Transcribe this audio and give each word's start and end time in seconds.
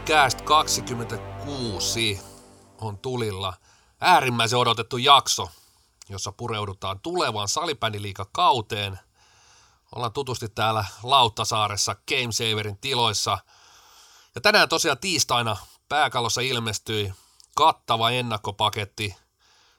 Kallokääst 0.00 0.40
26 0.40 2.20
on 2.78 2.98
tulilla. 2.98 3.54
Äärimmäisen 4.00 4.58
odotettu 4.58 4.96
jakso, 4.96 5.48
jossa 6.08 6.32
pureudutaan 6.32 7.00
tulevaan 7.00 7.48
salibändiliikakauteen. 7.48 8.98
Ollaan 9.94 10.12
tutusti 10.12 10.48
täällä 10.48 10.84
Lauttasaaressa 11.02 11.96
Gamesaverin 12.08 12.78
tiloissa. 12.78 13.38
Ja 14.34 14.40
tänään 14.40 14.68
tosiaan 14.68 14.98
tiistaina 14.98 15.56
pääkallossa 15.88 16.40
ilmestyi 16.40 17.12
kattava 17.56 18.10
ennakkopaketti 18.10 19.16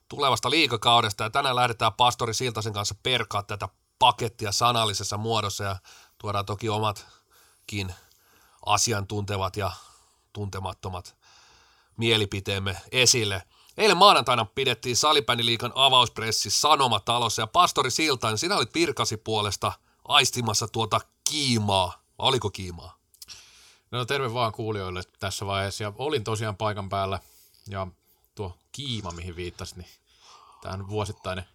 tulevasta 0.09 0.49
liikakaudesta. 0.49 1.23
Ja 1.23 1.29
tänään 1.29 1.55
lähdetään 1.55 1.93
Pastori 1.93 2.33
Siltasen 2.33 2.73
kanssa 2.73 2.95
perkaa 3.03 3.43
tätä 3.43 3.69
pakettia 3.99 4.51
sanallisessa 4.51 5.17
muodossa 5.17 5.63
ja 5.63 5.75
tuodaan 6.17 6.45
toki 6.45 6.69
omatkin 6.69 7.93
asiantuntevat 8.65 9.57
ja 9.57 9.71
tuntemattomat 10.34 11.16
mielipiteemme 11.98 12.77
esille. 12.91 13.44
Eilen 13.77 13.98
maanantaina 13.98 14.45
pidettiin 14.45 14.95
Salibändiliikan 14.95 15.71
avauspressi 15.76 16.49
Sanomatalossa 16.49 17.41
ja 17.41 17.48
Pastori 17.48 17.91
Siltain, 17.91 18.38
sinä 18.38 18.57
olit 18.57 18.73
Pirkasi 18.73 19.17
puolesta 19.17 19.71
aistimassa 20.07 20.67
tuota 20.67 21.02
kiimaa. 21.30 22.04
Oliko 22.17 22.49
kiimaa? 22.49 22.98
No 23.91 24.05
terve 24.05 24.34
vaan 24.34 24.52
kuulijoille 24.52 25.02
tässä 25.20 25.45
vaiheessa 25.45 25.84
ja 25.84 25.94
olin 25.95 26.23
tosiaan 26.23 26.57
paikan 26.57 26.90
päällä 26.90 27.20
ja 27.70 27.88
tuo 28.35 28.57
kiima, 28.71 29.12
mihin 29.12 29.35
viittasit, 29.35 29.77
niin 29.77 29.90
tämä 30.62 30.73
on 30.73 30.90
vuosittainen 30.90 31.45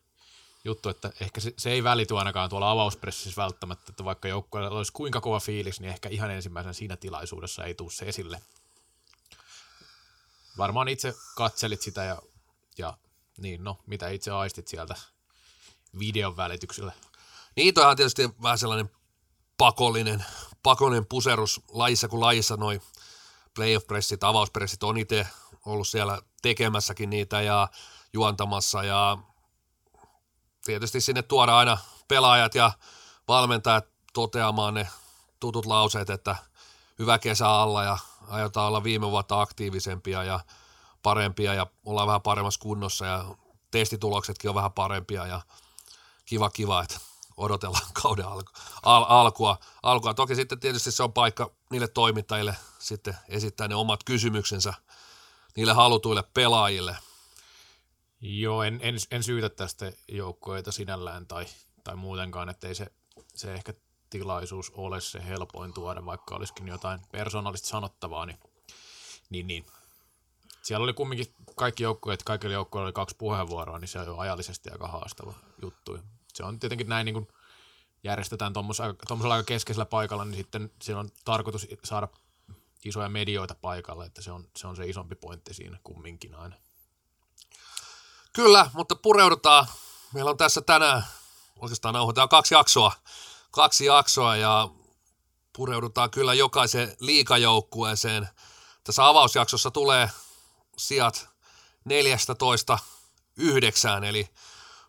juttu, 0.64 0.88
että 0.88 1.12
ehkä 1.20 1.40
se, 1.40 1.54
se 1.56 1.70
ei 1.70 1.84
välity 1.84 2.18
ainakaan 2.18 2.50
tuolla 2.50 2.70
avauspressissä 2.70 3.42
välttämättä, 3.42 3.84
että 3.88 4.04
vaikka 4.04 4.28
joukkueella 4.28 4.76
olisi 4.76 4.92
kuinka 4.92 5.20
kova 5.20 5.40
fiilis, 5.40 5.80
niin 5.80 5.90
ehkä 5.90 6.08
ihan 6.08 6.30
ensimmäisenä 6.30 6.72
siinä 6.72 6.96
tilaisuudessa 6.96 7.64
ei 7.64 7.74
tule 7.74 7.90
se 7.90 8.06
esille. 8.06 8.40
Varmaan 10.58 10.88
itse 10.88 11.14
katselit 11.36 11.82
sitä 11.82 12.04
ja, 12.04 12.22
ja 12.78 12.96
niin, 13.38 13.64
no, 13.64 13.78
mitä 13.86 14.08
itse 14.08 14.30
aistit 14.30 14.68
sieltä 14.68 14.94
videon 15.98 16.36
välityksellä? 16.36 16.92
Niin, 17.56 17.74
toihan 17.74 17.90
on 17.90 17.96
tietysti 17.96 18.30
vähän 18.42 18.58
sellainen 18.58 18.90
pakollinen, 19.58 20.24
pakollinen 20.62 21.06
puserus 21.06 21.60
lajissa 21.68 22.08
kuin 22.08 22.20
lajissa 22.20 22.56
noin 22.56 22.82
playoff-pressit, 23.54 24.24
avauspressit 24.24 24.82
on 24.82 24.98
itse 24.98 25.26
ollut 25.66 25.88
siellä 25.88 26.22
tekemässäkin 26.42 27.10
niitä 27.10 27.40
ja 27.40 27.68
juontamassa 28.12 28.84
ja 28.84 29.18
tietysti 30.64 31.00
sinne 31.00 31.22
tuoda 31.22 31.58
aina 31.58 31.78
pelaajat 32.08 32.54
ja 32.54 32.72
valmentajat 33.28 33.86
toteamaan 34.12 34.74
ne 34.74 34.88
tutut 35.40 35.66
lauseet, 35.66 36.10
että 36.10 36.36
hyvä 36.98 37.18
kesä 37.18 37.48
alla 37.48 37.84
ja 37.84 37.98
aiotaan 38.28 38.68
olla 38.68 38.84
viime 38.84 39.10
vuotta 39.10 39.40
aktiivisempia 39.40 40.24
ja 40.24 40.40
parempia 41.02 41.54
ja 41.54 41.66
ollaan 41.84 42.06
vähän 42.06 42.22
paremmassa 42.22 42.60
kunnossa 42.60 43.06
ja 43.06 43.24
testituloksetkin 43.70 44.48
on 44.50 44.54
vähän 44.54 44.72
parempia 44.72 45.26
ja 45.26 45.40
kiva 46.24 46.50
kiva, 46.50 46.82
että 46.82 47.00
odotellaan 47.36 47.92
kauden 48.02 48.26
alku, 48.26 48.52
al, 48.82 49.04
alkua, 49.08 49.58
alkua. 49.82 50.14
Toki 50.14 50.34
sitten 50.34 50.60
tietysti 50.60 50.92
se 50.92 51.02
on 51.02 51.12
paikka 51.12 51.50
niille 51.70 51.88
toimittajille 51.88 52.56
sitten 52.78 53.16
esittää 53.28 53.68
ne 53.68 53.74
omat 53.74 54.04
kysymyksensä 54.04 54.74
niille 55.56 55.72
halutuille 55.72 56.22
pelaajille. 56.34 56.96
Joo, 58.20 58.62
en, 58.62 58.78
en, 58.82 58.94
en 59.10 59.22
syytä 59.22 59.48
tästä 59.48 59.92
joukkoita 60.08 60.72
sinällään 60.72 61.26
tai, 61.26 61.46
tai 61.84 61.96
muutenkaan, 61.96 62.48
että 62.48 62.68
ei 62.68 62.74
se, 62.74 62.86
se 63.34 63.54
ehkä 63.54 63.72
tilaisuus 64.10 64.72
ole 64.74 65.00
se 65.00 65.26
helpoin 65.26 65.74
tuoda, 65.74 66.06
vaikka 66.06 66.34
olisikin 66.34 66.68
jotain 66.68 67.00
persoonallista 67.12 67.68
sanottavaa, 67.68 68.26
niin, 68.26 68.38
niin, 69.30 69.46
niin. 69.46 69.66
siellä 70.62 70.84
oli 70.84 70.92
kumminkin 70.92 71.34
kaikki 71.56 71.82
joukkueet, 71.82 72.22
kaikilla 72.22 72.54
joukkueilla 72.54 72.86
oli 72.86 72.92
kaksi 72.92 73.16
puheenvuoroa, 73.18 73.78
niin 73.78 73.88
se 73.88 73.98
on 73.98 74.18
ajallisesti 74.18 74.70
aika 74.70 74.88
haastava 74.88 75.34
juttu. 75.62 75.98
Se 76.34 76.44
on 76.44 76.58
tietenkin 76.58 76.88
näin, 76.88 77.04
niin 77.04 77.14
kuin 77.14 77.28
järjestetään 78.04 78.52
tuommoisella 78.52 79.34
aika 79.34 79.46
keskeisellä 79.46 79.86
paikalla, 79.86 80.24
niin 80.24 80.36
sitten 80.36 80.72
siellä 80.82 81.00
on 81.00 81.08
tarkoitus 81.24 81.66
saada 81.84 82.08
isoja 82.84 83.08
medioita 83.08 83.54
paikalle, 83.54 84.06
että 84.06 84.22
se 84.22 84.32
on, 84.32 84.48
se 84.56 84.66
on 84.66 84.76
se 84.76 84.86
isompi 84.86 85.14
pointti 85.14 85.54
siinä 85.54 85.78
kumminkin 85.84 86.34
aina. 86.34 86.56
Kyllä, 88.32 88.70
mutta 88.72 88.96
pureudutaan. 88.96 89.66
Meillä 90.14 90.30
on 90.30 90.36
tässä 90.36 90.60
tänään, 90.60 91.06
oikeastaan 91.60 91.94
nauhoitetaan 91.94 92.28
kaksi 92.28 92.54
jaksoa, 92.54 92.92
kaksi 93.56 93.84
jaksoa 93.84 94.36
ja 94.36 94.68
pureudutaan 95.52 96.10
kyllä 96.10 96.34
jokaiseen 96.34 96.96
liikajoukkueeseen. 97.00 98.28
Tässä 98.84 99.08
avausjaksossa 99.08 99.70
tulee 99.70 100.10
sijat 100.78 101.28
14 101.84 102.78
yhdeksään, 103.36 104.04
eli 104.04 104.28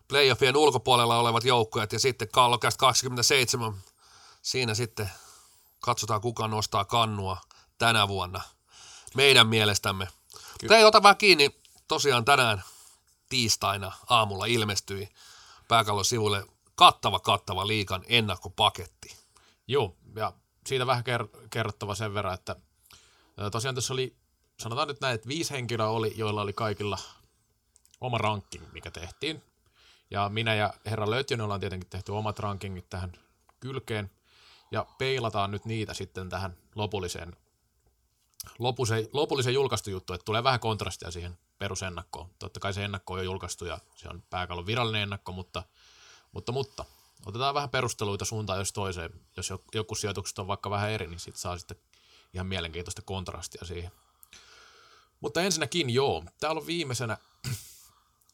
playoffien 0.08 0.56
ulkopuolella 0.56 1.18
olevat 1.18 1.44
joukkueet 1.44 1.92
ja 1.92 2.00
sitten 2.00 2.28
Kallokästä 2.28 2.78
27. 2.78 3.74
Siinä 4.42 4.74
sitten 4.74 5.10
katsotaan 5.80 6.20
kuka 6.20 6.48
nostaa 6.48 6.84
kannua 6.84 7.36
tänä 7.78 8.08
vuonna 8.08 8.40
meidän 9.14 9.46
mielestämme. 9.46 10.04
Kyllä. 10.04 10.48
Mutta 10.62 10.76
ei 10.76 10.84
ota 10.84 11.02
vähän 11.02 11.16
kiinni, 11.16 11.60
tosiaan 11.88 12.24
tänään 12.24 12.64
tiistaina 13.28 13.92
aamulla 14.08 14.46
ilmestyi 14.46 15.08
pääkallon 15.68 16.04
sivulle 16.04 16.57
kattava, 16.78 17.18
kattava 17.18 17.66
liikan 17.66 18.04
ennakkopaketti. 18.06 19.16
Joo, 19.66 19.96
ja 20.16 20.32
siitä 20.66 20.86
vähän 20.86 21.04
kerrottava 21.50 21.94
sen 21.94 22.14
verran, 22.14 22.34
että 22.34 22.56
tosiaan 23.52 23.74
tässä 23.74 23.92
oli, 23.92 24.16
sanotaan 24.60 24.88
nyt 24.88 25.00
näin, 25.00 25.14
että 25.14 25.28
viisi 25.28 25.50
henkilöä 25.50 25.88
oli, 25.88 26.14
joilla 26.16 26.42
oli 26.42 26.52
kaikilla 26.52 26.98
oma 28.00 28.18
ranking, 28.18 28.64
mikä 28.72 28.90
tehtiin. 28.90 29.42
Ja 30.10 30.28
minä 30.28 30.54
ja 30.54 30.74
herra 30.86 31.10
Löytjönen 31.10 31.44
ollaan 31.44 31.60
tietenkin 31.60 31.90
tehty 31.90 32.12
omat 32.12 32.38
rankingit 32.38 32.90
tähän 32.90 33.12
kylkeen, 33.60 34.10
ja 34.70 34.86
peilataan 34.98 35.50
nyt 35.50 35.64
niitä 35.64 35.94
sitten 35.94 36.28
tähän 36.28 36.56
lopulliseen, 36.74 37.36
lopulliseen, 38.58 39.08
lopulliseen 39.12 39.54
julkaistu 39.54 39.90
juttu, 39.90 40.12
että 40.12 40.24
tulee 40.24 40.44
vähän 40.44 40.60
kontrastia 40.60 41.10
siihen 41.10 41.38
perusennakkoon. 41.58 42.30
Totta 42.38 42.60
kai 42.60 42.74
se 42.74 42.84
ennakko 42.84 43.12
on 43.12 43.18
jo 43.18 43.24
julkaistu 43.24 43.64
ja 43.64 43.78
se 43.96 44.08
on 44.08 44.22
pääkallon 44.30 44.66
virallinen 44.66 45.02
ennakko, 45.02 45.32
mutta, 45.32 45.62
mutta, 46.32 46.52
mutta 46.52 46.84
otetaan 47.26 47.54
vähän 47.54 47.70
perusteluita 47.70 48.24
suuntaan 48.24 48.58
jos 48.58 48.72
toiseen. 48.72 49.20
Jos 49.36 49.52
joku 49.74 49.94
sijoitukset 49.94 50.38
on 50.38 50.46
vaikka 50.46 50.70
vähän 50.70 50.90
eri, 50.90 51.06
niin 51.06 51.20
sitten 51.20 51.40
saa 51.40 51.58
sitten 51.58 51.76
ihan 52.34 52.46
mielenkiintoista 52.46 53.02
kontrastia 53.02 53.64
siihen. 53.64 53.90
Mutta 55.20 55.42
ensinnäkin 55.42 55.90
joo, 55.90 56.24
täällä 56.40 56.60
on 56.60 56.66
viimeisenä, 56.66 57.18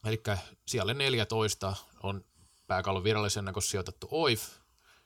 eli 0.04 0.22
siellä 0.66 0.94
14 0.94 1.77
on 2.03 2.25
pääkallon 2.66 3.04
virallisen 3.04 3.41
ennakossa 3.41 3.71
sijoitettu 3.71 4.09
OIF. 4.10 4.43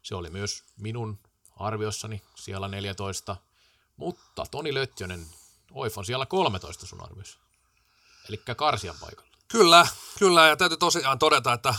Se 0.02 0.14
oli 0.14 0.30
myös 0.30 0.64
minun 0.76 1.18
arviossani 1.56 2.22
siellä 2.34 2.68
14, 2.68 3.36
mutta 3.96 4.46
Toni 4.50 4.74
Löttjönen, 4.74 5.26
OIF 5.72 5.98
on 5.98 6.04
siellä 6.04 6.26
13 6.26 6.86
sun 6.86 7.04
arviossa 7.04 7.38
eli 8.28 8.40
Karsian 8.56 8.96
paikalla. 9.00 9.28
Kyllä, 9.48 9.86
kyllä, 10.18 10.46
ja 10.46 10.56
täytyy 10.56 10.78
tosiaan 10.78 11.18
todeta, 11.18 11.52
että 11.52 11.74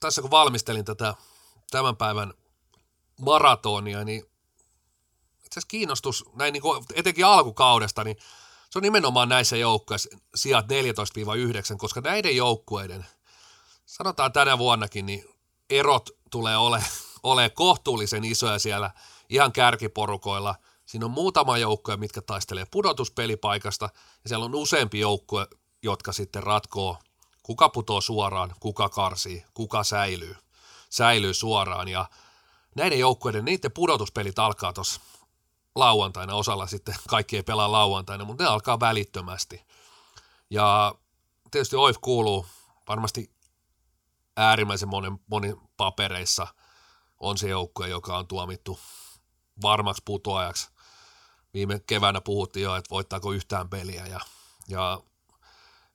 tässä 0.00 0.22
kun 0.22 0.30
valmistelin 0.30 0.84
tätä 0.84 1.14
tämän 1.70 1.96
päivän 1.96 2.34
maratonia, 3.20 4.04
niin 4.04 4.18
itse 5.38 5.60
asiassa 5.60 5.68
kiinnostus 5.68 6.24
näin 6.34 6.52
niin 6.52 6.62
kuin 6.62 6.84
etenkin 6.94 7.26
alkukaudesta, 7.26 8.04
niin 8.04 8.16
se 8.70 8.78
on 8.78 8.82
nimenomaan 8.82 9.28
näissä 9.28 9.56
joukkueissa 9.56 10.08
sijat 10.34 10.66
14-9, 11.74 11.76
koska 11.76 12.00
näiden 12.00 12.36
joukkueiden, 12.36 13.06
sanotaan 13.86 14.32
tänä 14.32 14.58
vuonnakin, 14.58 15.06
niin 15.06 15.24
erot 15.70 16.10
tulee 16.30 16.56
ole, 16.56 16.84
ole 17.22 17.50
kohtuullisen 17.50 18.24
isoja 18.24 18.58
siellä 18.58 18.90
ihan 19.28 19.52
kärkiporukoilla– 19.52 20.54
Siinä 20.90 21.06
on 21.06 21.10
muutama 21.10 21.58
joukkue, 21.58 21.96
mitkä 21.96 22.22
taistelee 22.22 22.66
pudotuspelipaikasta, 22.70 23.88
ja 24.24 24.28
siellä 24.28 24.44
on 24.44 24.54
useampi 24.54 25.00
joukkue, 25.00 25.46
jotka 25.82 26.12
sitten 26.12 26.42
ratkoo, 26.42 26.98
kuka 27.50 27.68
putoo 27.68 28.00
suoraan, 28.00 28.54
kuka 28.60 28.88
karsii, 28.88 29.44
kuka 29.54 29.84
säilyy, 29.84 30.36
säilyy 30.90 31.34
suoraan. 31.34 31.88
Ja 31.88 32.10
näiden 32.76 32.98
joukkueiden, 32.98 33.44
niiden 33.44 33.72
pudotuspelit 33.72 34.38
alkaa 34.38 34.72
tuossa 34.72 35.00
lauantaina, 35.74 36.34
osalla 36.34 36.66
sitten 36.66 36.94
kaikki 37.08 37.36
ei 37.36 37.42
pelaa 37.42 37.72
lauantaina, 37.72 38.24
mutta 38.24 38.44
ne 38.44 38.50
alkaa 38.50 38.80
välittömästi. 38.80 39.64
Ja 40.50 40.94
tietysti 41.50 41.76
OIF 41.76 41.96
kuuluu 42.00 42.46
varmasti 42.88 43.30
äärimmäisen 44.36 44.88
monen, 44.88 45.18
monin 45.26 45.56
papereissa 45.76 46.46
on 47.20 47.38
se 47.38 47.48
joukkue, 47.48 47.88
joka 47.88 48.18
on 48.18 48.26
tuomittu 48.26 48.80
varmaksi 49.62 50.02
putoajaksi 50.04 50.70
viime 51.54 51.80
keväänä 51.86 52.20
puhuttiin 52.20 52.64
jo, 52.64 52.76
että 52.76 52.90
voittaako 52.90 53.32
yhtään 53.32 53.68
peliä 53.68 54.06
ja, 54.06 54.20
ja 54.68 55.02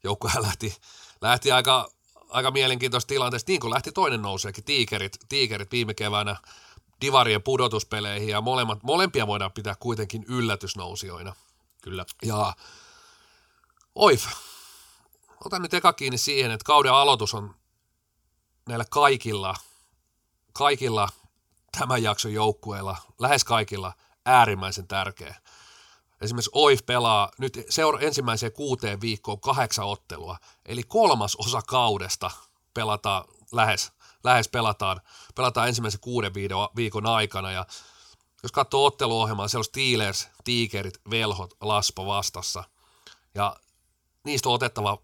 joukkuehan 0.04 0.44
lähti, 0.44 0.78
lähti 1.26 1.52
aika, 1.52 1.90
aika 2.30 2.52
mielenkiintoista 2.52 3.08
tilanteesta, 3.08 3.52
niin 3.52 3.60
kuin 3.60 3.74
lähti 3.74 3.92
toinen 3.92 4.22
nouseekin, 4.22 4.64
tiikerit, 4.64 5.18
tiikerit 5.30 5.72
viime 5.72 5.94
keväänä 5.94 6.36
divarien 7.02 7.44
pudotuspeleihin 7.44 8.30
ja 8.30 8.42
molemmat, 8.42 8.84
molempia 8.84 9.28
voidaan 9.28 9.52
pitää 9.52 9.76
kuitenkin 9.80 10.26
yllätysnousijoina. 10.28 11.36
Kyllä. 11.82 12.06
Ja 12.26 12.54
Oif, 13.96 14.26
otan 15.46 15.62
nyt 15.62 15.74
eka 15.74 15.94
kiinni 15.94 16.18
siihen, 16.18 16.52
että 16.52 16.66
kauden 16.66 16.94
aloitus 16.94 17.34
on 17.34 17.56
näillä 18.68 18.86
kaikilla, 18.90 19.56
kaikilla 20.54 21.10
tämän 21.78 22.04
jakson 22.04 22.34
joukkueilla, 22.34 22.98
lähes 23.20 23.44
kaikilla, 23.44 23.94
äärimmäisen 24.26 24.88
tärkeä. 24.88 25.36
Esimerkiksi 26.26 26.52
OIF 26.54 26.86
pelaa 26.86 27.32
nyt 27.38 27.60
seura- 27.70 28.00
ensimmäiseen 28.00 28.52
kuuteen 28.52 29.02
viikkoon 29.02 29.40
kahdeksan 29.40 29.86
ottelua, 29.86 30.38
eli 30.66 30.84
kolmas 30.84 31.36
osa 31.36 31.62
kaudesta 31.62 32.32
pelataan 32.74 33.26
lähes, 33.52 33.92
lähes 34.24 34.48
pelataan, 34.48 35.02
pelataan 35.36 35.68
ensimmäisen 35.68 36.00
kuuden 36.00 36.34
viikon 36.76 37.06
aikana, 37.06 37.52
ja 37.52 37.66
jos 38.44 38.52
katsoo 38.52 38.86
otteluohjelmaa, 38.86 39.48
siellä 39.48 39.62
on 39.62 39.66
Steelers, 39.66 40.28
Tigerit, 40.44 41.02
Velhot, 41.10 41.54
Laspo 41.62 42.06
vastassa, 42.06 42.64
ja 43.36 43.56
niistä 44.24 44.50
on 44.50 44.56
otettava 44.56 44.98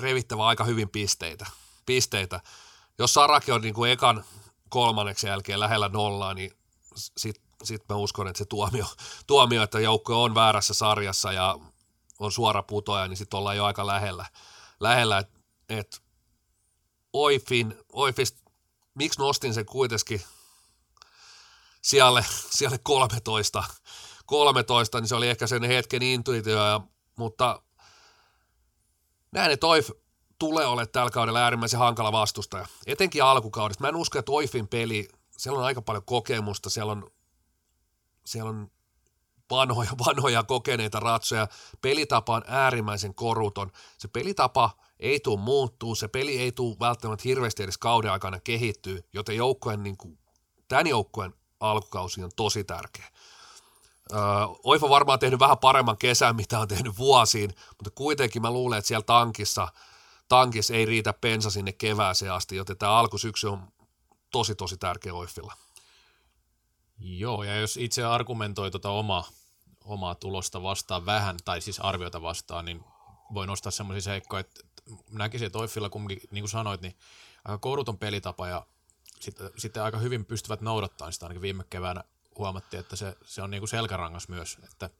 revittävä 0.00 0.46
aika 0.46 0.64
hyvin 0.64 0.88
pisteitä. 0.88 1.46
pisteitä. 1.86 2.40
Jos 2.98 3.14
Saraki 3.14 3.52
on 3.52 3.62
niin 3.62 3.74
kuin 3.74 3.90
ekan 3.90 4.24
kolmanneksi 4.68 5.26
jälkeen 5.26 5.60
lähellä 5.60 5.88
nollaa, 5.88 6.34
niin 6.34 6.52
sitten 7.66 7.84
sit 7.84 7.88
mä 7.88 7.96
uskon, 7.96 8.28
että 8.28 8.38
se 8.38 8.44
tuomio, 8.44 8.86
tuomio 9.26 9.62
että 9.62 9.80
joukko 9.80 10.22
on 10.22 10.34
väärässä 10.34 10.74
sarjassa 10.74 11.32
ja 11.32 11.58
on 12.18 12.32
suora 12.32 12.62
putoja, 12.62 13.08
niin 13.08 13.16
sitten 13.16 13.38
ollaan 13.38 13.56
jo 13.56 13.64
aika 13.64 13.86
lähellä. 13.86 14.26
lähellä 14.80 15.18
että 15.18 15.38
et 15.68 16.02
Oifin, 17.12 17.78
Oifist, 17.92 18.36
miksi 18.94 19.18
nostin 19.18 19.54
sen 19.54 19.66
kuitenkin 19.66 20.22
siellä, 21.82 22.24
siellä 22.50 22.78
13, 22.82 23.64
13, 24.26 25.00
niin 25.00 25.08
se 25.08 25.14
oli 25.14 25.28
ehkä 25.28 25.46
sen 25.46 25.62
hetken 25.62 26.02
intuitio, 26.02 26.66
ja, 26.66 26.80
mutta 27.16 27.62
näen, 29.32 29.50
että 29.50 29.66
Oif 29.66 29.90
tulee 30.38 30.66
olemaan 30.66 30.88
tällä 30.88 31.10
kaudella 31.10 31.40
äärimmäisen 31.40 31.80
hankala 31.80 32.12
vastustaja, 32.12 32.66
etenkin 32.86 33.24
alkukaudesta. 33.24 33.84
Mä 33.84 33.88
en 33.88 33.96
usko, 33.96 34.18
että 34.18 34.32
Oifin 34.32 34.68
peli, 34.68 35.08
siellä 35.36 35.58
on 35.58 35.64
aika 35.64 35.82
paljon 35.82 36.04
kokemusta, 36.04 36.70
siellä 36.70 36.92
on, 36.92 37.10
siellä 38.26 38.50
on 38.50 38.70
vanhoja, 39.50 39.90
vanhoja 40.06 40.42
kokeneita 40.42 41.00
ratsoja. 41.00 41.48
Pelitapa 41.80 42.34
on 42.34 42.42
äärimmäisen 42.46 43.14
koruton. 43.14 43.70
Se 43.98 44.08
pelitapa 44.08 44.70
ei 45.00 45.20
tule 45.20 45.40
muuttuu, 45.40 45.94
se 45.94 46.08
peli 46.08 46.38
ei 46.38 46.52
tule 46.52 46.76
välttämättä 46.80 47.22
hirveästi 47.24 47.62
edes 47.62 47.78
kauden 47.78 48.12
aikana 48.12 48.40
kehittyy, 48.40 49.08
joten 49.12 49.36
joukkueen, 49.36 49.82
niin 49.82 49.96
kuin, 49.96 50.18
tämän 50.68 50.86
joukkueen 50.86 51.34
alkukausi 51.60 52.24
on 52.24 52.30
tosi 52.36 52.64
tärkeä. 52.64 53.08
Öö, 54.12 54.18
Oifa 54.64 54.88
varmaan 54.88 55.18
tehnyt 55.18 55.40
vähän 55.40 55.58
paremman 55.58 55.98
kesän, 55.98 56.36
mitä 56.36 56.58
on 56.58 56.68
tehnyt 56.68 56.98
vuosiin, 56.98 57.54
mutta 57.68 57.90
kuitenkin 57.94 58.42
mä 58.42 58.50
luulen, 58.50 58.78
että 58.78 58.88
siellä 58.88 59.04
tankissa, 59.04 59.68
tankissa 60.28 60.74
ei 60.74 60.86
riitä 60.86 61.12
pensa 61.12 61.50
sinne 61.50 61.72
kevääseen 61.72 62.32
asti, 62.32 62.56
joten 62.56 62.78
tämä 62.78 62.92
alkusyksy 62.92 63.48
on 63.48 63.68
tosi 64.30 64.54
tosi 64.54 64.76
tärkeä 64.76 65.14
Oifilla. 65.14 65.54
Joo, 66.98 67.42
ja 67.42 67.56
jos 67.56 67.76
itse 67.76 68.04
argumentoi 68.04 68.70
tuota 68.70 68.90
omaa, 68.90 69.28
omaa 69.84 70.14
tulosta 70.14 70.62
vastaan 70.62 71.06
vähän, 71.06 71.36
tai 71.44 71.60
siis 71.60 71.80
arviota 71.80 72.22
vastaan, 72.22 72.64
niin 72.64 72.84
voi 73.34 73.46
nostaa 73.46 73.72
semmoisia 73.72 74.02
seikkoja, 74.02 74.40
että 74.40 74.60
näkisin, 75.10 75.46
että 75.46 75.58
Oifilla 75.58 75.90
kumminkin, 75.90 76.28
niin 76.30 76.42
kuin 76.42 76.50
sanoit, 76.50 76.80
niin 76.80 76.96
aika 77.44 77.58
kouluton 77.58 77.98
pelitapa 77.98 78.48
ja 78.48 78.66
sitten, 79.20 79.50
sitten 79.56 79.82
aika 79.82 79.98
hyvin 79.98 80.24
pystyvät 80.24 80.60
noudattamaan 80.60 81.12
sitä. 81.12 81.26
Ainakin 81.26 81.42
viime 81.42 81.64
keväänä 81.70 82.04
huomattiin, 82.38 82.80
että 82.80 82.96
se, 82.96 83.16
se 83.24 83.42
on 83.42 83.50
niin 83.50 83.60
kuin 83.60 83.68
selkärangas 83.68 84.28
myös, 84.28 84.58
että 84.64 84.90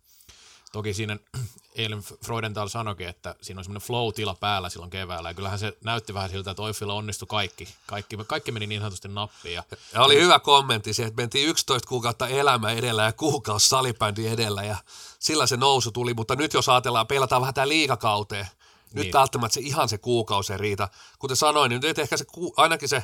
Toki 0.74 0.94
siinä 0.94 1.18
eilen 1.74 2.02
Freudenthal 2.24 2.68
sanoikin, 2.68 3.08
että 3.08 3.34
siinä 3.42 3.60
on 3.60 3.64
semmoinen 3.64 3.86
flow-tila 3.86 4.34
päällä 4.34 4.68
silloin 4.68 4.90
keväällä, 4.90 5.30
ja 5.30 5.34
kyllähän 5.34 5.58
se 5.58 5.76
näytti 5.84 6.14
vähän 6.14 6.30
siltä, 6.30 6.50
että 6.50 6.62
Oifilla 6.62 6.94
onnistui 6.94 7.26
kaikki. 7.26 7.68
Kaikki, 7.86 8.16
kaikki 8.26 8.52
meni 8.52 8.66
niin 8.66 8.80
sanotusti 8.80 9.08
nappiin. 9.08 9.54
Ja, 9.54 9.62
ja 9.92 10.02
oli 10.02 10.20
hyvä 10.20 10.38
kommentti 10.38 10.94
se, 10.94 11.04
että 11.04 11.22
mentiin 11.22 11.48
11 11.48 11.88
kuukautta 11.88 12.28
elämä 12.28 12.70
edellä 12.70 13.02
ja 13.02 13.12
kuukausi 13.12 13.68
salibändi 13.68 14.26
edellä, 14.26 14.62
ja 14.62 14.76
sillä 15.18 15.46
se 15.46 15.56
nousu 15.56 15.90
tuli, 15.90 16.14
mutta 16.14 16.36
nyt 16.36 16.54
jos 16.54 16.68
ajatellaan, 16.68 17.06
peilataan 17.06 17.42
vähän 17.42 17.54
tämä 17.54 17.68
liikakauteen, 17.68 18.46
nyt 18.94 19.04
niin. 19.04 19.12
välttämättä 19.12 19.54
se 19.54 19.60
ihan 19.60 19.88
se 19.88 19.98
kuukausi 19.98 20.52
ei 20.52 20.58
riitä. 20.58 20.88
Kuten 21.18 21.36
sanoin, 21.36 21.68
niin 21.68 21.80
nyt 21.80 21.98
ehkä 21.98 22.16
se, 22.16 22.24
ainakin 22.56 22.88
se 22.88 23.02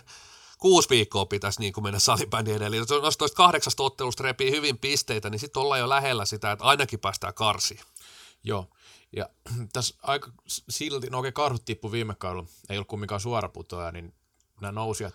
kuusi 0.60 0.90
viikkoa 0.90 1.26
pitäisi 1.26 1.60
niin 1.60 1.72
kuin 1.72 1.84
mennä 1.84 1.98
salibändin 1.98 2.56
edelle. 2.56 2.76
Jos 2.76 2.88
noista 2.88 3.28
kahdeksasta 3.36 3.82
ottelusta 3.82 4.22
repii 4.22 4.50
hyvin 4.50 4.78
pisteitä, 4.78 5.30
niin 5.30 5.38
sitten 5.38 5.62
ollaan 5.62 5.80
jo 5.80 5.88
lähellä 5.88 6.24
sitä, 6.24 6.52
että 6.52 6.64
ainakin 6.64 7.00
päästään 7.00 7.34
karsiin. 7.34 7.80
Joo, 8.44 8.68
ja 9.16 9.28
tässä 9.72 9.94
aika 10.02 10.32
silti, 10.46 11.06
no 11.10 11.18
okei, 11.18 11.32
karhut 11.32 11.64
tippu 11.64 11.92
viime 11.92 12.14
kaudella, 12.14 12.48
ei 12.68 12.76
ollut 12.76 12.88
kumminkaan 12.88 13.20
suoraputoja, 13.20 13.92
niin 13.92 14.14
nämä 14.60 14.72
nousijat 14.72 15.14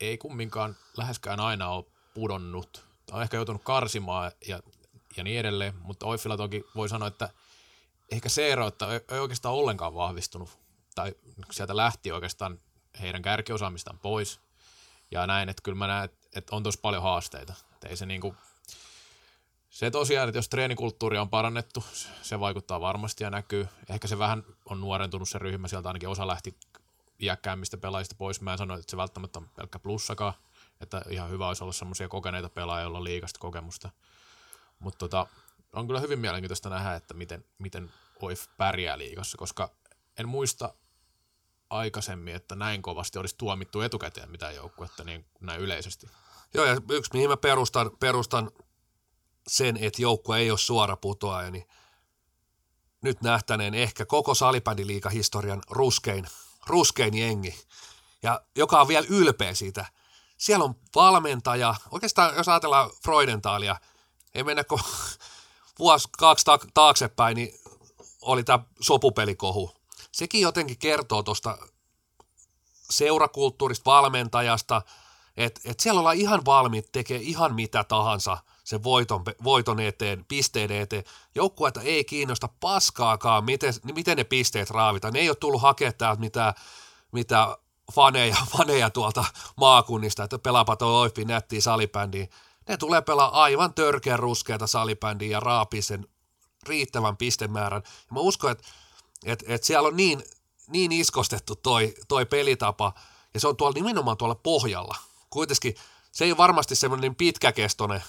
ei 0.00 0.18
kumminkaan 0.18 0.76
läheskään 0.96 1.40
aina 1.40 1.68
ole 1.68 1.84
pudonnut. 2.14 2.84
On 3.12 3.22
ehkä 3.22 3.36
joutunut 3.36 3.62
karsimaan 3.64 4.32
ja, 4.46 4.60
ja 5.16 5.24
niin 5.24 5.40
edelleen, 5.40 5.74
mutta 5.82 6.06
Oifilla 6.06 6.36
toki 6.36 6.64
voi 6.74 6.88
sanoa, 6.88 7.08
että 7.08 7.30
ehkä 8.10 8.28
se 8.28 8.52
ero, 8.52 8.66
että 8.66 8.86
ei 9.10 9.18
oikeastaan 9.18 9.54
ollenkaan 9.54 9.94
vahvistunut, 9.94 10.58
tai 10.94 11.14
sieltä 11.50 11.76
lähti 11.76 12.12
oikeastaan 12.12 12.60
heidän 13.00 13.22
kärkiosaamistaan 13.22 13.98
pois, 13.98 14.40
ja 15.12 15.26
näin, 15.26 15.48
että 15.48 15.62
kyllä 15.62 15.78
mä 15.78 15.86
näen, 15.86 16.04
että, 16.04 16.28
että 16.34 16.56
on 16.56 16.62
tosi 16.62 16.78
paljon 16.80 17.02
haasteita. 17.02 17.54
Että 17.72 17.88
ei 17.88 17.96
se 17.96 18.06
niinku, 18.06 18.34
se 19.70 19.90
tosiaan, 19.90 20.28
että 20.28 20.38
jos 20.38 20.48
treenikulttuuri 20.48 21.18
on 21.18 21.30
parannettu, 21.30 21.84
se 22.22 22.40
vaikuttaa 22.40 22.80
varmasti 22.80 23.24
ja 23.24 23.30
näkyy. 23.30 23.68
Ehkä 23.90 24.08
se 24.08 24.18
vähän 24.18 24.44
on 24.64 24.80
nuorentunut 24.80 25.28
se 25.28 25.38
ryhmä, 25.38 25.68
sieltä 25.68 25.88
ainakin 25.88 26.08
osa 26.08 26.26
lähti 26.26 26.56
iäkkäämmistä 27.20 27.76
pelaajista 27.76 28.14
pois. 28.18 28.40
Mä 28.40 28.52
en 28.52 28.58
sano, 28.58 28.74
että 28.74 28.90
se 28.90 28.96
välttämättä 28.96 29.38
on 29.38 29.48
pelkkä 29.56 29.78
plussakaan, 29.78 30.34
että 30.80 31.02
ihan 31.08 31.30
hyvä 31.30 31.48
olisi 31.48 31.64
olla 31.64 31.72
semmoisia 31.72 32.08
kokeneita 32.08 32.48
pelaajia, 32.48 32.82
joilla 32.82 32.98
on 32.98 33.04
liikasta 33.04 33.38
kokemusta. 33.38 33.90
Mutta 34.78 34.98
tota, 34.98 35.26
on 35.72 35.86
kyllä 35.86 36.00
hyvin 36.00 36.18
mielenkiintoista 36.18 36.70
nähdä, 36.70 36.94
että 36.94 37.14
miten, 37.14 37.44
miten 37.58 37.90
OIF 38.22 38.46
pärjää 38.56 38.98
liigassa, 38.98 39.38
koska 39.38 39.70
en 40.18 40.28
muista 40.28 40.74
aikaisemmin, 41.72 42.34
että 42.34 42.54
näin 42.54 42.82
kovasti 42.82 43.18
olisi 43.18 43.34
tuomittu 43.38 43.80
etukäteen 43.80 44.30
mitään 44.30 44.54
joukkuetta 44.54 45.04
niin 45.04 45.26
näin 45.40 45.60
yleisesti. 45.60 46.06
Joo, 46.54 46.64
ja 46.64 46.76
yksi 46.90 47.10
mihin 47.12 47.28
mä 47.28 47.36
perustan, 47.36 47.90
perustan 48.00 48.50
sen, 49.48 49.76
että 49.76 50.02
joukkue 50.02 50.38
ei 50.38 50.50
ole 50.50 50.58
suora 50.58 50.96
putoaja, 50.96 51.50
niin 51.50 51.68
nyt 53.02 53.22
nähtäneen 53.22 53.74
ehkä 53.74 54.06
koko 54.06 54.34
salibändiliikahistorian 54.34 55.62
ruskein, 55.70 56.26
ruskein 56.66 57.14
jengi, 57.14 57.54
ja 58.22 58.40
joka 58.56 58.80
on 58.80 58.88
vielä 58.88 59.06
ylpeä 59.10 59.54
siitä. 59.54 59.86
Siellä 60.36 60.64
on 60.64 60.74
valmentaja, 60.94 61.74
oikeastaan 61.90 62.36
jos 62.36 62.48
ajatellaan 62.48 62.90
Freudenthalia, 63.02 63.76
ei 64.34 64.44
mennä 64.44 64.64
kuin 64.64 64.82
vuosi 65.78 66.08
kaksi 66.18 66.46
taaksepäin, 66.74 67.34
niin 67.34 67.54
oli 68.20 68.44
tämä 68.44 68.64
sopupelikohu 68.80 69.81
sekin 70.12 70.40
jotenkin 70.40 70.78
kertoo 70.78 71.22
tuosta 71.22 71.58
seurakulttuurista, 72.90 73.90
valmentajasta, 73.90 74.82
että 75.36 75.60
et 75.64 75.80
siellä 75.80 75.98
ollaan 75.98 76.16
ihan 76.16 76.44
valmiit 76.44 76.92
tekee 76.92 77.18
ihan 77.18 77.54
mitä 77.54 77.84
tahansa 77.84 78.38
sen 78.64 78.84
voiton, 78.84 79.24
voiton 79.44 79.80
eteen, 79.80 80.24
pisteiden 80.24 80.76
eteen. 80.76 81.04
Joukkueita 81.34 81.80
ei 81.80 82.04
kiinnosta 82.04 82.48
paskaakaan, 82.60 83.44
miten, 83.44 83.74
miten 83.94 84.16
ne 84.16 84.24
pisteet 84.24 84.70
raavitaan. 84.70 85.12
Ne 85.12 85.20
ei 85.20 85.28
ole 85.28 85.36
tullut 85.36 85.62
hakemaan 85.62 85.94
täältä 85.98 86.20
mitään, 86.20 86.54
mitä 87.12 87.58
faneja, 87.92 88.36
faneja 88.56 88.90
tuolta 88.90 89.24
maakunnista, 89.56 90.24
että 90.24 90.38
pelaapa 90.38 90.76
tuo 90.76 90.88
Oiffi 90.88 91.24
nättiä 91.24 91.60
salibändiä. 91.60 92.26
Ne 92.68 92.76
tulee 92.76 93.02
pelaa 93.02 93.42
aivan 93.42 93.74
törkeän 93.74 94.18
ruskeata 94.18 94.66
salibändiä 94.66 95.30
ja 95.30 95.40
raapii 95.40 95.82
sen 95.82 96.08
riittävän 96.66 97.16
pistemäärän. 97.16 97.82
Ja 97.84 98.14
mä 98.14 98.20
uskon, 98.20 98.50
että 98.50 98.68
et, 99.26 99.44
et 99.46 99.64
siellä 99.64 99.86
on 99.86 99.96
niin, 99.96 100.24
niin 100.68 100.92
iskostettu 100.92 101.56
toi, 101.56 101.94
toi 102.08 102.26
pelitapa, 102.26 102.92
ja 103.34 103.40
se 103.40 103.48
on 103.48 103.56
tuolla 103.56 103.74
nimenomaan 103.74 104.16
tuolla 104.16 104.34
pohjalla. 104.34 104.96
Kuitenkin 105.30 105.74
se 106.12 106.24
ei 106.24 106.30
ole 106.30 106.38
varmasti 106.38 106.74
semmoinen 106.74 107.14
pitkäkestoinen 107.14 108.02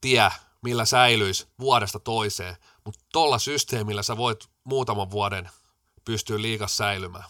tie, 0.00 0.30
millä 0.62 0.84
säilyisi 0.84 1.46
vuodesta 1.60 1.98
toiseen, 1.98 2.56
mutta 2.84 3.00
tuolla 3.12 3.38
systeemillä 3.38 4.02
sä 4.02 4.16
voit 4.16 4.48
muutaman 4.64 5.10
vuoden 5.10 5.50
pystyä 6.04 6.42
liikas 6.42 6.76
säilymään. 6.76 7.24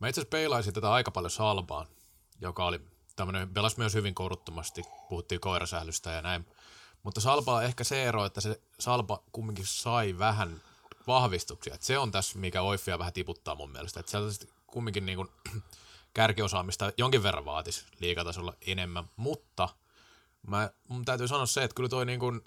Mä 0.00 0.08
itse 0.08 0.20
asiassa 0.20 0.30
peilaisin 0.30 0.74
tätä 0.74 0.92
aika 0.92 1.10
paljon 1.10 1.30
Salbaan, 1.30 1.86
joka 2.40 2.66
oli 2.66 2.80
tämmöinen, 3.16 3.54
pelasi 3.54 3.78
myös 3.78 3.94
hyvin 3.94 4.14
koruttomasti, 4.14 4.82
puhuttiin 5.08 5.40
koirasählystä 5.40 6.10
ja 6.10 6.22
näin. 6.22 6.46
Mutta 7.02 7.20
Salpa 7.20 7.54
on 7.54 7.64
ehkä 7.64 7.84
se 7.84 8.04
ero, 8.04 8.24
että 8.24 8.40
se 8.40 8.60
Salpa 8.78 9.22
kumminkin 9.32 9.66
sai 9.66 10.18
vähän 10.18 10.62
vahvistuksia. 11.06 11.74
Et 11.74 11.82
se 11.82 11.98
on 11.98 12.10
tässä, 12.10 12.38
mikä 12.38 12.62
Oiffia 12.62 12.98
vähän 12.98 13.12
tiputtaa 13.12 13.54
mun 13.54 13.70
mielestä. 13.70 14.00
Että 14.00 14.10
sieltä 14.10 14.46
kumminkin 14.66 15.06
niin 15.06 15.16
kuin, 15.16 15.28
kärkiosaamista 16.14 16.92
jonkin 16.96 17.22
verran 17.22 17.44
vaatisi 17.44 17.84
liikatasolla 18.00 18.54
enemmän, 18.66 19.04
mutta 19.16 19.68
Mä, 20.46 20.70
mun 20.88 21.04
täytyy 21.04 21.28
sanoa 21.28 21.46
se, 21.46 21.64
että 21.64 21.74
kyllä 21.74 21.88
toi 21.88 22.06
niin 22.06 22.20
kuin, 22.20 22.44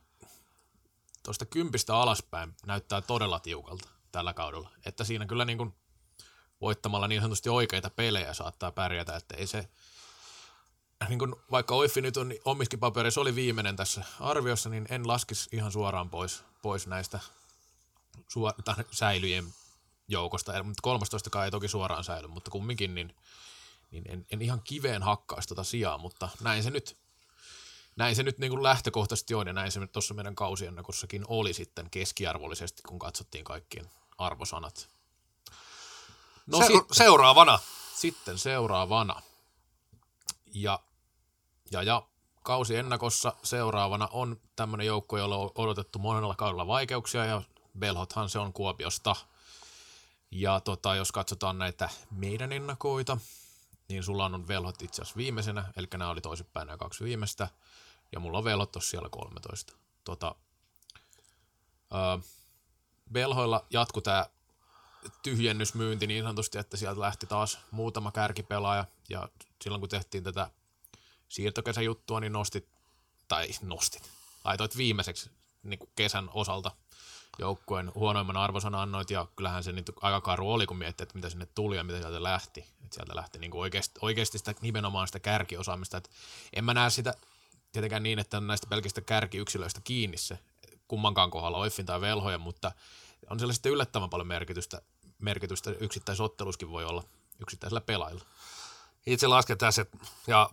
tuosta 1.23 1.45
kympistä 1.45 1.95
alaspäin 1.95 2.55
näyttää 2.65 3.01
todella 3.01 3.39
tiukalta 3.39 3.89
tällä 4.11 4.33
kaudella. 4.33 4.69
Että 4.85 5.03
siinä 5.03 5.25
kyllä 5.25 5.45
niin 5.45 5.57
kuin 5.57 5.73
voittamalla 6.61 7.07
niin 7.07 7.21
sanotusti 7.21 7.49
oikeita 7.49 7.89
pelejä 7.89 8.33
saattaa 8.33 8.71
pärjätä, 8.71 9.15
että 9.15 9.35
ei 9.37 9.47
se, 9.47 9.69
niin 11.09 11.19
kuin 11.19 11.35
vaikka 11.51 11.75
Oiffi 11.75 12.01
nyt 12.01 12.17
on 12.17 12.33
omiskin 12.45 12.79
paperissa 12.79 13.21
oli 13.21 13.35
viimeinen 13.35 13.75
tässä 13.75 14.03
arviossa, 14.19 14.69
niin 14.69 14.85
en 14.89 15.07
laskisi 15.07 15.49
ihan 15.51 15.71
suoraan 15.71 16.09
pois, 16.09 16.43
pois 16.61 16.87
näistä 16.87 17.19
suor- 18.17 18.85
säilyjen 18.91 19.53
joukosta. 20.07 20.63
Mutta 20.63 20.81
13 20.81 21.43
ei 21.45 21.51
toki 21.51 21.67
suoraan 21.67 22.03
säily, 22.03 22.27
mutta 22.27 22.51
kumminkin 22.51 22.95
niin, 22.95 23.15
niin 23.91 24.03
en, 24.09 24.25
en, 24.31 24.41
ihan 24.41 24.61
kiveen 24.63 25.03
hakkaisi 25.03 25.47
tuota 25.47 25.63
sijaa, 25.63 25.97
mutta 25.97 26.29
näin 26.41 26.63
se 26.63 26.69
nyt, 26.69 26.97
näin 27.95 28.15
se 28.15 28.23
nyt 28.23 28.37
niin 28.37 28.49
kuin 28.49 28.63
lähtökohtaisesti 28.63 29.33
on 29.33 29.47
ja 29.47 29.53
näin 29.53 29.71
se 29.71 29.87
tuossa 29.87 30.13
meidän 30.13 30.35
kausiennakossakin 30.35 31.23
oli 31.27 31.53
sitten 31.53 31.89
keskiarvollisesti, 31.89 32.81
kun 32.87 32.99
katsottiin 32.99 33.43
kaikkien 33.43 33.89
arvosanat. 34.17 34.89
No 36.47 36.57
Se- 36.57 36.65
sitten, 36.65 36.85
seuraavana. 36.91 37.59
Sitten 37.95 38.37
seuraavana. 38.37 39.21
Ja, 40.53 40.79
ja, 41.71 41.83
ja 41.83 42.07
kausi 42.43 42.75
ennakossa 42.75 43.33
seuraavana 43.43 44.07
on 44.11 44.41
tämmöinen 44.55 44.87
joukko, 44.87 45.17
jolla 45.17 45.37
on 45.37 45.51
odotettu 45.55 45.99
monella 45.99 46.35
kaudella 46.35 46.67
vaikeuksia 46.67 47.25
ja 47.25 47.41
Belhothan 47.79 48.29
se 48.29 48.39
on 48.39 48.53
Kuopiosta. 48.53 49.15
Ja 50.31 50.59
tota, 50.59 50.95
jos 50.95 51.11
katsotaan 51.11 51.57
näitä 51.57 51.89
meidän 52.11 52.51
ennakoita, 52.51 53.17
niin 53.89 54.03
sulla 54.03 54.25
on 54.25 54.47
Velhot 54.47 54.81
itse 54.81 55.01
asiassa 55.01 55.17
viimeisenä, 55.17 55.73
eli 55.75 55.87
nämä 55.91 56.09
oli 56.09 56.21
toisinpäin 56.21 56.67
nämä 56.67 56.77
kaksi 56.77 57.03
viimeistä, 57.03 57.47
ja 58.11 58.19
mulla 58.19 58.37
on 58.37 58.43
Velhot 58.43 58.71
tuossa 58.71 58.89
siellä 58.89 59.09
13. 59.09 59.73
Tota, 60.03 60.35
öö, 61.93 62.17
Belhoilla 63.11 63.65
jatku 63.69 64.01
tämä 64.01 64.25
tyhjennysmyynti 65.23 66.07
niin 66.07 66.23
sanotusti, 66.23 66.57
että 66.57 66.77
sieltä 66.77 67.01
lähti 67.01 67.27
taas 67.27 67.59
muutama 67.71 68.11
kärkipelaaja, 68.11 68.85
ja 69.09 69.29
silloin 69.61 69.79
kun 69.79 69.89
tehtiin 69.89 70.23
tätä 70.23 70.51
siirtokesäjuttua, 71.29 72.19
niin 72.19 72.33
nostit, 72.33 72.67
tai 73.27 73.49
nostit, 73.61 74.11
laitoit 74.43 74.77
viimeiseksi 74.77 75.31
niin 75.63 75.79
kuin 75.79 75.89
kesän 75.95 76.29
osalta 76.33 76.71
joukkueen 77.39 77.91
huonoimman 77.95 78.37
arvosan 78.37 78.75
annoit, 78.75 79.09
ja 79.09 79.27
kyllähän 79.35 79.63
se 79.63 79.71
nyt 79.71 79.91
aika 80.01 80.21
karu 80.21 80.53
oli, 80.53 80.65
kun 80.65 80.77
miettii, 80.77 81.03
että 81.03 81.15
mitä 81.15 81.29
sinne 81.29 81.45
tuli 81.45 81.75
ja 81.77 81.83
mitä 81.83 81.99
sieltä 81.99 82.23
lähti. 82.23 82.59
Että 82.59 82.95
sieltä 82.95 83.15
lähti 83.15 83.39
niin 83.39 83.53
oikeasti, 83.53 83.99
oikeasti 84.01 84.37
sitä, 84.37 84.53
nimenomaan 84.61 85.07
sitä 85.07 85.19
kärkiosaamista. 85.19 85.97
Että 85.97 86.09
en 86.53 86.65
mä 86.65 86.73
näe 86.73 86.89
sitä 86.89 87.13
tietenkään 87.71 88.03
niin, 88.03 88.19
että 88.19 88.37
on 88.37 88.47
näistä 88.47 88.67
pelkistä 88.67 89.01
kärkiyksilöistä 89.01 89.81
kiinni 89.83 90.17
se 90.17 90.39
kummankaan 90.87 91.31
kohdalla, 91.31 91.57
Oiffin 91.57 91.85
tai 91.85 92.01
Velhoja, 92.01 92.37
mutta 92.37 92.71
on 93.29 93.39
siellä 93.39 93.53
sitten 93.53 93.71
yllättävän 93.71 94.09
paljon 94.09 94.27
merkitystä, 94.27 94.81
merkitystä 95.19 95.71
yksittäisotteluskin 95.71 96.69
voi 96.69 96.85
olla 96.85 97.03
yksittäisellä 97.39 97.81
pelaajilla. 97.81 98.25
Itse 99.05 99.27
lasken 99.27 99.57
tässä, 99.57 99.85
ja 100.27 100.49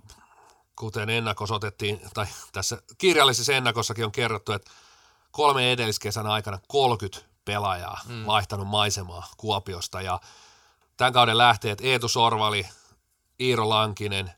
kuten 0.77 1.11
ennakos 1.11 1.51
otettiin, 1.51 2.01
tai 2.15 2.27
tässä 2.53 2.83
kirjallisessa 2.99 3.53
ennakossakin 3.53 4.05
on 4.05 4.13
kerrottu, 4.13 4.53
että 4.53 4.71
kolme 5.31 5.73
edelliskesän 5.73 6.27
aikana 6.27 6.59
30 6.69 7.31
pelaajaa 7.45 8.01
mm. 8.07 8.27
vaihtanut 8.27 8.69
maisemaa 8.69 9.29
Kuopiosta, 9.37 10.03
ja 10.03 10.21
tämän 10.97 11.13
kauden 11.13 11.39
lähteet 11.39 11.81
Eetu 11.81 12.09
Sorvali, 12.09 12.69
Iiro 13.41 13.69
Lankinen, 13.69 14.33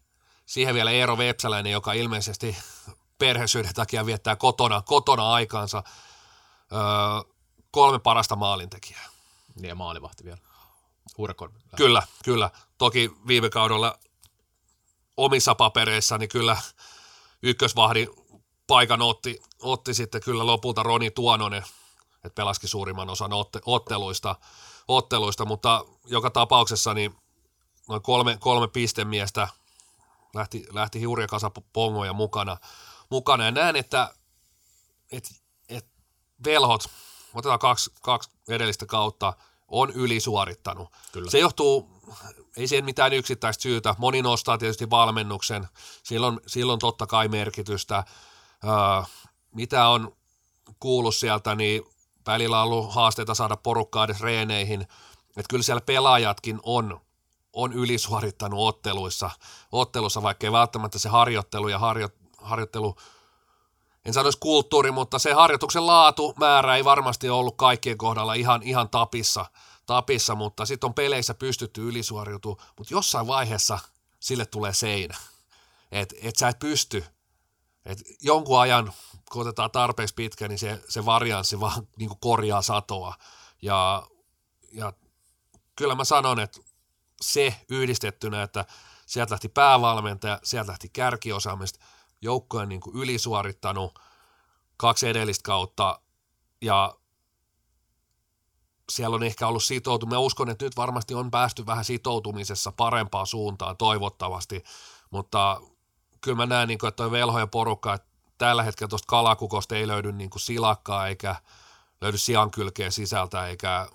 siihen 0.46 0.74
vielä 0.74 0.90
Eero 0.90 1.18
Vepsäläinen, 1.18 1.72
joka 1.72 1.92
ilmeisesti 1.92 2.56
perhesyyden 3.18 3.74
takia 3.74 4.06
viettää 4.06 4.36
kotona, 4.36 4.82
kotona 4.82 5.32
aikaansa. 5.32 5.82
Öö, 6.72 7.32
kolme 7.70 7.98
parasta 7.98 8.36
maalintekijää. 8.36 9.08
Niin 9.54 9.68
ja 9.68 9.74
maalivahti 9.74 10.24
vielä. 10.24 10.38
Huurekon. 11.18 11.52
Kyllä, 11.76 12.02
kyllä. 12.24 12.50
Toki 12.78 13.10
viime 13.26 13.50
kaudella 13.50 13.98
omissa 15.16 15.54
papereissa 15.54 16.18
niin 16.18 16.28
kyllä 16.28 16.56
ykkösvahdin 17.42 18.08
paikan 18.66 19.02
otti, 19.02 19.42
otti 19.60 19.94
sitten 19.94 20.20
kyllä 20.20 20.46
lopulta 20.46 20.82
Roni 20.82 21.10
Tuononen, 21.10 21.62
että 22.14 22.34
pelaski 22.34 22.68
suurimman 22.68 23.10
osan 23.10 23.32
otte, 23.32 23.60
otteluista, 23.66 24.36
otteluista, 24.88 25.44
mutta 25.44 25.84
joka 26.06 26.30
tapauksessa 26.30 26.94
niin 26.94 27.14
noin 27.88 28.02
kolme, 28.02 28.36
kolme 28.40 28.68
pistemiestä 28.68 29.48
lähti, 30.34 30.66
lähti 30.72 31.00
kasa 31.30 31.50
pongoja 31.72 32.12
mukana, 32.12 32.56
mukana. 33.10 33.44
Ja 33.44 33.50
näen, 33.50 33.76
että 33.76 34.14
et, 35.12 35.30
et 35.68 35.86
velhot, 36.44 36.90
otetaan 37.34 37.58
kaksi, 37.58 37.90
kaksi 38.02 38.30
edellistä 38.48 38.86
kautta, 38.86 39.32
on 39.68 39.90
ylisuorittanut. 39.90 40.88
Kyllä. 41.12 41.30
Se 41.30 41.38
johtuu, 41.38 41.90
ei 42.56 42.68
siihen 42.68 42.84
mitään 42.84 43.12
yksittäistä 43.12 43.62
syytä. 43.62 43.94
Moni 43.98 44.22
nostaa 44.22 44.58
tietysti 44.58 44.90
valmennuksen, 44.90 45.68
silloin, 46.02 46.40
silloin 46.46 46.78
totta 46.78 47.06
kai 47.06 47.28
merkitystä. 47.28 48.04
Öö, 48.64 49.02
mitä 49.54 49.88
on 49.88 50.16
kuullut 50.80 51.14
sieltä, 51.14 51.54
niin 51.54 51.82
välillä 52.26 52.62
on 52.62 52.68
ollut 52.68 52.94
haasteita 52.94 53.34
saada 53.34 53.56
porukkaa 53.56 54.04
edes 54.04 54.20
reeneihin. 54.20 54.80
Että 55.36 55.50
kyllä 55.50 55.62
siellä 55.62 55.80
pelaajatkin 55.80 56.60
on, 56.62 57.00
on 57.52 57.72
ylisuorittanut 57.72 58.68
otteluissa, 58.68 59.30
ottelussa, 59.72 60.22
vaikka 60.22 60.46
ei 60.46 60.52
välttämättä 60.52 60.98
se 60.98 61.08
harjoittelu 61.08 61.68
ja 61.68 61.78
harjo, 61.78 62.08
harjoittelu 62.38 62.96
en 64.04 64.14
sanoisi 64.14 64.38
kulttuuri, 64.40 64.90
mutta 64.90 65.18
se 65.18 65.32
harjoituksen 65.32 65.86
laatu 65.86 66.34
määrä 66.36 66.76
ei 66.76 66.84
varmasti 66.84 67.30
ollut 67.30 67.56
kaikkien 67.56 67.98
kohdalla 67.98 68.34
ihan, 68.34 68.62
ihan 68.62 68.88
tapissa, 68.88 69.46
tapissa 69.86 70.34
mutta 70.34 70.66
sitten 70.66 70.88
on 70.88 70.94
peleissä 70.94 71.34
pystytty 71.34 71.88
ylisuoriutumaan, 71.88 72.66
mutta 72.78 72.94
jossain 72.94 73.26
vaiheessa 73.26 73.78
sille 74.20 74.46
tulee 74.46 74.74
seinä, 74.74 75.16
että 75.92 76.14
et 76.22 76.36
sä 76.36 76.48
et 76.48 76.58
pysty, 76.58 77.04
et 77.86 77.98
jonkun 78.20 78.60
ajan, 78.60 78.92
kun 79.32 79.42
otetaan 79.42 79.70
tarpeeksi 79.70 80.14
pitkä, 80.14 80.48
niin 80.48 80.58
se, 80.58 80.84
se 80.88 81.04
varianssi 81.04 81.60
vaan 81.60 81.88
niin 81.98 82.10
korjaa 82.20 82.62
satoa, 82.62 83.14
ja, 83.62 84.06
ja 84.72 84.92
kyllä 85.76 85.94
mä 85.94 86.04
sanon, 86.04 86.40
että 86.40 86.60
se 87.20 87.54
yhdistettynä, 87.68 88.42
että 88.42 88.64
sieltä 89.06 89.32
lähti 89.32 89.48
päävalmentaja, 89.48 90.40
sieltä 90.42 90.70
lähti 90.70 90.88
kärkiosaamista, 90.88 91.84
joukkojen 92.20 92.68
niin 92.68 92.80
kuin 92.80 92.96
ylisuorittanut 92.96 93.98
kaksi 94.76 95.08
edellistä 95.08 95.42
kautta 95.42 96.00
ja 96.60 96.94
siellä 98.90 99.16
on 99.16 99.22
ehkä 99.22 99.48
ollut 99.48 99.64
sitoutuminen. 99.64 100.16
Mä 100.16 100.20
uskon, 100.20 100.50
että 100.50 100.64
nyt 100.64 100.76
varmasti 100.76 101.14
on 101.14 101.30
päästy 101.30 101.66
vähän 101.66 101.84
sitoutumisessa 101.84 102.72
parempaan 102.72 103.26
suuntaan 103.26 103.76
toivottavasti, 103.76 104.64
mutta 105.10 105.60
kyllä 106.22 106.36
mä 106.36 106.46
näen, 106.46 106.68
niin 106.68 106.78
kuin, 106.78 106.88
että 106.88 106.96
toi 106.96 107.10
velho 107.10 107.38
ja 107.38 107.46
porukka, 107.46 107.94
että 107.94 108.08
tällä 108.38 108.62
hetkellä 108.62 108.88
tuosta 108.88 109.06
kalakukosta 109.06 109.76
ei 109.76 109.86
löydy 109.86 110.12
niin 110.12 110.30
kuin 110.30 110.40
silakkaa 110.40 111.08
eikä 111.08 111.36
löydy 112.00 112.18
siankylkeä 112.18 112.90
sisältä, 112.90 113.46
eikä 113.46 113.88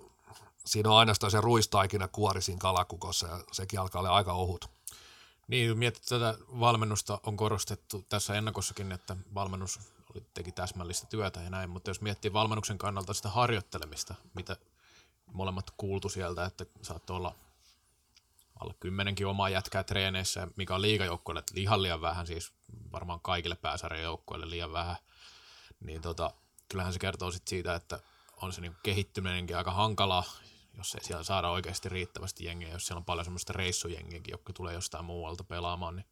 siinä 0.65 0.89
on 0.89 0.97
ainoastaan 0.97 1.31
se 1.31 1.41
ruistaikina 1.41 2.07
kuori 2.07 2.41
siinä 2.41 2.59
kalakukossa 2.59 3.27
ja 3.27 3.39
sekin 3.51 3.79
alkaa 3.79 3.99
olla 3.99 4.15
aika 4.15 4.33
ohut. 4.33 4.69
Niin, 5.47 5.77
mietit 5.77 6.03
tätä 6.09 6.37
valmennusta 6.59 7.19
on 7.23 7.37
korostettu 7.37 8.05
tässä 8.09 8.35
ennakossakin, 8.35 8.91
että 8.91 9.15
valmennus 9.33 9.79
oli, 10.15 10.23
teki 10.33 10.51
täsmällistä 10.51 11.07
työtä 11.07 11.41
ja 11.41 11.49
näin, 11.49 11.69
mutta 11.69 11.89
jos 11.89 12.01
miettii 12.01 12.33
valmennuksen 12.33 12.77
kannalta 12.77 13.13
sitä 13.13 13.29
harjoittelemista, 13.29 14.15
mitä 14.33 14.57
molemmat 15.33 15.71
kuultu 15.77 16.09
sieltä, 16.09 16.45
että 16.45 16.65
saattoi 16.81 17.15
olla 17.15 17.35
alle 18.59 18.73
kymmenenkin 18.79 19.27
omaa 19.27 19.49
jätkää 19.49 19.83
treeneissä, 19.83 20.47
mikä 20.55 20.75
on 20.75 20.81
liigajoukkoille, 20.81 21.39
että 21.39 21.53
ihan 21.55 21.81
liian 21.81 22.01
vähän, 22.01 22.27
siis 22.27 22.53
varmaan 22.91 23.19
kaikille 23.19 23.55
pääsarjajoukkoille 23.55 24.49
liian 24.49 24.73
vähän, 24.73 24.95
niin 25.79 26.01
tota, 26.01 26.33
kyllähän 26.69 26.93
se 26.93 26.99
kertoo 26.99 27.31
sit 27.31 27.47
siitä, 27.47 27.75
että 27.75 27.99
on 28.41 28.53
se 28.53 28.61
niin 28.61 28.75
kehittyminenkin 28.83 29.57
aika 29.57 29.71
hankalaa 29.71 30.23
jos 30.77 30.95
ei 30.95 31.03
siellä 31.03 31.23
saada 31.23 31.49
oikeasti 31.49 31.89
riittävästi 31.89 32.45
jengiä, 32.45 32.69
jos 32.69 32.87
siellä 32.87 32.99
on 32.99 33.05
paljon 33.05 33.25
semmoista 33.25 33.53
reissujengiäkin, 33.53 34.31
jotka 34.31 34.53
tulee 34.53 34.73
jostain 34.73 35.05
muualta 35.05 35.43
pelaamaan, 35.43 35.95
niin 35.95 36.05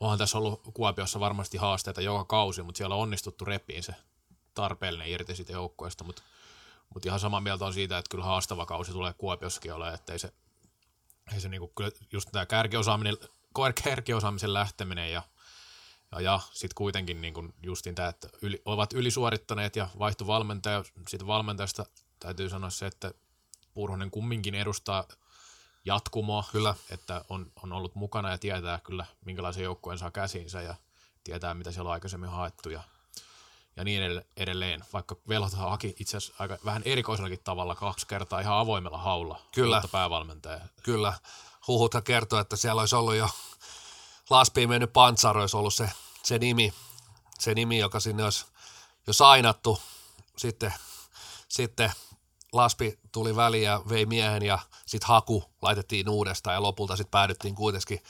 onhan 0.00 0.18
tässä 0.18 0.38
ollut 0.38 0.60
Kuopiossa 0.74 1.20
varmasti 1.20 1.58
haasteita 1.58 2.00
joka 2.00 2.24
kausi, 2.24 2.62
mutta 2.62 2.78
siellä 2.78 2.94
on 2.94 3.00
onnistuttu 3.00 3.44
repiin 3.44 3.82
se 3.82 3.94
tarpeellinen 4.54 5.08
irti 5.08 5.36
siitä 5.36 5.52
joukkueesta, 5.52 6.04
mutta, 6.04 6.22
mutta 6.94 7.08
ihan 7.08 7.20
samaa 7.20 7.40
mieltä 7.40 7.64
on 7.64 7.74
siitä, 7.74 7.98
että 7.98 8.10
kyllä 8.10 8.24
haastava 8.24 8.66
kausi 8.66 8.92
tulee 8.92 9.12
Kuopiossakin 9.12 9.74
ole, 9.74 9.94
että 9.94 10.12
ei 10.12 10.18
se, 10.18 10.32
ei 11.34 11.40
se 11.40 11.48
niinku, 11.48 11.68
kyllä 11.68 11.90
just 12.12 12.28
tämä 12.32 12.46
kärkiosaaminen, 12.46 13.16
kärkiosaamisen 13.84 14.54
lähteminen 14.54 15.12
ja 15.12 15.22
ja, 16.12 16.20
ja 16.20 16.40
sitten 16.52 16.74
kuitenkin 16.74 17.20
niin 17.20 17.34
kun 17.34 17.54
justin 17.62 17.94
tämä, 17.94 18.08
että 18.08 18.28
yli, 18.42 18.62
ovat 18.64 18.92
ylisuorittaneet 18.92 19.76
ja 19.76 19.88
vaihtu 19.98 20.26
valmentaja. 20.26 20.84
Siitä 21.08 21.26
valmentajasta 21.26 21.86
täytyy 22.20 22.48
sanoa 22.48 22.70
se, 22.70 22.86
että 22.86 23.14
Purhonen 23.74 24.10
kumminkin 24.10 24.54
edustaa 24.54 25.04
jatkumoa, 25.84 26.44
kyllä. 26.52 26.74
että 26.90 27.24
on, 27.28 27.52
on 27.62 27.72
ollut 27.72 27.94
mukana 27.94 28.30
ja 28.30 28.38
tietää 28.38 28.80
kyllä, 28.84 29.06
minkälaisen 29.24 29.64
joukkueen 29.64 29.98
saa 29.98 30.10
käsiinsä 30.10 30.62
ja 30.62 30.74
tietää 31.24 31.54
mitä 31.54 31.72
siellä 31.72 31.88
on 31.88 31.94
aikaisemmin 31.94 32.30
haettu 32.30 32.70
ja, 32.70 32.82
ja 33.80 33.84
niin 33.84 34.22
edelleen. 34.36 34.84
Vaikka 34.92 35.16
velhot 35.28 35.52
haki 35.52 35.94
itse 35.98 36.16
asiassa 36.16 36.34
aika 36.38 36.58
vähän 36.64 36.82
erikoisellakin 36.84 37.40
tavalla 37.44 37.74
kaksi 37.74 38.06
kertaa 38.06 38.40
ihan 38.40 38.58
avoimella 38.58 38.98
haulla. 38.98 39.40
Kyllä. 39.54 39.82
päävalmentaja. 39.92 40.60
Kyllä. 40.82 41.12
Huhuthan 41.68 42.02
kertoo, 42.02 42.38
että 42.38 42.56
siellä 42.56 42.80
olisi 42.80 42.96
ollut 42.96 43.14
jo 43.14 43.28
Laspiin 44.30 44.68
mennyt 44.68 44.92
Pantsar 44.92 45.38
olisi 45.38 45.56
ollut 45.56 45.74
se, 45.74 45.90
se 46.22 46.38
nimi, 46.38 46.72
se 47.38 47.54
nimi, 47.54 47.78
joka 47.78 48.00
sinne 48.00 48.24
olisi 48.24 48.46
jo 49.06 49.12
sainattu. 49.12 49.80
Sitten, 50.36 50.74
sitten 51.48 51.92
Laspi 52.52 52.98
tuli 53.12 53.36
väliin 53.36 53.64
ja 53.64 53.82
vei 53.88 54.06
miehen 54.06 54.42
ja 54.42 54.58
sitten 54.86 55.08
haku 55.08 55.44
laitettiin 55.62 56.08
uudestaan 56.08 56.54
ja 56.54 56.62
lopulta 56.62 56.96
sitten 56.96 57.10
päädyttiin 57.10 57.54
kuitenkin, 57.54 58.02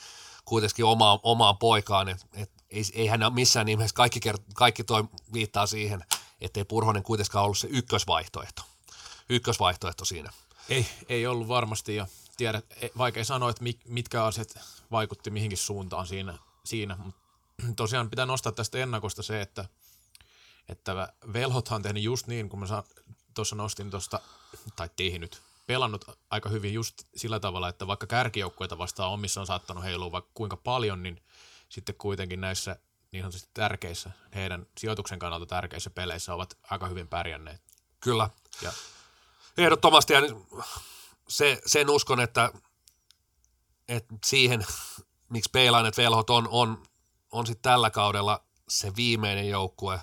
kuitenkin 0.45 0.85
omaan, 0.85 1.19
omaan 1.23 1.57
poikaan. 1.57 2.09
Et, 2.09 2.25
et, 2.33 2.51
ei, 2.71 2.83
ei 2.93 3.07
hän 3.07 3.33
missään 3.33 3.65
nimessä, 3.65 3.95
kaikki, 3.95 4.19
kaikki 4.53 4.83
toi 4.83 5.03
viittaa 5.33 5.67
siihen, 5.67 6.03
ettei 6.41 6.65
Purhonen 6.65 7.03
kuitenkaan 7.03 7.45
ollut 7.45 7.57
se 7.57 7.67
ykkösvaihtoehto. 7.71 8.61
Ykkösvaihtoehto 9.29 10.05
siinä. 10.05 10.29
Ei, 10.69 10.87
ei 11.09 11.27
ollut 11.27 11.47
varmasti 11.47 11.95
ja 11.95 12.07
tiedät, 12.37 12.65
e, 12.81 12.89
vaikea 12.97 13.25
sanoa, 13.25 13.49
että 13.49 13.63
mitkä 13.85 14.23
asiat 14.23 14.59
vaikutti 14.91 15.29
mihinkin 15.29 15.57
suuntaan 15.57 16.07
siinä, 16.07 16.37
siinä. 16.63 16.97
mutta 16.97 17.21
tosiaan 17.75 18.09
pitää 18.09 18.25
nostaa 18.25 18.51
tästä 18.51 18.77
ennakosta 18.77 19.23
se, 19.23 19.41
että, 19.41 19.65
että 20.69 21.13
velhothan 21.33 21.75
on 21.75 21.81
tehnyt 21.81 22.03
just 22.03 22.27
niin, 22.27 22.49
kun 22.49 22.59
mä 22.59 22.83
tuossa 23.33 23.55
nostin 23.55 23.91
tuosta, 23.91 24.19
tai 24.75 24.89
tehnyt, 24.95 25.41
pelannut 25.67 26.05
aika 26.29 26.49
hyvin 26.49 26.73
just 26.73 27.03
sillä 27.15 27.39
tavalla, 27.39 27.69
että 27.69 27.87
vaikka 27.87 28.07
kärkijoukkueita 28.07 28.77
vastaan 28.77 29.11
omissa 29.11 29.41
on 29.41 29.47
saattanut 29.47 29.83
heilua 29.83 30.11
vaikka 30.11 30.31
kuinka 30.33 30.57
paljon, 30.57 31.03
niin 31.03 31.21
sitten 31.71 31.95
kuitenkin 31.95 32.41
näissä 32.41 32.75
niin 33.11 33.23
sanotusti 33.23 33.49
tärkeissä, 33.53 34.11
heidän 34.35 34.65
sijoituksen 34.77 35.19
kannalta 35.19 35.45
tärkeissä 35.45 35.89
peleissä 35.89 36.33
ovat 36.33 36.57
aika 36.63 36.87
hyvin 36.87 37.07
pärjänneet. 37.07 37.61
Kyllä. 37.99 38.29
Ja. 38.61 38.71
Ehdottomasti, 39.57 40.13
ja 40.13 40.21
se, 41.27 41.61
sen 41.65 41.89
uskon, 41.89 42.19
että, 42.19 42.51
että 43.87 44.15
siihen, 44.25 44.65
miksi 45.29 45.49
peilainet 45.53 45.97
velhot 45.97 46.29
on, 46.29 46.47
on, 46.51 46.83
on 47.31 47.47
sitten 47.47 47.71
tällä 47.71 47.89
kaudella 47.89 48.43
se 48.69 48.95
viimeinen 48.95 49.49
joukkue, 49.49 50.01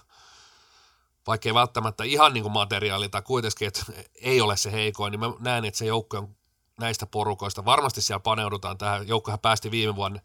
vaikkei 1.26 1.54
välttämättä 1.54 2.04
ihan 2.04 2.32
niin 2.34 2.42
kuin 2.42 2.52
materiaali 2.52 3.08
tai 3.08 3.22
kuitenkin, 3.22 3.68
että 3.68 3.82
ei 4.14 4.40
ole 4.40 4.56
se 4.56 4.72
heikoin, 4.72 5.10
niin 5.10 5.20
mä 5.20 5.26
näen, 5.38 5.64
että 5.64 5.78
se 5.78 5.86
joukkue 5.86 6.18
on 6.18 6.36
näistä 6.80 7.06
porukoista. 7.06 7.64
Varmasti 7.64 8.02
siellä 8.02 8.20
paneudutaan 8.20 8.78
tähän. 8.78 9.08
Joukkohan 9.08 9.40
päästi 9.40 9.70
viime 9.70 9.96
vuonna 9.96 10.20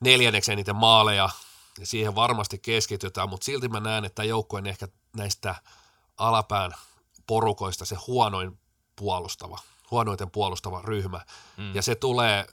neljänneksi 0.00 0.52
eniten 0.52 0.76
maaleja, 0.76 1.28
ja 1.78 1.86
siihen 1.86 2.14
varmasti 2.14 2.58
keskitytään, 2.58 3.28
mutta 3.28 3.44
silti 3.44 3.68
mä 3.68 3.80
näen, 3.80 4.04
että 4.04 4.24
joukkue 4.24 4.58
on 4.58 4.66
ehkä 4.66 4.88
näistä 5.16 5.54
alapään 6.16 6.72
porukoista 7.26 7.84
se 7.84 7.96
huonoin 8.06 8.58
puolustava, 8.96 9.58
huonoiten 9.90 10.30
puolustava 10.30 10.82
ryhmä. 10.82 11.20
Mm. 11.56 11.74
Ja 11.74 11.82
se 11.82 11.94
tulee, 11.94 12.46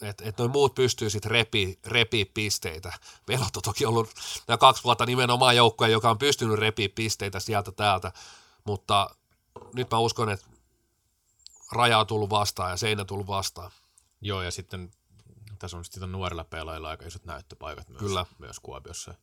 että 0.00 0.24
et 0.24 0.38
noin 0.38 0.50
muut 0.50 0.74
pystyy 0.74 1.10
sitten 1.10 1.30
repi, 1.30 1.78
repi 1.86 2.24
pisteitä. 2.24 2.92
Velot 3.28 3.56
on 3.56 3.62
toki 3.62 3.86
ollut 3.86 4.10
nämä 4.48 4.58
kaksi 4.58 4.84
vuotta 4.84 5.06
nimenomaan 5.06 5.56
joukkoja, 5.56 5.90
joka 5.90 6.10
on 6.10 6.18
pystynyt 6.18 6.58
repi 6.58 6.88
pisteitä 6.88 7.40
sieltä 7.40 7.72
täältä, 7.72 8.12
mutta 8.64 9.10
nyt 9.74 9.90
mä 9.90 9.98
uskon, 9.98 10.30
että 10.30 10.46
raja 11.72 11.98
on 11.98 12.06
tullut 12.06 12.30
vastaan 12.30 12.70
ja 12.70 12.76
seinä 12.76 13.04
tullut 13.04 13.26
vastaan. 13.26 13.70
Joo, 14.20 14.42
ja 14.42 14.50
sitten 14.50 14.90
tässä 15.58 15.76
on 15.76 15.84
sitten 15.84 16.12
nuorilla 16.12 16.44
pelaajilla 16.44 16.88
aika 16.88 17.06
isot 17.06 17.24
näyttöpaikat 17.24 17.88
myös, 17.88 17.98
Kyllä. 17.98 18.26
myös 18.38 18.60
Kuopiossa. 18.60 19.14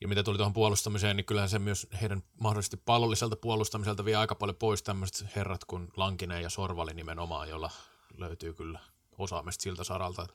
Ja 0.00 0.08
mitä 0.08 0.22
tuli 0.22 0.36
tuohon 0.36 0.52
puolustamiseen, 0.52 1.16
niin 1.16 1.24
kyllähän 1.24 1.48
se 1.48 1.58
myös 1.58 1.86
heidän 2.00 2.22
mahdollisesti 2.40 2.76
pallolliselta 2.76 3.36
puolustamiselta 3.36 4.04
vie 4.04 4.16
aika 4.16 4.34
paljon 4.34 4.56
pois 4.56 4.82
tämmöiset 4.82 5.36
herrat 5.36 5.64
kuin 5.64 5.88
Lankinen 5.96 6.42
ja 6.42 6.50
Sorvali 6.50 6.94
nimenomaan, 6.94 7.48
jolla 7.48 7.70
löytyy 8.18 8.54
kyllä 8.54 8.80
osaamista 9.18 9.62
siltä 9.62 9.84
saralta. 9.84 10.26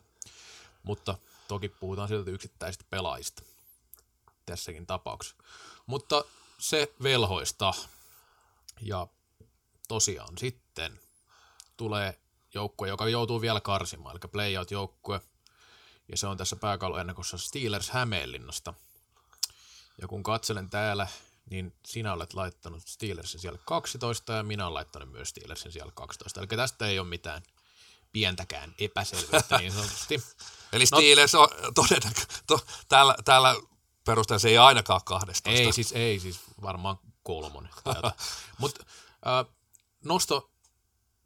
Mutta 0.84 1.18
toki 1.48 1.70
puhutaan 1.70 2.08
siltä 2.08 2.32
yksittäisistä 2.32 2.86
pelaajista 2.90 3.44
tässäkin 4.46 4.88
tapauksessa. 4.88 5.36
Mutta 5.86 6.24
se 6.58 6.94
velhoista. 7.04 7.74
Ja 8.82 9.08
tosiaan 9.88 10.38
sitten 10.38 11.00
tulee 11.78 12.20
joukkue, 12.58 12.88
joka 12.88 13.08
joutuu 13.08 13.42
vielä 13.42 13.62
karsimaan, 13.62 14.16
eli 14.16 14.30
playout-joukkue. 14.32 15.22
Ja 16.12 16.18
se 16.18 16.28
on 16.28 16.38
tässä 16.38 16.56
pääkalloennakossa 16.56 17.38
Steelers 17.38 17.90
Hämeenlinnasta– 17.90 18.74
ja 20.02 20.08
kun 20.08 20.24
katselen 20.24 20.70
täällä, 20.70 21.08
niin 21.50 21.74
sinä 21.86 22.14
olet 22.14 22.34
laittanut 22.34 22.88
Steelersin 22.88 23.40
siellä 23.40 23.60
12 23.66 24.34
ja 24.34 24.44
minä 24.44 24.64
olen 24.64 24.74
laittanut 24.74 25.12
myös 25.12 25.30
Steelersin 25.30 25.72
siellä 25.72 25.92
12. 25.96 26.40
Eli 26.40 26.48
tästä 26.48 26.88
ei 26.88 27.00
ole 27.00 27.08
mitään 27.08 27.44
pientäkään 28.14 28.76
epäselvyyttä 28.80 29.58
niin 29.58 29.72
sanotusti. 29.72 30.24
Eli 30.74 30.86
no- 30.92 30.98
Steelers 30.98 31.34
no, 31.34 31.42
on 31.42 31.74
todennäköisesti, 31.74 32.36
to, 32.48 32.60
täällä, 32.88 33.16
täällä 33.26 33.56
perusteella 34.06 34.40
se 34.40 34.50
ei 34.50 34.58
ainakaan 34.58 35.02
12. 35.06 35.50
Ei 35.50 35.74
siis, 35.74 35.92
ei 35.92 36.20
siis 36.20 36.40
varmaan 36.62 37.00
kolmonen. 37.24 37.72
Mutta 38.60 38.86
äh, 39.28 39.56
nosto 40.06 40.52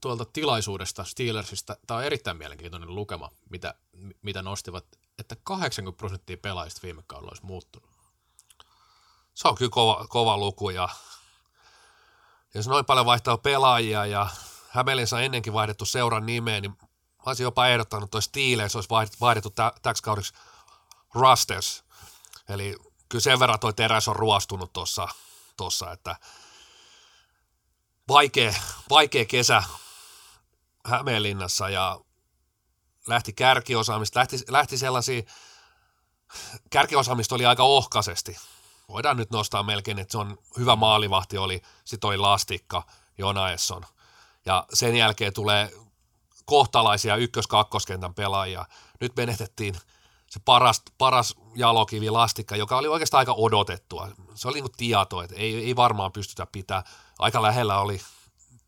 tuolta 0.02 0.26
tilaisuudesta 0.26 1.04
Steelersistä, 1.04 1.78
tämä 1.88 1.98
on 1.98 2.04
erittäin 2.04 2.38
mielenkiintoinen 2.38 2.96
lukema, 2.96 3.32
mitä, 3.50 3.74
mitä 4.22 4.42
nostivat, 4.42 4.86
että 5.20 5.36
80 5.44 5.98
prosenttia 5.98 6.38
pelaajista 6.38 6.80
viime 6.84 7.04
kaudella 7.08 7.30
olisi 7.30 7.46
muuttunut 7.46 7.92
se 9.34 9.48
on 9.48 9.56
kyllä 9.56 9.72
kova, 9.72 10.06
kova 10.10 10.38
luku 10.38 10.70
ja 10.70 10.90
jos 12.54 12.68
noin 12.68 12.86
paljon 12.86 13.06
vaihtaa 13.06 13.38
pelaajia 13.38 14.06
ja 14.06 14.28
Hämeenlinnassa 14.70 15.16
on 15.16 15.24
ennenkin 15.24 15.54
vaihdettu 15.54 15.86
seuran 15.86 16.26
nimeen, 16.26 16.62
niin 16.62 16.72
mä 16.82 17.24
olisin 17.26 17.44
jopa 17.44 17.68
ehdottanut, 17.68 18.08
että 18.08 18.22
Steelers 18.22 18.76
olisi 18.76 18.90
vaihdettu 19.22 19.54
täksi 19.82 20.04
kaudeksi 20.04 20.34
Rusters. 21.14 21.84
Eli 22.50 22.76
kyllä 23.10 23.22
sen 23.22 23.40
verran 23.40 23.60
toi 23.60 23.74
teräs 23.74 24.08
on 24.08 24.16
ruostunut 24.16 24.74
tuossa, 24.74 25.08
tossa, 25.58 25.92
että 25.92 26.16
vaikea, 28.08 28.54
vaikea 28.90 29.26
kesä 29.26 29.64
Hämeenlinnassa 30.86 31.70
ja 31.70 32.00
lähti 33.08 33.34
kärkiosaamista, 33.34 34.20
lähti, 34.20 34.38
lähti 34.50 34.78
sellaisia, 34.78 35.22
kärkiosaamista 36.70 37.36
oli 37.36 37.46
aika 37.46 37.63
ohkaisesti 37.63 38.38
voidaan 38.91 39.17
nyt 39.17 39.32
nostaa 39.32 39.63
melkein, 39.63 40.00
että 40.00 40.12
se 40.12 40.17
on 40.17 40.38
hyvä 40.58 40.76
maalivahti 40.76 41.38
oli, 41.38 41.62
sitten 41.86 42.08
oli 42.08 42.17
Lastikka, 42.17 42.84
Jonaesson. 43.17 43.86
Ja 44.46 44.65
sen 44.74 44.96
jälkeen 44.96 45.34
tulee 45.34 45.72
kohtalaisia 46.46 47.15
ykkös-kakkoskentän 47.15 48.13
pelaajia. 48.13 48.65
Nyt 49.00 49.15
menetettiin 49.15 49.76
se 50.30 50.39
paras, 50.46 50.82
paras 50.98 51.36
jalokivi 51.56 52.10
Lastikka, 52.10 52.56
joka 52.56 52.78
oli 52.78 52.88
oikeastaan 52.88 53.20
aika 53.20 53.34
odotettua. 53.34 54.08
Se 54.36 54.48
oli 54.48 54.56
niin 54.56 54.63
kuin 54.63 54.78
tieto, 54.78 55.22
että 55.22 55.36
ei, 55.36 55.65
ei 55.65 55.76
varmaan 55.76 56.12
pystytä 56.12 56.48
pitää. 56.52 56.84
Aika 57.20 57.41
lähellä 57.41 57.80
oli 57.80 58.02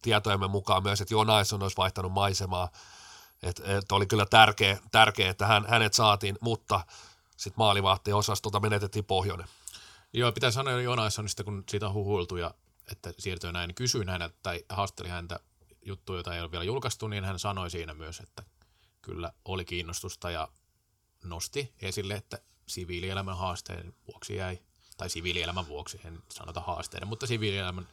tietojemme 0.04 0.48
mukaan 0.48 0.84
myös, 0.84 1.02
että 1.02 1.14
Jonaesson 1.14 1.64
olisi 1.64 1.78
vaihtanut 1.78 2.12
maisemaa. 2.12 2.72
Että 3.44 3.78
et 3.78 3.92
oli 3.92 4.06
kyllä 4.06 4.26
tärkeä, 4.26 4.80
tärkeä 4.92 5.30
että 5.30 5.48
hän, 5.48 5.66
hänet 5.68 5.94
saatiin, 5.94 6.38
mutta 6.42 6.82
sitten 7.38 7.58
maalivahti 7.58 8.14
osastolta 8.14 8.60
menetettiin 8.60 9.06
pohjoinen. 9.06 9.48
Joo, 10.14 10.32
pitää 10.32 10.52
sanoa 10.52 10.82
Jonassonista, 10.82 11.44
kun 11.44 11.64
siitä 11.70 11.88
on 11.88 11.94
huhuiltu 11.94 12.36
ja 12.36 12.54
että 12.92 13.14
siirtyy 13.20 13.52
näin, 13.52 13.76
kysyin 13.76 14.10
häneltä 14.10 14.36
tai 14.44 14.66
haasteli 14.70 15.10
häntä 15.10 15.40
juttuja, 15.86 16.18
joita 16.18 16.36
ei 16.36 16.42
ole 16.42 16.52
vielä 16.52 16.64
julkaistu, 16.64 17.08
niin 17.08 17.24
hän 17.24 17.40
sanoi 17.40 17.72
siinä 17.72 17.94
myös, 17.94 18.20
että 18.20 18.44
kyllä 19.02 19.34
oli 19.46 19.66
kiinnostusta 19.66 20.32
ja 20.32 20.48
nosti 21.24 21.74
esille, 21.82 22.14
että 22.14 22.40
siviilielämän 22.68 23.38
haasteen 23.38 23.94
vuoksi 24.08 24.36
jäi, 24.36 24.60
tai 24.98 25.10
siviilielämän 25.10 25.68
vuoksi, 25.68 26.02
en 26.06 26.24
sanota 26.30 26.62
haasteiden, 26.62 27.08
mutta 27.08 27.28
siviilielämän 27.28 27.88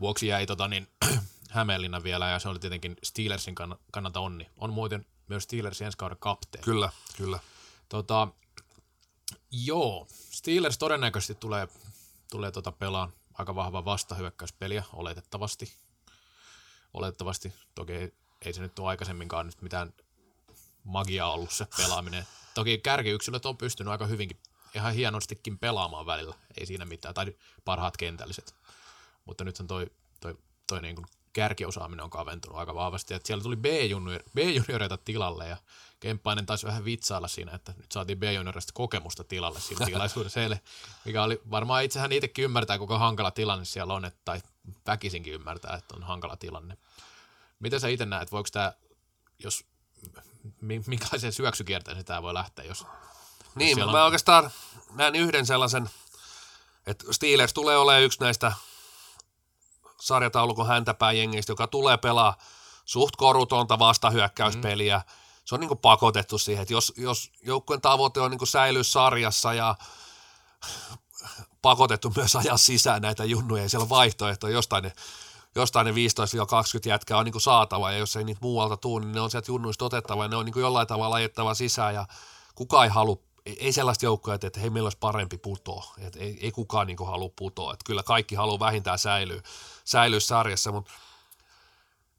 vuoksi 0.00 0.26
jäi 0.26 0.46
tota, 0.46 0.68
niin, 0.68 0.88
Hämeenlinna 1.50 2.02
vielä, 2.02 2.28
ja 2.28 2.38
se 2.38 2.48
oli 2.48 2.58
tietenkin 2.58 2.96
Steelersin 3.02 3.54
kannalta 3.92 4.20
onni. 4.20 4.50
On 4.56 4.72
muuten 4.72 5.06
myös 5.28 5.42
Steelersin 5.42 5.84
ensi 5.84 5.98
kauden 5.98 6.18
kapteeni. 6.20 6.64
Kyllä, 6.64 6.90
kyllä. 7.16 7.38
Tota, 7.88 8.28
Joo, 9.52 10.06
Steelers 10.10 10.78
todennäköisesti 10.78 11.34
tulee, 11.34 11.68
tulee 12.30 12.50
tota 12.50 12.72
pelaa 12.72 13.10
aika 13.34 13.54
vahva 13.54 13.84
vastahyökkäyspeliä, 13.84 14.84
oletettavasti. 14.92 15.72
Oletettavasti, 16.94 17.52
toki 17.74 17.92
ei, 17.92 18.14
ei 18.44 18.52
se 18.52 18.60
nyt 18.60 18.78
ole 18.78 18.88
aikaisemminkaan 18.88 19.46
nyt 19.46 19.62
mitään 19.62 19.94
magiaa 20.84 21.32
ollut 21.32 21.50
se 21.50 21.66
pelaaminen. 21.76 22.26
Toki 22.54 22.78
kärkiyksilöt 22.78 23.46
on 23.46 23.56
pystynyt 23.56 23.90
aika 23.90 24.06
hyvinkin, 24.06 24.40
ihan 24.74 24.94
hienostikin 24.94 25.58
pelaamaan 25.58 26.06
välillä, 26.06 26.34
ei 26.58 26.66
siinä 26.66 26.84
mitään, 26.84 27.14
tai 27.14 27.34
parhaat 27.64 27.96
kentälliset. 27.96 28.54
Mutta 29.24 29.44
nyt 29.44 29.60
on 29.60 29.66
toi, 29.66 29.86
toi, 30.20 30.36
toi 30.66 30.82
niin 30.82 30.94
kuin 30.94 31.06
kärkiosaaminen 31.32 32.04
on 32.04 32.10
kaventunut 32.10 32.58
aika 32.58 32.74
vahvasti. 32.74 33.14
Et 33.14 33.26
siellä 33.26 33.42
tuli 33.42 33.56
B-junior, 33.56 34.22
B-junioreita 34.34 34.96
tilalle 34.96 35.48
ja 35.48 35.56
Kemppainen 36.00 36.46
taisi 36.46 36.66
vähän 36.66 36.84
vitsailla 36.84 37.28
siinä, 37.28 37.52
että 37.52 37.74
nyt 37.76 37.92
saatiin 37.92 38.18
B-juniorista 38.18 38.72
kokemusta 38.74 39.24
tilalle 39.24 39.60
siinä 39.60 39.86
tilaisuudessa 39.92 40.40
heille, 40.40 40.60
mikä 41.04 41.22
oli 41.22 41.40
varmaan 41.50 41.84
itsehän 41.84 42.12
itsekin 42.12 42.44
ymmärtää, 42.44 42.78
kuinka 42.78 42.98
hankala 42.98 43.30
tilanne 43.30 43.64
siellä 43.64 43.94
on, 43.94 44.04
että, 44.04 44.20
tai 44.24 44.40
väkisinkin 44.86 45.32
ymmärtää, 45.32 45.76
että 45.76 45.96
on 45.96 46.02
hankala 46.02 46.36
tilanne. 46.36 46.76
Miten 47.60 47.80
sä 47.80 47.88
itse 47.88 48.06
näet, 48.06 48.32
voiko 48.32 48.48
tämä, 48.52 48.72
jos, 49.38 49.64
minkälaiseen 50.60 51.32
syöksykierteeseen 51.32 52.04
tämä 52.04 52.22
voi 52.22 52.34
lähteä, 52.34 52.64
jos 52.64 52.86
Niin, 53.54 53.78
mä 53.78 53.84
on... 53.84 53.94
oikeastaan 53.94 54.50
näen 54.94 55.14
yhden 55.14 55.46
sellaisen, 55.46 55.90
että 56.86 57.12
Steelers 57.12 57.52
tulee 57.52 57.76
olemaan 57.76 58.02
yksi 58.02 58.20
näistä 58.20 58.52
sarjataulukon 60.02 60.66
häntäpääjengistä, 60.66 61.52
joka 61.52 61.66
tulee 61.66 61.96
pelaa 61.96 62.36
suht 62.84 63.16
korutonta 63.16 63.78
vastahyökkäyspeliä. 63.78 64.98
Mm. 64.98 65.12
Se 65.44 65.54
on 65.54 65.60
niin 65.60 65.68
kuin 65.68 65.78
pakotettu 65.78 66.38
siihen, 66.38 66.62
että 66.62 66.74
jos, 66.74 66.92
jos 66.96 67.32
joukkueen 67.42 67.80
tavoite 67.80 68.20
on 68.20 68.30
niin 68.30 68.38
kuin 68.38 68.48
säilyä 68.48 68.82
sarjassa 68.82 69.54
ja 69.54 69.74
pakotettu 71.62 72.12
myös 72.16 72.36
ajaa 72.36 72.56
sisään 72.56 73.02
näitä 73.02 73.24
junnuja, 73.24 73.62
ja 73.62 73.68
siellä 73.68 73.82
on 73.82 73.88
vaihtoehto, 73.88 74.48
jostain 74.48 74.82
ne, 74.82 74.92
jostain 75.54 75.84
ne 75.84 75.92
15-20 75.92 75.94
jätkää 76.88 77.18
on 77.18 77.24
niin 77.24 77.32
kuin 77.32 77.42
saatava, 77.42 77.92
ja 77.92 77.98
jos 77.98 78.16
ei 78.16 78.24
niitä 78.24 78.40
muualta 78.42 78.76
tule, 78.76 79.00
niin 79.00 79.12
ne 79.12 79.20
on 79.20 79.30
sieltä 79.30 79.50
junnuista 79.50 79.84
otettava, 79.84 80.24
ja 80.24 80.28
ne 80.28 80.36
on 80.36 80.44
niin 80.44 80.52
kuin 80.52 80.62
jollain 80.62 80.86
tavalla 80.86 81.16
ajettava 81.16 81.54
sisään, 81.54 81.94
ja 81.94 82.06
kukaan 82.54 82.84
ei 82.84 82.90
halua 82.90 83.16
ei 83.46 83.72
sellaista 83.72 84.04
joukkoa, 84.04 84.34
että, 84.34 84.60
hei, 84.60 84.70
meillä 84.70 84.86
olisi 84.86 84.98
parempi 84.98 85.38
putoa. 85.38 85.94
Että 85.98 86.18
ei, 86.18 86.38
ei 86.40 86.52
kukaan 86.52 86.86
niin 86.86 87.06
halua 87.06 87.30
putoa. 87.36 87.72
Että 87.72 87.84
kyllä 87.84 88.02
kaikki 88.02 88.34
haluaa 88.34 88.58
vähintään 88.58 88.98
säilyä, 88.98 89.42
säilyä 89.84 90.20
sarjassa, 90.20 90.72
mutta 90.72 90.92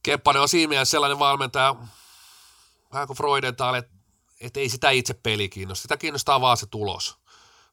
Kemppanen 0.03 0.41
on 0.41 0.49
siinä 0.49 0.69
mielessä 0.69 0.91
sellainen 0.91 1.19
valmentaja, 1.19 1.75
vähän 2.93 3.07
kuin 3.07 3.17
Freudenthal, 3.17 3.73
että, 3.73 3.93
että 4.39 4.59
ei 4.59 4.69
sitä 4.69 4.89
itse 4.89 5.13
peli 5.13 5.49
kiinnosta. 5.49 5.81
Sitä 5.81 5.97
kiinnostaa 5.97 6.41
vaan 6.41 6.57
se 6.57 6.65
tulos. 6.65 7.17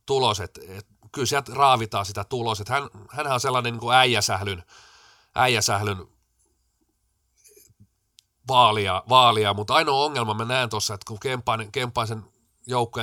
tulos 0.06 0.40
että, 0.40 0.60
että 0.68 0.94
kyllä 1.12 1.26
sieltä 1.26 1.52
raavitaan 1.54 2.06
sitä 2.06 2.24
tulos. 2.24 2.60
Että 2.60 2.72
hän, 2.72 2.88
hänhän 3.10 3.34
on 3.34 3.40
sellainen 3.40 3.72
niin 3.72 3.80
kuin 3.80 3.96
äijäsählyn, 3.96 4.62
äijäsählyn 5.34 6.06
vaalia, 8.48 9.02
vaalia, 9.08 9.54
mutta 9.54 9.74
ainoa 9.74 10.04
ongelma 10.04 10.34
mä 10.34 10.44
näen 10.44 10.68
tuossa, 10.68 10.94
että 10.94 11.04
kun 11.08 11.20
Kemppainen, 11.20 11.72
Kemppaisen 11.72 12.24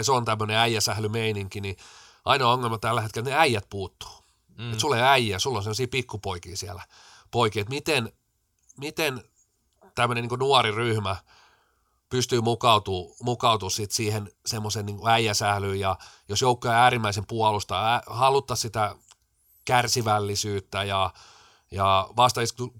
se 0.02 0.12
on 0.12 0.26
tämmöinen 0.26 0.58
äijäsählymeininki, 0.58 1.62
niin 1.62 1.78
ainoa 2.26 2.54
ongelma 2.54 2.78
tällä 2.78 3.02
hetkellä, 3.02 3.30
ne 3.30 3.36
äijät 3.36 3.66
puuttuu. 3.70 4.24
Mm. 4.58 4.68
Että 4.68 4.82
sulla 4.82 4.98
ei 4.98 5.04
äijä, 5.04 5.40
sulla 5.40 5.58
on 5.58 5.64
sellaisia 5.64 5.88
pikkupoikia 5.88 6.58
siellä, 6.58 6.84
poikia, 7.32 7.62
että 7.62 7.74
miten, 7.74 8.12
miten 8.78 9.24
tämmöinen 9.96 10.28
niin 10.28 10.40
nuori 10.40 10.72
ryhmä 10.72 11.16
pystyy 12.10 12.42
mukautumaan 12.42 13.16
mukautuu 13.22 13.70
sit 13.70 13.92
siihen 13.92 14.32
semmoisen 14.46 14.86
niin 14.86 15.08
äijäsählyyn 15.08 15.80
ja 15.80 15.98
jos 16.30 16.42
joukko 16.42 16.68
on 16.68 16.74
äärimmäisen 16.74 17.28
puolusta, 17.28 17.92
ää, 17.92 18.02
haluttaa 18.08 18.56
sitä 18.56 18.96
kärsivällisyyttä 19.66 20.84
ja, 20.84 21.14
ja 21.72 22.10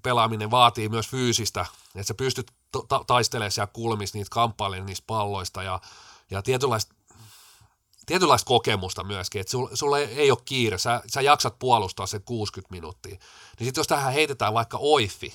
pelaaminen 0.02 0.50
vaatii 0.50 0.88
myös 0.88 1.08
fyysistä, 1.08 1.66
että 1.94 2.02
sä 2.02 2.14
pystyt 2.14 2.52
ta- 2.88 3.04
taistelemaan 3.06 3.52
siellä 3.52 3.70
kulmissa 3.72 4.18
niitä 4.18 4.30
kamppailemaan 4.30 4.86
niistä 4.86 5.04
palloista 5.06 5.62
ja 5.62 5.80
ja 6.30 6.42
tietynlaista, 6.42 6.94
tietynlaista 8.06 8.48
kokemusta 8.48 9.04
myöskin, 9.04 9.40
että 9.40 9.50
sulla, 9.50 9.70
sulla 9.74 9.98
ei 9.98 10.30
ole 10.30 10.38
kiire, 10.44 10.78
sä, 10.78 11.02
sä 11.06 11.20
jaksat 11.20 11.58
puolustaa 11.58 12.06
sen 12.06 12.22
60 12.22 12.74
minuuttia. 12.74 13.18
Niin 13.58 13.66
sitten 13.66 13.80
jos 13.80 13.86
tähän 13.86 14.12
heitetään 14.12 14.54
vaikka 14.54 14.78
oifi, 14.80 15.34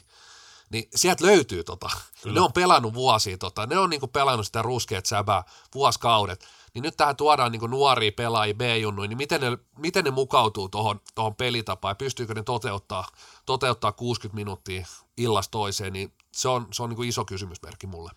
niin 0.69 0.89
sieltä 0.95 1.25
löytyy 1.25 1.63
tota. 1.63 1.89
Kyllä. 2.23 2.33
Ne 2.33 2.41
on 2.41 2.53
pelannut 2.53 2.93
vuosia 2.93 3.37
tota, 3.37 3.65
ne 3.65 3.77
on 3.77 3.89
niinku 3.89 4.07
pelannut 4.07 4.45
sitä 4.45 4.61
ruskeat 4.61 5.05
säbää 5.05 5.43
vuosikaudet. 5.73 6.47
Niin 6.73 6.83
nyt 6.83 6.97
tähän 6.97 7.15
tuodaan 7.15 7.51
niinku 7.51 7.67
nuoria 7.67 8.11
pelaajia 8.11 8.53
B-junnuja, 8.53 9.07
niin 9.07 9.17
miten 9.17 9.41
ne, 9.41 9.57
miten 9.77 10.03
ne 10.03 10.11
mukautuu 10.11 10.69
tuohon 10.69 11.01
tohon 11.15 11.35
pelitapaan 11.35 11.91
ja 11.91 11.95
pystyykö 11.95 12.33
ne 12.33 12.43
toteuttaa, 12.43 13.07
toteuttaa 13.45 13.91
60 13.91 14.35
minuuttia 14.35 14.85
illasta 15.17 15.51
toiseen, 15.51 15.93
niin 15.93 16.13
se 16.31 16.47
on, 16.49 16.67
se 16.71 16.83
on 16.83 16.89
niinku 16.89 17.03
iso 17.03 17.25
kysymysmerkki 17.25 17.87
mulle. 17.87 18.11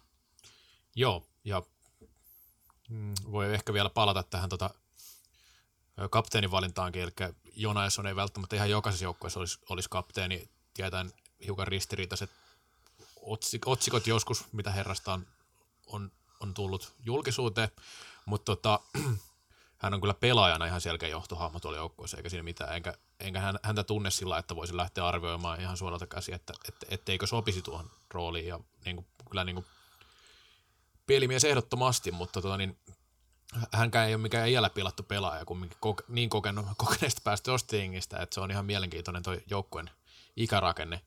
Joo, 0.95 1.23
ja 1.45 1.62
Mm, 2.88 3.14
voi 3.33 3.55
ehkä 3.55 3.72
vielä 3.72 3.90
palata 3.90 4.22
tähän 4.22 4.49
tota, 4.49 4.70
kapteenivalintaankin, 6.11 7.03
eli 7.03 7.12
Jonaison 7.57 8.07
ei 8.07 8.16
välttämättä 8.16 8.57
ihan 8.57 8.70
jokaisessa 8.70 9.05
joukkueessa 9.05 9.40
olisi, 9.40 9.59
olisi 9.68 9.90
kapteeni, 9.90 10.49
tietään 10.75 11.11
hiukan 11.46 11.68
ristiriitaiset 11.68 12.31
otsik, 13.22 13.68
otsikot 13.68 14.07
joskus, 14.07 14.44
mitä 14.53 14.70
herrastaan 14.70 15.27
on, 15.87 16.12
on 16.40 16.55
tullut 16.55 16.92
julkisuuteen, 17.05 17.68
mutta 18.25 18.57
tota, 18.57 18.81
hän 19.83 19.94
on 19.94 20.01
kyllä 20.01 20.14
pelaajana 20.14 20.66
ihan 20.66 20.81
selkeä 20.81 21.09
johtohahmo 21.09 21.61
tuolla 21.61 21.79
joukkueessa, 21.79 22.16
eikä 22.16 22.29
siinä 22.29 22.42
mitään, 22.42 22.77
enkä, 22.77 22.94
enkä 23.20 23.40
hän, 23.40 23.59
häntä 23.62 23.85
tunne 23.85 24.11
sillä, 24.11 24.38
että 24.38 24.57
voisi 24.57 24.77
lähteä 24.77 25.07
arvioimaan 25.07 25.61
ihan 25.61 25.77
suoralta 25.77 26.07
käsi, 26.07 26.33
että, 26.33 26.53
että 26.68 26.87
etteikö 26.90 27.27
sopisi 27.27 27.62
tuohon 27.62 27.90
rooliin, 28.11 28.46
ja 28.46 28.61
niin 28.85 28.96
kuin, 28.96 29.07
kyllä 29.31 29.44
niin 29.44 29.55
kuin 29.55 29.66
pelimies 31.07 31.45
ehdottomasti, 31.45 32.12
mutta 32.12 32.42
tota, 32.42 32.57
niin, 32.57 32.79
hänkään 33.73 34.09
ei 34.09 34.14
ole 34.14 34.23
mikään 34.23 34.49
iällä 34.49 34.71
pilattu 34.71 35.03
pelaaja, 35.03 35.45
kumminkin 35.45 35.79
koke, 35.81 36.05
niin 36.09 36.31
kokenut, 36.31 36.66
kokeneesta 36.77 37.21
päästä 37.25 37.53
Ostingista, 37.53 38.21
että 38.21 38.35
se 38.35 38.40
on 38.40 38.51
ihan 38.51 38.66
mielenkiintoinen 38.66 39.23
tuo 39.23 39.37
joukkueen 39.51 39.90
ikärakenne. 40.37 41.01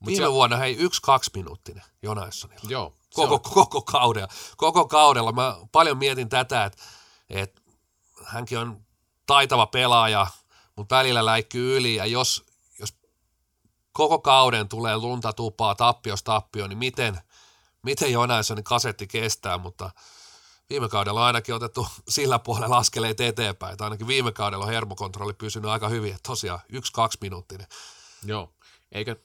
Mut 0.00 0.06
Viime 0.06 0.24
se, 0.24 0.32
vuonna 0.32 0.56
hei 0.56 0.76
yksi-kaksi 0.76 1.30
minuuttinen 1.34 1.82
Jonassonilla. 2.02 2.62
Joo. 2.68 2.94
Koko, 3.14 3.38
koko, 3.38 3.82
kaudella. 3.82 4.28
Koko 4.56 4.88
kaudella. 4.88 5.32
Mä 5.32 5.56
paljon 5.72 5.98
mietin 5.98 6.28
tätä, 6.28 6.64
että, 6.64 6.82
että 7.30 7.60
hänkin 8.24 8.58
on 8.58 8.84
taitava 9.26 9.66
pelaaja, 9.66 10.26
mutta 10.76 10.96
välillä 10.96 11.24
läikkyy 11.24 11.76
yli 11.76 11.94
ja 11.94 12.06
jos, 12.06 12.44
jos 12.78 12.94
koko 13.92 14.18
kauden 14.18 14.68
tulee 14.68 14.96
lunta 14.96 15.32
tupaa 15.32 15.74
tappios 15.74 16.22
tappio, 16.22 16.66
niin 16.66 16.78
miten– 16.78 17.20
miten 17.82 18.12
Jonaissonin 18.12 18.64
kasetti 18.64 19.06
kestää, 19.06 19.58
mutta 19.58 19.90
viime 20.70 20.88
kaudella 20.88 21.20
on 21.20 21.26
ainakin 21.26 21.54
otettu 21.54 21.86
sillä 22.08 22.38
puolella 22.38 22.76
askeleet 22.76 23.20
eteenpäin, 23.20 23.72
että 23.72 23.84
ainakin 23.84 24.06
viime 24.06 24.32
kaudella 24.32 24.64
on 24.64 24.72
hermokontrolli 24.72 25.32
pysynyt 25.32 25.70
aika 25.70 25.88
hyvin, 25.88 26.10
että 26.10 26.28
tosiaan 26.28 26.60
yksi-kaksi 26.68 27.18
minuuttinen. 27.20 27.66
Joo, 28.24 28.52
eikä 28.92 29.16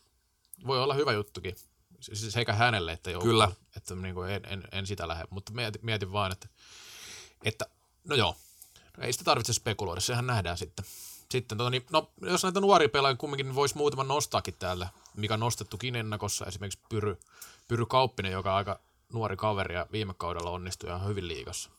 voi 0.67 0.83
olla 0.83 0.93
hyvä 0.93 1.11
juttukin, 1.11 1.55
siis 1.99 2.33
sekä 2.33 2.53
hänelle 2.53 2.91
että 2.91 3.11
joukkueelle, 3.11 3.45
Kyllä. 3.45 3.57
että 3.75 3.95
niin 3.95 4.15
kuin 4.15 4.29
en, 4.29 4.45
en, 4.45 4.63
en, 4.71 4.87
sitä 4.87 5.07
lähde, 5.07 5.25
mutta 5.29 5.51
mietin, 5.51 5.85
mietin 5.85 6.11
vaan, 6.11 6.31
että, 6.31 6.47
että 7.43 7.65
no 8.03 8.15
joo, 8.15 8.35
ei 8.99 9.13
sitä 9.13 9.23
tarvitse 9.23 9.53
spekuloida, 9.53 10.01
sehän 10.01 10.27
nähdään 10.27 10.57
sitten. 10.57 10.85
Sitten, 11.31 11.57
tota, 11.57 11.69
niin, 11.69 11.85
no, 11.91 12.11
jos 12.21 12.43
näitä 12.43 12.59
nuoria 12.59 12.89
pelaajia 12.89 13.17
kumminkin 13.17 13.55
voisi 13.55 13.77
muutaman 13.77 14.07
nostaakin 14.07 14.53
täällä, 14.59 14.89
mikä 15.15 15.33
on 15.33 15.39
nostettukin 15.39 15.95
ennakossa, 15.95 16.45
esimerkiksi 16.45 16.79
Pyry, 16.89 17.19
Pyry 17.67 17.85
Kauppinen, 17.85 18.31
joka 18.31 18.51
on 18.51 18.57
aika 18.57 18.79
nuori 19.13 19.37
kaveri 19.37 19.75
ja 19.75 19.85
viime 19.91 20.13
kaudella 20.13 20.49
onnistui 20.49 20.89
ihan 20.89 21.07
hyvin 21.07 21.27
liigassa. 21.27 21.69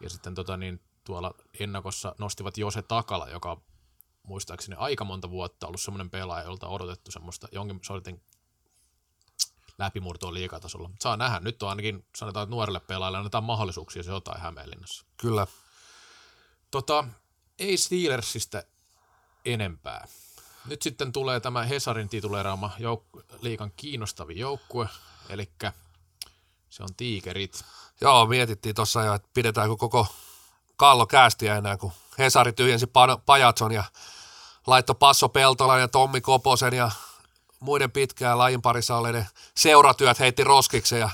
Ja 0.00 0.10
sitten 0.10 0.34
tota, 0.34 0.56
niin, 0.56 0.80
tuolla 1.04 1.34
ennakossa 1.60 2.14
nostivat 2.18 2.58
Jose 2.58 2.82
Takala, 2.82 3.28
joka 3.28 3.60
muistaakseni 4.22 4.76
aika 4.78 5.04
monta 5.04 5.30
vuotta 5.30 5.66
ollut 5.66 5.80
semmoinen 5.80 6.10
pelaaja, 6.10 6.44
jolta 6.44 6.66
on 6.66 6.72
odotettu 6.72 7.10
semmoista 7.10 7.48
jonkin 7.52 7.80
sortin 7.82 8.22
läpimurtoa 9.78 10.34
liikatasolla. 10.34 10.90
Saa 11.00 11.16
nähdä. 11.16 11.40
Nyt 11.40 11.62
on 11.62 11.68
ainakin, 11.68 12.06
sanotaan, 12.16 12.44
että 12.44 12.50
nuorelle 12.50 12.80
pelaajalle 12.80 13.18
annetaan 13.18 13.44
mahdollisuuksia 13.44 14.02
se 14.02 14.10
jotain 14.10 14.40
Hämeenlinnassa. 14.40 15.04
Kyllä. 15.16 15.46
Tota, 16.70 17.04
ei 17.58 17.76
Steelersistä 17.76 18.64
enempää. 19.44 20.08
Nyt 20.66 20.82
sitten 20.82 21.12
tulee 21.12 21.40
tämä 21.40 21.64
Hesarin 21.64 22.08
tituleeraama 22.08 22.70
jouk- 22.78 23.22
liikan 23.40 23.72
kiinnostavin 23.76 24.38
joukkue, 24.38 24.88
eli 25.28 25.50
se 26.70 26.82
on 26.82 26.94
Tiikerit. 26.96 27.64
Joo, 28.00 28.26
mietittiin 28.26 28.74
tuossa 28.74 29.04
jo, 29.04 29.14
että 29.14 29.28
pidetäänkö 29.34 29.76
koko 29.76 30.06
kallo 30.76 31.06
käästiä 31.06 31.56
enää, 31.56 31.76
kun 31.76 31.92
Hesari 32.18 32.52
tyhjensi 32.52 32.86
Pajatson 33.26 33.72
ja 33.72 33.84
laitto 34.66 34.94
Passo 34.94 35.28
Peltolan 35.28 35.80
ja 35.80 35.88
Tommi 35.88 36.20
Koposen 36.20 36.72
ja 36.72 36.90
muiden 37.60 37.90
pitkään 37.90 38.38
lajin 38.38 38.62
parissa 38.62 38.96
olleiden 38.96 39.26
seuratyöt 39.54 40.18
heitti 40.18 40.44
roskiksi 40.44 40.98
ja 40.98 41.10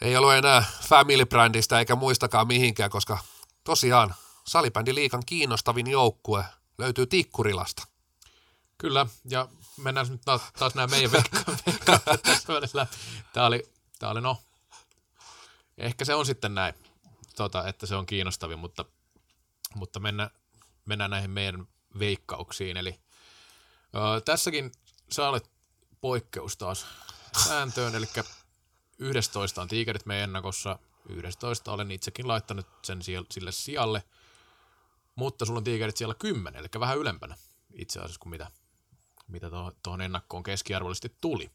ei 0.00 0.16
ollut 0.16 0.32
enää 0.32 0.64
family 0.88 1.26
brandista 1.26 1.78
eikä 1.78 1.96
muistakaan 1.96 2.46
mihinkään, 2.46 2.90
koska 2.90 3.18
tosiaan 3.64 4.14
salibändi 4.46 4.94
liikan 4.94 5.22
kiinnostavin 5.26 5.90
joukkue 5.90 6.44
löytyy 6.78 7.06
Tikkurilasta. 7.06 7.86
Kyllä, 8.78 9.06
ja 9.30 9.48
mennään 9.76 10.08
nyt 10.08 10.20
taas, 10.24 10.42
taas 10.58 10.74
nämä 10.74 10.86
meidän 10.86 11.12
veikkaat 11.12 11.62
Tämä 13.32 13.46
oli, 13.46 13.72
tämä 13.98 14.12
oli 14.12 14.20
no, 14.20 14.42
ehkä 15.78 16.04
se 16.04 16.14
on 16.14 16.26
sitten 16.26 16.54
näin, 16.54 16.74
tota, 17.36 17.68
että 17.68 17.86
se 17.86 17.94
on 17.96 18.06
kiinnostavin, 18.06 18.58
mutta, 18.58 18.84
mutta 19.74 20.00
mennään, 20.00 20.30
mennään 20.84 21.10
näihin 21.10 21.30
meidän 21.30 21.68
veikkauksiin. 21.98 22.76
Eli 22.76 23.00
ö, 23.94 24.20
tässäkin 24.20 24.72
sä 25.10 25.28
olet 25.28 25.50
poikkeus 26.00 26.56
taas 26.56 26.86
sääntöön, 27.44 27.94
eli 27.94 28.06
11 28.98 29.62
on 29.62 29.68
tiikerit 29.68 30.06
meidän 30.06 30.24
ennakossa, 30.24 30.78
11 31.08 31.72
olen 31.72 31.90
itsekin 31.90 32.28
laittanut 32.28 32.66
sen 32.82 33.02
sille 33.30 33.52
sijalle, 33.52 34.02
mutta 35.14 35.44
sulla 35.44 35.58
on 35.58 35.64
tiikerit 35.64 35.96
siellä 35.96 36.14
10, 36.14 36.60
eli 36.60 36.68
vähän 36.80 36.98
ylempänä 36.98 37.36
itse 37.74 38.00
asiassa 38.00 38.20
kuin 38.20 38.30
mitä, 38.30 38.50
mitä 39.28 39.50
tuohon 39.82 40.00
ennakkoon 40.00 40.42
keskiarvollisesti 40.42 41.16
tuli. 41.20 41.50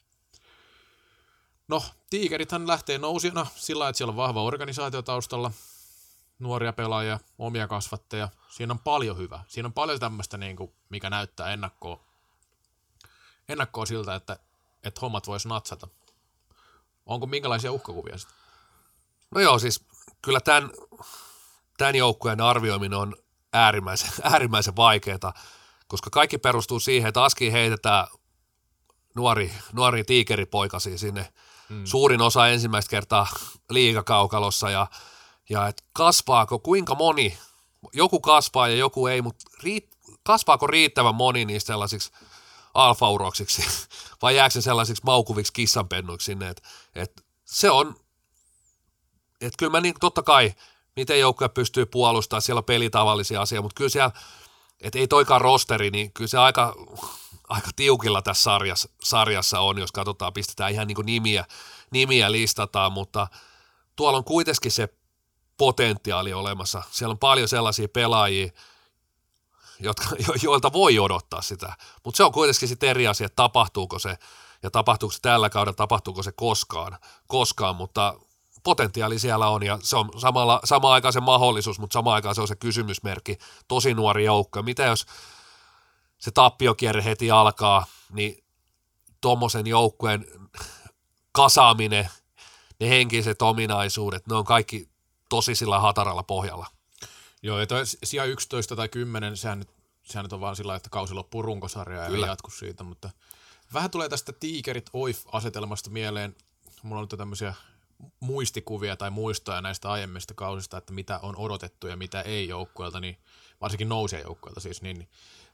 No, 1.67 1.83
tiikerithän 2.09 2.67
lähtee 2.67 2.97
nousijana 2.97 3.45
sillä 3.55 3.89
että 3.89 3.97
siellä 3.97 4.11
on 4.11 4.17
vahva 4.17 4.43
organisaatio 4.43 5.01
taustalla, 5.01 5.51
nuoria 6.39 6.73
pelaajia, 6.73 7.19
omia 7.37 7.67
kasvatteja. 7.67 8.29
Siinä 8.49 8.73
on 8.73 8.79
paljon 8.79 9.17
hyvää. 9.17 9.43
Siinä 9.47 9.65
on 9.65 9.73
paljon 9.73 9.99
tämmöistä, 9.99 10.37
niin 10.37 10.55
kuin, 10.55 10.73
mikä 10.89 11.09
näyttää 11.09 11.53
ennakkoa, 11.53 12.03
ennakkoa 13.49 13.85
siltä, 13.85 14.15
että, 14.15 14.39
että 14.83 15.01
hommat 15.01 15.27
vois 15.27 15.45
natsata. 15.45 15.87
Onko 17.05 17.27
minkälaisia 17.27 17.71
uhkakuvia 17.71 18.17
sitten? 18.17 18.37
No 19.31 19.41
joo, 19.41 19.59
siis 19.59 19.85
kyllä 20.21 20.39
tämän, 20.39 20.71
tämän 21.77 21.95
joukkueen 21.95 22.41
arvioiminen 22.41 22.99
on 22.99 23.15
äärimmäisen, 23.53 24.09
äärimmäisen 24.33 24.75
vaikeaa, 24.75 25.33
koska 25.87 26.09
kaikki 26.09 26.37
perustuu 26.37 26.79
siihen, 26.79 27.07
että 27.07 27.23
Aski 27.23 27.51
heitetään 27.51 28.07
nuori, 29.15 29.53
nuori 29.73 30.03
tiikeripoikasi 30.03 30.97
sinne. 30.97 31.33
Hmm. 31.69 31.85
suurin 31.85 32.21
osa 32.21 32.47
ensimmäistä 32.47 32.89
kertaa 32.89 33.27
liigakaukalossa 33.69 34.69
ja, 34.69 34.87
ja 35.49 35.67
et 35.67 35.83
kasvaako 35.93 36.59
kuinka 36.59 36.95
moni, 36.95 37.37
joku 37.93 38.19
kasvaa 38.19 38.67
ja 38.67 38.75
joku 38.75 39.07
ei, 39.07 39.21
mutta 39.21 39.45
riit, 39.63 39.89
kasvaako 40.23 40.67
riittävän 40.67 41.15
moni 41.15 41.45
niistä 41.45 41.67
sellaisiksi 41.67 42.11
alfauroksiksi? 42.73 43.63
Vai 44.21 44.35
jääkö 44.35 44.53
se 44.53 44.61
sellaisiksi 44.61 45.03
maukuviksi 45.05 45.53
kissanpennuiksi 45.53 46.25
sinne, 46.25 46.49
että 46.49 46.69
et 46.95 47.25
se 47.45 47.71
on, 47.71 47.95
että 49.41 49.57
kyllä 49.57 49.71
mä 49.71 49.81
niin, 49.81 49.95
totta 49.99 50.23
kai, 50.23 50.53
miten 50.97 51.19
joukkoja 51.19 51.49
pystyy 51.49 51.85
puolustamaan, 51.85 52.41
siellä 52.41 52.59
on 52.59 52.63
pelitavallisia 52.63 53.41
asioita, 53.41 53.61
mutta 53.61 53.77
kyllä 53.77 53.89
siellä, 53.89 54.11
että 54.81 54.99
ei 54.99 55.07
toikaan 55.07 55.41
rosteri, 55.41 55.91
niin 55.91 56.13
kyllä 56.13 56.27
se 56.27 56.37
aika, 56.37 56.75
aika 57.55 57.69
tiukilla 57.75 58.21
tässä 58.21 58.43
sarjassa, 58.43 58.89
sarjassa 59.03 59.59
on, 59.59 59.77
jos 59.77 59.91
katsotaan, 59.91 60.33
pistetään 60.33 60.71
ihan 60.71 60.87
niin 60.87 60.97
nimiä, 61.05 61.45
nimiä 61.91 62.31
listataan, 62.31 62.91
mutta 62.91 63.27
tuolla 63.95 64.17
on 64.17 64.23
kuitenkin 64.23 64.71
se 64.71 64.89
potentiaali 65.57 66.33
olemassa. 66.33 66.83
Siellä 66.91 67.11
on 67.11 67.19
paljon 67.19 67.47
sellaisia 67.47 67.87
pelaajia, 67.87 68.49
jotka, 69.79 70.05
jo, 70.27 70.33
joilta 70.43 70.73
voi 70.73 70.99
odottaa 70.99 71.41
sitä, 71.41 71.73
mutta 72.03 72.17
se 72.17 72.23
on 72.23 72.31
kuitenkin 72.31 72.67
sitten 72.67 72.89
eri 72.89 73.07
asia, 73.07 73.25
että 73.25 73.35
tapahtuuko 73.35 73.99
se, 73.99 74.17
ja 74.63 74.71
tapahtuuko 74.71 75.13
se 75.13 75.21
tällä 75.21 75.49
kaudella, 75.49 75.75
tapahtuuko 75.75 76.23
se 76.23 76.31
koskaan, 76.31 76.97
koskaan 77.27 77.75
mutta 77.75 78.19
potentiaali 78.67 79.19
siellä 79.19 79.49
on 79.49 79.63
ja 79.63 79.79
se 79.81 79.97
on 79.97 80.09
samalla, 80.17 80.59
sama 80.63 80.93
aikaan 80.93 81.13
se 81.13 81.19
mahdollisuus, 81.19 81.79
mutta 81.79 81.93
samaan 81.93 82.15
aikaan 82.15 82.35
se 82.35 82.41
on 82.41 82.47
se 82.47 82.55
kysymysmerkki, 82.55 83.37
tosi 83.67 83.93
nuori 83.93 84.25
joukko. 84.25 84.63
Mitä 84.63 84.83
jos 84.83 85.05
se 86.17 86.31
tappiokierre 86.31 87.03
heti 87.03 87.31
alkaa, 87.31 87.85
niin 88.13 88.43
tuommoisen 89.21 89.67
joukkueen 89.67 90.25
kasaaminen, 91.31 92.09
ne 92.79 92.89
henkiset 92.89 93.41
ominaisuudet, 93.41 94.27
ne 94.27 94.35
on 94.35 94.45
kaikki 94.45 94.89
tosi 95.29 95.55
sillä 95.55 95.79
hataralla 95.79 96.23
pohjalla. 96.23 96.67
Joo, 97.43 97.59
ja 97.59 97.67
toi 97.67 97.81
sija 97.85 98.23
11 98.23 98.75
tai 98.75 98.89
10, 98.89 99.37
sehän 99.37 99.59
nyt, 99.59 99.69
sehän 100.03 100.25
nyt 100.25 100.33
on 100.33 100.41
vaan 100.41 100.55
sillä 100.55 100.75
että 100.75 100.89
kausi 100.89 101.13
loppuu 101.13 101.41
runkosarjaa 101.41 102.03
ja 102.03 102.09
Kyllä. 102.09 102.27
jatku 102.27 102.51
siitä, 102.51 102.83
mutta 102.83 103.09
vähän 103.73 103.91
tulee 103.91 104.09
tästä 104.09 104.33
tiikerit 104.33 104.89
oif-asetelmasta 104.93 105.89
mieleen. 105.89 106.35
Mulla 106.83 107.01
on 107.01 107.07
nyt 107.11 107.17
tämmöisiä 107.17 107.53
muistikuvia 108.19 108.97
tai 108.97 109.09
muistoja 109.09 109.61
näistä 109.61 109.91
aiemmista 109.91 110.33
kausista, 110.33 110.77
että 110.77 110.93
mitä 110.93 111.19
on 111.21 111.35
odotettu 111.35 111.87
ja 111.87 111.97
mitä 111.97 112.21
ei 112.21 112.47
joukkueelta, 112.47 112.99
niin 112.99 113.17
varsinkin 113.61 113.89
nousee 113.89 114.21
joukkueelta 114.21 114.59
siis, 114.59 114.81
niin, 114.81 114.97
niin 114.97 115.09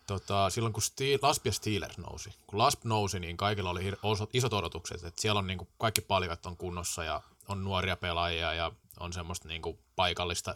tota, 0.07 0.49
silloin 0.49 0.73
kun 0.73 0.83
Steel, 0.83 1.19
Lasp 1.21 1.45
ja 1.45 1.51
Steelers 1.51 1.97
nousi, 1.97 2.29
kun 2.47 2.59
Lasp 2.59 2.83
nousi, 2.83 3.19
niin 3.19 3.37
kaikilla 3.37 3.69
oli 3.69 3.91
hir- 3.91 4.27
isot 4.33 4.53
odotukset, 4.53 5.03
että 5.03 5.21
siellä 5.21 5.39
on 5.39 5.47
niin 5.47 5.57
kuin 5.57 5.67
kaikki 5.77 6.01
palikat 6.01 6.45
on 6.45 6.57
kunnossa 6.57 7.03
ja 7.03 7.21
on 7.47 7.63
nuoria 7.63 7.95
pelaajia 7.95 8.53
ja 8.53 8.71
on 8.99 9.13
semmoista 9.13 9.47
niin 9.47 9.61
kuin 9.61 9.79
paikallista 9.95 10.55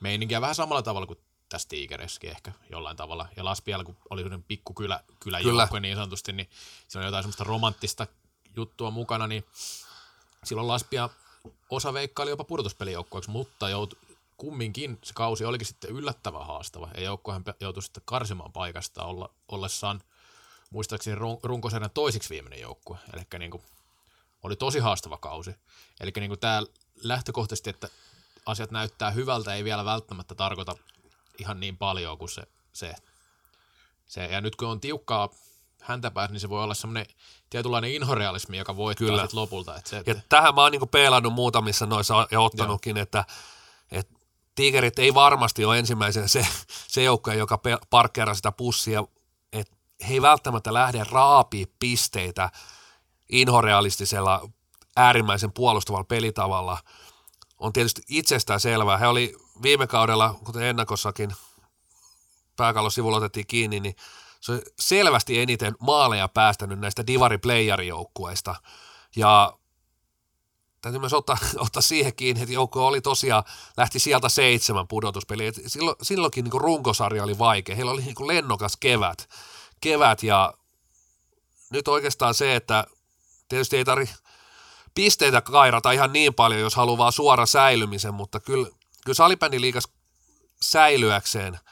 meininkiä 0.00 0.40
vähän 0.40 0.54
samalla 0.54 0.82
tavalla 0.82 1.06
kuin 1.06 1.18
tässä 1.48 1.68
Tigereskin 1.68 2.30
ehkä 2.30 2.52
jollain 2.70 2.96
tavalla. 2.96 3.28
Ja 3.36 3.44
Laspialla, 3.44 3.84
kun 3.84 3.96
oli 4.10 4.20
sellainen 4.20 4.44
pikku 4.48 4.74
kylä, 4.74 5.00
kyläjoukkue 5.20 5.80
niin 5.80 5.96
sanotusti, 5.96 6.32
niin 6.32 6.48
siinä 6.88 7.00
on 7.00 7.06
jotain 7.06 7.22
semmoista 7.22 7.44
romanttista 7.44 8.06
juttua 8.56 8.90
mukana, 8.90 9.26
niin 9.26 9.44
silloin 10.44 10.68
Laspia 10.68 11.08
osa 11.70 11.92
veikkaili 11.92 12.30
jopa 12.30 12.44
pudotuspelijoukkueeksi, 12.44 13.30
mutta 13.30 13.68
joutui, 13.68 13.98
kumminkin 14.36 14.98
se 15.02 15.14
kausi 15.14 15.44
olikin 15.44 15.66
sitten 15.66 15.90
yllättävän 15.90 16.46
haastava. 16.46 16.90
Ja 16.94 17.02
joukkohan 17.02 17.44
joutui 17.60 17.82
sitten 17.82 18.02
karsimaan 18.06 18.52
paikasta 18.52 19.04
olla, 19.04 19.30
ollessaan 19.48 20.02
muistaakseni 20.70 21.16
runkosarjan 21.42 21.90
toisiksi 21.94 22.30
viimeinen 22.30 22.60
joukkue. 22.60 22.98
Eli 23.14 23.22
niin 23.38 23.50
kuin, 23.50 23.62
oli 24.42 24.56
tosi 24.56 24.78
haastava 24.78 25.16
kausi. 25.16 25.54
Eli 26.00 26.12
niin 26.16 26.38
tämä 26.38 26.62
lähtökohtaisesti, 27.02 27.70
että 27.70 27.88
asiat 28.46 28.70
näyttää 28.70 29.10
hyvältä, 29.10 29.54
ei 29.54 29.64
vielä 29.64 29.84
välttämättä 29.84 30.34
tarkoita 30.34 30.76
ihan 31.38 31.60
niin 31.60 31.76
paljon 31.76 32.18
kuin 32.18 32.28
se, 32.28 32.42
se, 32.72 32.94
se. 34.06 34.24
Ja 34.24 34.40
nyt 34.40 34.56
kun 34.56 34.68
on 34.68 34.80
tiukkaa 34.80 35.28
häntä 35.82 36.10
päässä, 36.10 36.32
niin 36.32 36.40
se 36.40 36.48
voi 36.48 36.62
olla 36.62 36.74
semmoinen 36.74 37.06
tietynlainen 37.50 37.92
inhorealismi, 37.92 38.58
joka 38.58 38.76
voittaa 38.76 39.06
Kyllä. 39.06 39.28
lopulta. 39.32 39.76
Että 39.76 39.90
se, 39.90 39.98
että... 39.98 40.10
Ja 40.10 40.20
tähän 40.28 40.54
mä 40.54 40.60
oon 40.62 40.72
niin 40.72 40.88
peilannut 40.88 41.32
muutamissa 41.32 41.86
noissa 41.86 42.26
ja 42.30 42.40
ottanutkin, 42.40 42.96
Joo. 42.96 43.02
että, 43.02 43.24
että 43.90 44.14
Tigerit 44.54 44.98
ei 44.98 45.14
varmasti 45.14 45.64
ole 45.64 45.78
ensimmäisenä 45.78 46.28
se, 46.28 46.46
se 46.88 47.02
joukko, 47.02 47.32
joka 47.32 47.60
parkkeeraa 47.90 48.34
sitä 48.34 48.52
pussia, 48.52 49.04
että 49.52 49.76
he 50.08 50.14
ei 50.14 50.22
välttämättä 50.22 50.74
lähde 50.74 51.04
raapii 51.10 51.66
pisteitä 51.78 52.50
inhorealistisella 53.28 54.48
äärimmäisen 54.96 55.52
puolustavalla 55.52 56.04
pelitavalla. 56.04 56.78
On 57.58 57.72
tietysti 57.72 58.02
itsestään 58.08 58.60
selvää. 58.60 58.98
He 58.98 59.06
oli 59.06 59.36
viime 59.62 59.86
kaudella, 59.86 60.34
kuten 60.44 60.62
ennakossakin 60.62 61.32
pääkallosivulla 62.56 63.16
otettiin 63.16 63.46
kiinni, 63.46 63.80
niin 63.80 63.96
se 64.42 64.52
on 64.52 64.62
selvästi 64.78 65.38
eniten 65.38 65.74
maaleja 65.80 66.28
päästänyt 66.28 66.78
näistä 66.78 67.06
divari 67.06 67.38
joukkueista 67.86 68.54
Ja 69.16 69.58
täytyy 70.80 71.00
myös 71.00 71.12
ottaa, 71.12 71.36
ottaa 71.66 71.82
siihen 71.82 72.16
kiinni, 72.16 72.42
että 72.42 72.54
joukko 72.54 72.86
oli 72.86 73.00
tosiaan, 73.00 73.44
lähti 73.76 73.98
sieltä 73.98 74.28
seitsemän 74.28 74.88
pudotuspeliä. 74.88 75.52
Silloin, 75.66 75.96
silloinkin 76.02 76.44
niin 76.44 76.60
runkosarja 76.60 77.24
oli 77.24 77.38
vaikea. 77.38 77.76
Heillä 77.76 77.92
oli 77.92 78.02
niin 78.02 78.28
lennokas 78.28 78.76
kevät, 78.76 79.28
kevät 79.80 80.22
ja 80.22 80.54
nyt 81.70 81.88
oikeastaan 81.88 82.34
se, 82.34 82.56
että 82.56 82.86
tietysti 83.48 83.76
ei 83.76 83.84
tarvitse 83.84 84.14
pisteitä 84.94 85.40
kairata 85.40 85.92
ihan 85.92 86.12
niin 86.12 86.34
paljon, 86.34 86.60
jos 86.60 86.74
haluaa 86.74 87.10
suora 87.10 87.46
säilymisen, 87.46 88.14
mutta 88.14 88.40
kyllä, 88.40 88.68
kyllä 89.04 89.16
salibändiliikas 89.16 89.88
säilyäkseen– 90.60 91.58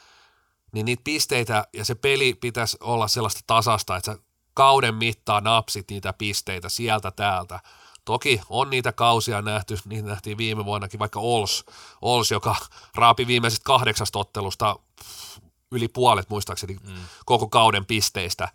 niin 0.71 0.85
niitä 0.85 1.01
pisteitä 1.03 1.67
ja 1.73 1.85
se 1.85 1.95
peli 1.95 2.33
pitäisi 2.33 2.77
olla 2.79 3.07
sellaista 3.07 3.41
tasasta, 3.47 3.95
että 3.95 4.11
sä 4.11 4.19
kauden 4.53 4.95
mittaan 4.95 5.43
napsit 5.43 5.89
niitä 5.89 6.13
pisteitä 6.13 6.69
sieltä 6.69 7.11
täältä. 7.11 7.59
Toki 8.05 8.41
on 8.49 8.69
niitä 8.69 8.91
kausia 8.91 9.41
nähty, 9.41 9.77
niitä 9.85 10.07
nähtiin 10.07 10.37
viime 10.37 10.65
vuonnakin, 10.65 10.99
vaikka 10.99 11.19
Ols, 11.19 11.65
Ols 12.01 12.31
joka 12.31 12.55
raapi 12.95 13.27
viimeisestä 13.27 13.63
kahdeksasta 13.63 14.19
ottelusta 14.19 14.75
yli 15.71 15.87
puolet 15.87 16.29
muistaakseni 16.29 16.77
mm. 16.83 16.93
koko 17.25 17.47
kauden 17.47 17.85
pisteistä, 17.85 18.49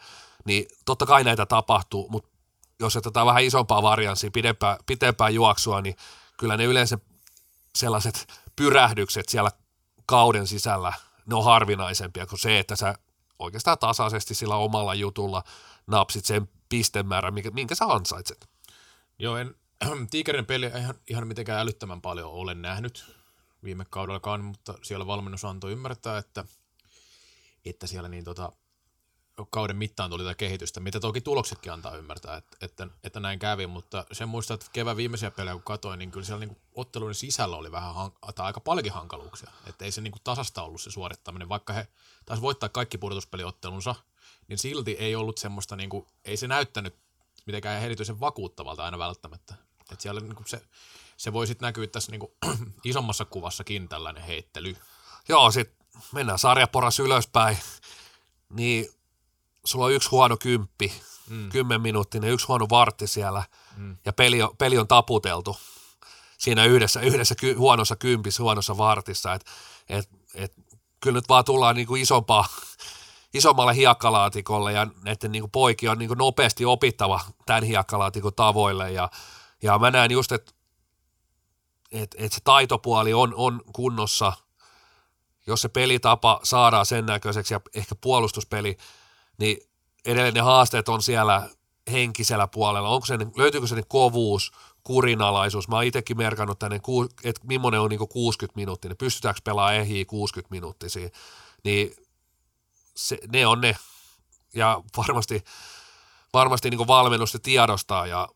niin 0.44 0.66
totta 0.84 1.06
kai 1.06 1.24
näitä 1.24 1.46
tapahtuu, 1.46 2.08
mutta 2.08 2.30
jos 2.80 2.96
otetaan 2.96 3.26
vähän 3.26 3.44
isompaa 3.44 3.82
varianssia, 3.82 4.30
pidempää, 4.30 4.78
pitempää 4.86 5.28
juoksua, 5.28 5.80
niin 5.80 5.96
kyllä 6.36 6.56
ne 6.56 6.64
yleensä 6.64 6.98
sellaiset 7.76 8.42
pyrähdykset 8.56 9.28
siellä 9.28 9.50
kauden 10.06 10.46
sisällä 10.46 10.92
ne 11.26 11.34
on 11.34 11.44
harvinaisempia 11.44 12.26
kuin 12.26 12.38
se, 12.38 12.58
että 12.58 12.76
sä 12.76 12.94
oikeastaan 13.38 13.78
tasaisesti 13.78 14.34
sillä 14.34 14.56
omalla 14.56 14.94
jutulla 14.94 15.42
napsit 15.86 16.24
sen 16.24 16.48
pistemäärän, 16.68 17.34
minkä, 17.34 17.50
minkä 17.50 17.74
sä 17.74 17.84
ansaitset. 17.84 18.48
Joo, 19.18 19.36
en 19.36 19.54
Tiikerin 20.10 20.46
peli 20.46 20.66
ihan, 20.66 20.94
ihan 21.06 21.26
mitenkään 21.26 21.60
älyttömän 21.60 22.00
paljon 22.00 22.30
ole 22.30 22.54
nähnyt 22.54 23.16
viime 23.64 23.84
kaudellakaan, 23.90 24.44
mutta 24.44 24.74
siellä 24.82 25.06
valmennus 25.06 25.44
antoi 25.44 25.72
ymmärtää, 25.72 26.18
että, 26.18 26.44
että 27.64 27.86
siellä 27.86 28.08
niin 28.08 28.24
tota, 28.24 28.52
kauden 29.50 29.76
mittaan 29.76 30.10
tuli 30.10 30.22
tätä 30.22 30.34
kehitystä, 30.34 30.80
mitä 30.80 31.00
toki 31.00 31.20
tuloksetkin 31.20 31.72
antaa 31.72 31.96
ymmärtää, 31.96 32.36
että, 32.36 32.56
että, 32.60 32.88
että 33.04 33.20
näin 33.20 33.38
kävi, 33.38 33.66
mutta 33.66 34.06
sen 34.12 34.28
muistaa, 34.28 34.54
että 34.54 34.66
kevään 34.72 34.96
viimeisiä 34.96 35.30
pelejä 35.30 35.54
kun 35.54 35.62
katsoin, 35.62 35.98
niin 35.98 36.10
kyllä 36.10 36.26
siellä 36.26 36.46
niin 36.46 36.56
otteluiden 36.74 37.14
sisällä 37.14 37.56
oli 37.56 37.72
vähän 37.72 37.94
tai 38.34 38.46
aika 38.46 38.60
paljonkin 38.60 38.92
hankaluuksia, 38.92 39.50
että 39.66 39.84
ei 39.84 39.90
se 39.90 40.00
niin 40.00 40.12
tasasta 40.24 40.62
ollut 40.62 40.80
se 40.80 40.90
suorittaminen, 40.90 41.48
vaikka 41.48 41.72
he 41.72 41.88
taisi 42.26 42.42
voittaa 42.42 42.68
kaikki 42.68 42.98
pudotuspeliottelunsa, 42.98 43.94
niin 44.48 44.58
silti 44.58 44.96
ei 44.98 45.14
ollut 45.14 45.38
semmoista, 45.38 45.76
niin 45.76 45.90
kuin, 45.90 46.06
ei 46.24 46.36
se 46.36 46.48
näyttänyt 46.48 46.94
mitenkään 47.46 47.82
erityisen 47.82 48.20
vakuuttavalta 48.20 48.84
aina 48.84 48.98
välttämättä. 48.98 49.54
Et 49.92 50.00
siellä 50.00 50.20
niin 50.20 50.36
kuin 50.36 50.46
se, 50.46 50.62
se 51.16 51.32
voi 51.32 51.46
sitten 51.46 51.66
näkyä 51.66 51.86
tässä 51.86 52.12
niin 52.12 52.20
kuin, 52.20 52.32
isommassa 52.84 53.24
kuvassakin 53.24 53.88
tällainen 53.88 54.22
heittely. 54.22 54.76
Joo, 55.28 55.50
sitten 55.50 55.86
mennään 56.12 56.38
sarjaporas 56.38 57.00
ylöspäin, 57.00 57.58
niin 58.50 58.95
sulla 59.66 59.84
on 59.84 59.92
yksi 59.92 60.10
huono 60.10 60.36
kymppi, 60.36 60.92
mm. 61.30 61.48
kymmen 61.48 61.80
minuuttinen, 61.80 62.30
yksi 62.30 62.46
huono 62.46 62.66
vartti 62.70 63.06
siellä, 63.06 63.44
mm. 63.76 63.96
ja 64.04 64.12
peli 64.12 64.42
on, 64.42 64.56
peli 64.58 64.78
on 64.78 64.88
taputeltu 64.88 65.56
siinä 66.38 66.64
yhdessä, 66.64 67.00
yhdessä 67.00 67.34
ky, 67.34 67.52
huonossa 67.52 67.96
kympissä, 67.96 68.42
huonossa 68.42 68.78
vartissa, 68.78 69.34
että 69.34 69.50
et, 69.88 70.08
et, 70.34 70.52
kyllä 71.00 71.18
nyt 71.18 71.28
vaan 71.28 71.44
tullaan 71.44 71.76
niin 71.76 71.86
kuin 71.86 72.02
isompaa, 72.02 72.46
isommalle 73.34 73.74
hiekkalaatikolle 73.74 74.72
ja 74.72 74.86
näiden 75.04 75.32
niin 75.32 75.42
kuin 75.42 75.50
poikia 75.50 75.90
on 75.92 75.98
niin 75.98 76.08
kuin 76.08 76.18
nopeasti 76.18 76.64
opittava 76.64 77.20
tämän 77.46 77.62
hiekkalaatikon 77.62 78.34
tavoille 78.34 78.92
ja, 78.92 79.10
ja 79.62 79.78
mä 79.78 79.90
näen 79.90 80.10
just, 80.10 80.32
että 80.32 80.52
et, 81.92 82.14
et 82.18 82.32
se 82.32 82.40
taitopuoli 82.44 83.14
on, 83.14 83.34
on 83.36 83.62
kunnossa, 83.72 84.32
jos 85.46 85.62
se 85.62 85.68
pelitapa 85.68 86.40
saadaan 86.42 86.86
sen 86.86 87.06
näköiseksi 87.06 87.54
ja 87.54 87.60
ehkä 87.74 87.94
puolustuspeli, 87.94 88.76
niin 89.38 89.58
edelleen 90.04 90.34
ne 90.34 90.40
haasteet 90.40 90.88
on 90.88 91.02
siellä 91.02 91.48
henkisellä 91.92 92.46
puolella. 92.46 92.88
Onko 92.88 93.06
se, 93.06 93.18
löytyykö 93.36 93.66
se 93.66 93.82
kovuus, 93.88 94.52
kurinalaisuus. 94.84 95.68
Mä 95.68 95.76
oon 95.76 95.84
itsekin 95.84 96.16
merkannut 96.16 96.58
tänne, 96.58 96.80
että 97.24 97.40
millainen 97.44 97.80
on 97.80 97.90
niinku 97.90 98.06
60 98.06 98.56
minuuttia, 98.56 98.88
niin 98.88 98.96
pystytäänkö 98.96 99.40
pelaamaan 99.44 99.74
ehjiä 99.74 100.04
60 100.04 100.54
minuuttisia. 100.54 101.08
Niin 101.64 101.96
se, 102.96 103.18
ne 103.32 103.46
on 103.46 103.60
ne. 103.60 103.76
Ja 104.54 104.82
varmasti, 104.96 105.44
varmasti 106.32 106.70
niin 106.70 106.86
valmennusta 106.86 107.38
tiedostaa. 107.38 108.06
Ja, 108.06 108.28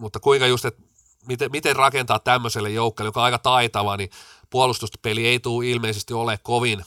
mutta 0.00 0.20
kuinka 0.20 0.46
just, 0.46 0.64
että 0.64 0.82
miten, 1.26 1.50
miten 1.50 1.76
rakentaa 1.76 2.18
tämmöiselle 2.18 2.70
joukkueelle, 2.70 3.08
joka 3.08 3.20
on 3.20 3.24
aika 3.24 3.38
taitava, 3.38 3.96
niin 3.96 4.10
puolustuspeli 4.50 5.26
ei 5.26 5.40
tule 5.40 5.66
ilmeisesti 5.66 6.14
ole 6.14 6.38
kovin 6.42 6.84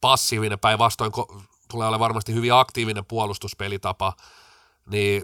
passiivinen, 0.00 0.58
päinvastoin 0.58 1.12
tulee 1.70 1.88
olla 1.88 1.98
varmasti 1.98 2.34
hyvin 2.34 2.54
aktiivinen 2.54 3.04
puolustuspelitapa, 3.04 4.16
niin 4.90 5.22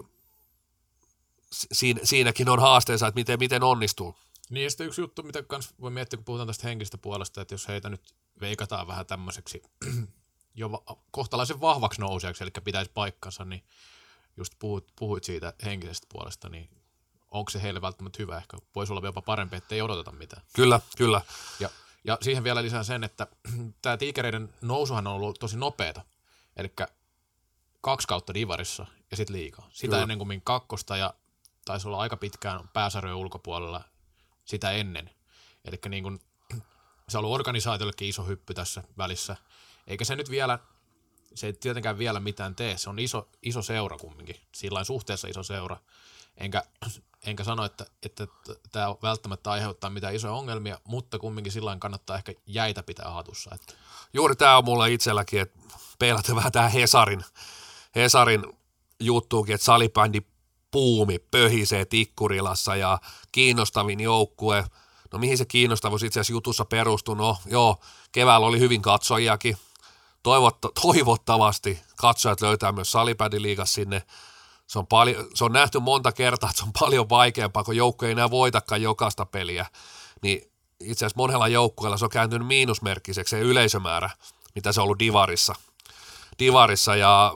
siinä, 1.51 1.99
siinäkin 2.03 2.49
on 2.49 2.59
haasteensa, 2.59 3.07
että 3.07 3.19
miten, 3.19 3.39
miten 3.39 3.63
onnistuu. 3.63 4.15
Niin 4.49 4.63
ja 4.63 4.69
sitten 4.69 4.87
yksi 4.87 5.01
juttu, 5.01 5.23
mitä 5.23 5.43
kans 5.43 5.73
voi 5.81 5.91
miettiä, 5.91 6.17
kun 6.17 6.25
puhutaan 6.25 6.47
tästä 6.47 6.67
henkistä 6.67 6.97
puolesta, 6.97 7.41
että 7.41 7.53
jos 7.53 7.67
heitä 7.67 7.89
nyt 7.89 8.15
veikataan 8.41 8.87
vähän 8.87 9.05
tämmöiseksi 9.05 9.63
jo 10.55 10.71
va- 10.71 10.97
kohtalaisen 11.11 11.61
vahvaksi 11.61 12.01
nousijaksi, 12.01 12.43
eli 12.43 12.51
pitäisi 12.63 12.91
paikkansa, 12.93 13.45
niin 13.45 13.63
just 14.37 14.53
puhuit, 14.59 14.85
puhuit 14.95 15.23
siitä 15.23 15.53
henkisestä 15.65 16.07
puolesta, 16.09 16.49
niin 16.49 16.69
onko 17.31 17.49
se 17.49 17.61
heille 17.61 17.81
välttämättä 17.81 18.23
hyvä? 18.23 18.37
Ehkä 18.37 18.57
voisi 18.75 18.93
olla 18.93 19.07
jopa 19.07 19.21
parempi, 19.21 19.55
että 19.55 19.75
ei 19.75 19.81
odoteta 19.81 20.11
mitään. 20.11 20.41
Kyllä, 20.53 20.79
kyllä. 20.97 21.21
Ja, 21.59 21.69
ja 22.03 22.17
siihen 22.21 22.43
vielä 22.43 22.61
lisää 22.63 22.83
sen, 22.83 23.03
että 23.03 23.27
tämä 23.81 23.97
tiikereiden 23.97 24.53
nousuhan 24.61 25.07
on 25.07 25.13
ollut 25.13 25.39
tosi 25.39 25.57
nopeata. 25.57 26.01
Eli 26.57 26.73
kaksi 27.81 28.07
kautta 28.07 28.33
divarissa 28.33 28.85
ja 29.11 29.17
sitten 29.17 29.35
liikaa. 29.35 29.69
Sitä 29.71 29.91
kyllä. 29.91 30.01
ennen 30.01 30.17
kuin 30.17 30.41
kakkosta 30.43 30.97
ja 30.97 31.13
taisi 31.65 31.87
olla 31.87 31.99
aika 31.99 32.17
pitkään 32.17 32.69
pääsarjojen 32.73 33.17
ulkopuolella 33.17 33.83
sitä 34.45 34.71
ennen. 34.71 35.09
Eli 35.65 35.79
niin 35.89 36.03
kuin, 36.03 36.19
se 37.09 37.17
on 37.17 37.23
ollut 37.25 37.35
organisaatiollekin 37.35 38.07
iso 38.07 38.23
hyppy 38.23 38.53
tässä 38.53 38.83
välissä. 38.97 39.35
Eikä 39.87 40.05
se 40.05 40.15
nyt 40.15 40.29
vielä, 40.29 40.59
se 41.35 41.47
ei 41.47 41.53
tietenkään 41.53 41.97
vielä 41.97 42.19
mitään 42.19 42.55
tee. 42.55 42.77
Se 42.77 42.89
on 42.89 42.99
iso, 42.99 43.29
iso 43.41 43.61
seura 43.61 43.97
kumminkin, 43.97 44.35
sillä 44.55 44.83
suhteessa 44.83 45.27
iso 45.27 45.43
seura. 45.43 45.77
Enkä, 46.37 46.63
enkä 47.27 47.43
sano, 47.43 47.65
että, 47.65 47.85
että 48.03 48.27
tämä 48.71 48.87
välttämättä 49.01 49.51
aiheuttaa 49.51 49.89
mitään 49.89 50.15
isoja 50.15 50.33
ongelmia, 50.33 50.79
mutta 50.83 51.19
kumminkin 51.19 51.53
sillä 51.53 51.77
kannattaa 51.79 52.17
ehkä 52.17 52.33
jäitä 52.45 52.83
pitää 52.83 53.11
hatussa. 53.11 53.55
Että. 53.55 53.73
Juuri 54.13 54.35
tämä 54.35 54.57
on 54.57 54.65
mulle 54.65 54.91
itselläkin, 54.91 55.41
että 55.41 55.59
peilata 55.99 56.35
vähän 56.35 56.51
tähän 56.51 56.71
Hesarin, 56.71 57.23
Hesarin 57.95 58.43
juttuukin, 58.99 59.55
että 59.55 59.65
salibändi 59.65 60.21
puumi 60.71 61.19
pöhisee 61.19 61.85
Tikkurilassa 61.85 62.75
ja 62.75 62.99
kiinnostavin 63.31 63.99
joukkue. 63.99 64.65
No 65.13 65.19
mihin 65.19 65.37
se 65.37 65.45
kiinnostavuus 65.45 66.03
itse 66.03 66.19
asiassa 66.19 66.33
jutussa 66.33 66.65
perustuu? 66.65 67.15
No 67.15 67.37
joo, 67.45 67.77
keväällä 68.11 68.47
oli 68.47 68.59
hyvin 68.59 68.81
katsojiakin. 68.81 69.57
Toivotto, 70.23 70.71
toivottavasti 70.81 71.81
katsojat 71.95 72.41
löytää 72.41 72.71
myös 72.71 72.91
salibändiliigas 72.91 73.73
sinne. 73.73 74.03
Se 74.67 74.79
on, 74.79 74.87
paljon, 74.87 75.27
se 75.33 75.43
on 75.43 75.53
nähty 75.53 75.79
monta 75.79 76.11
kertaa, 76.11 76.49
että 76.49 76.59
se 76.59 76.65
on 76.65 76.73
paljon 76.79 77.09
vaikeampaa, 77.09 77.63
kun 77.63 77.75
joukko 77.75 78.05
ei 78.05 78.11
enää 78.11 78.31
voitakaan 78.31 78.81
jokaista 78.81 79.25
peliä. 79.25 79.65
Niin 80.21 80.52
itse 80.83 81.05
asiassa 81.05 81.17
monella 81.17 81.47
joukkueella 81.47 81.97
se 81.97 82.05
on 82.05 82.11
kääntynyt 82.11 82.47
miinusmerkkiseksi 82.47 83.35
se 83.35 83.39
yleisömäärä, 83.39 84.09
mitä 84.55 84.71
se 84.71 84.81
on 84.81 84.83
ollut 84.83 84.99
Divarissa. 84.99 85.55
Divarissa 86.39 86.95
ja 86.95 87.35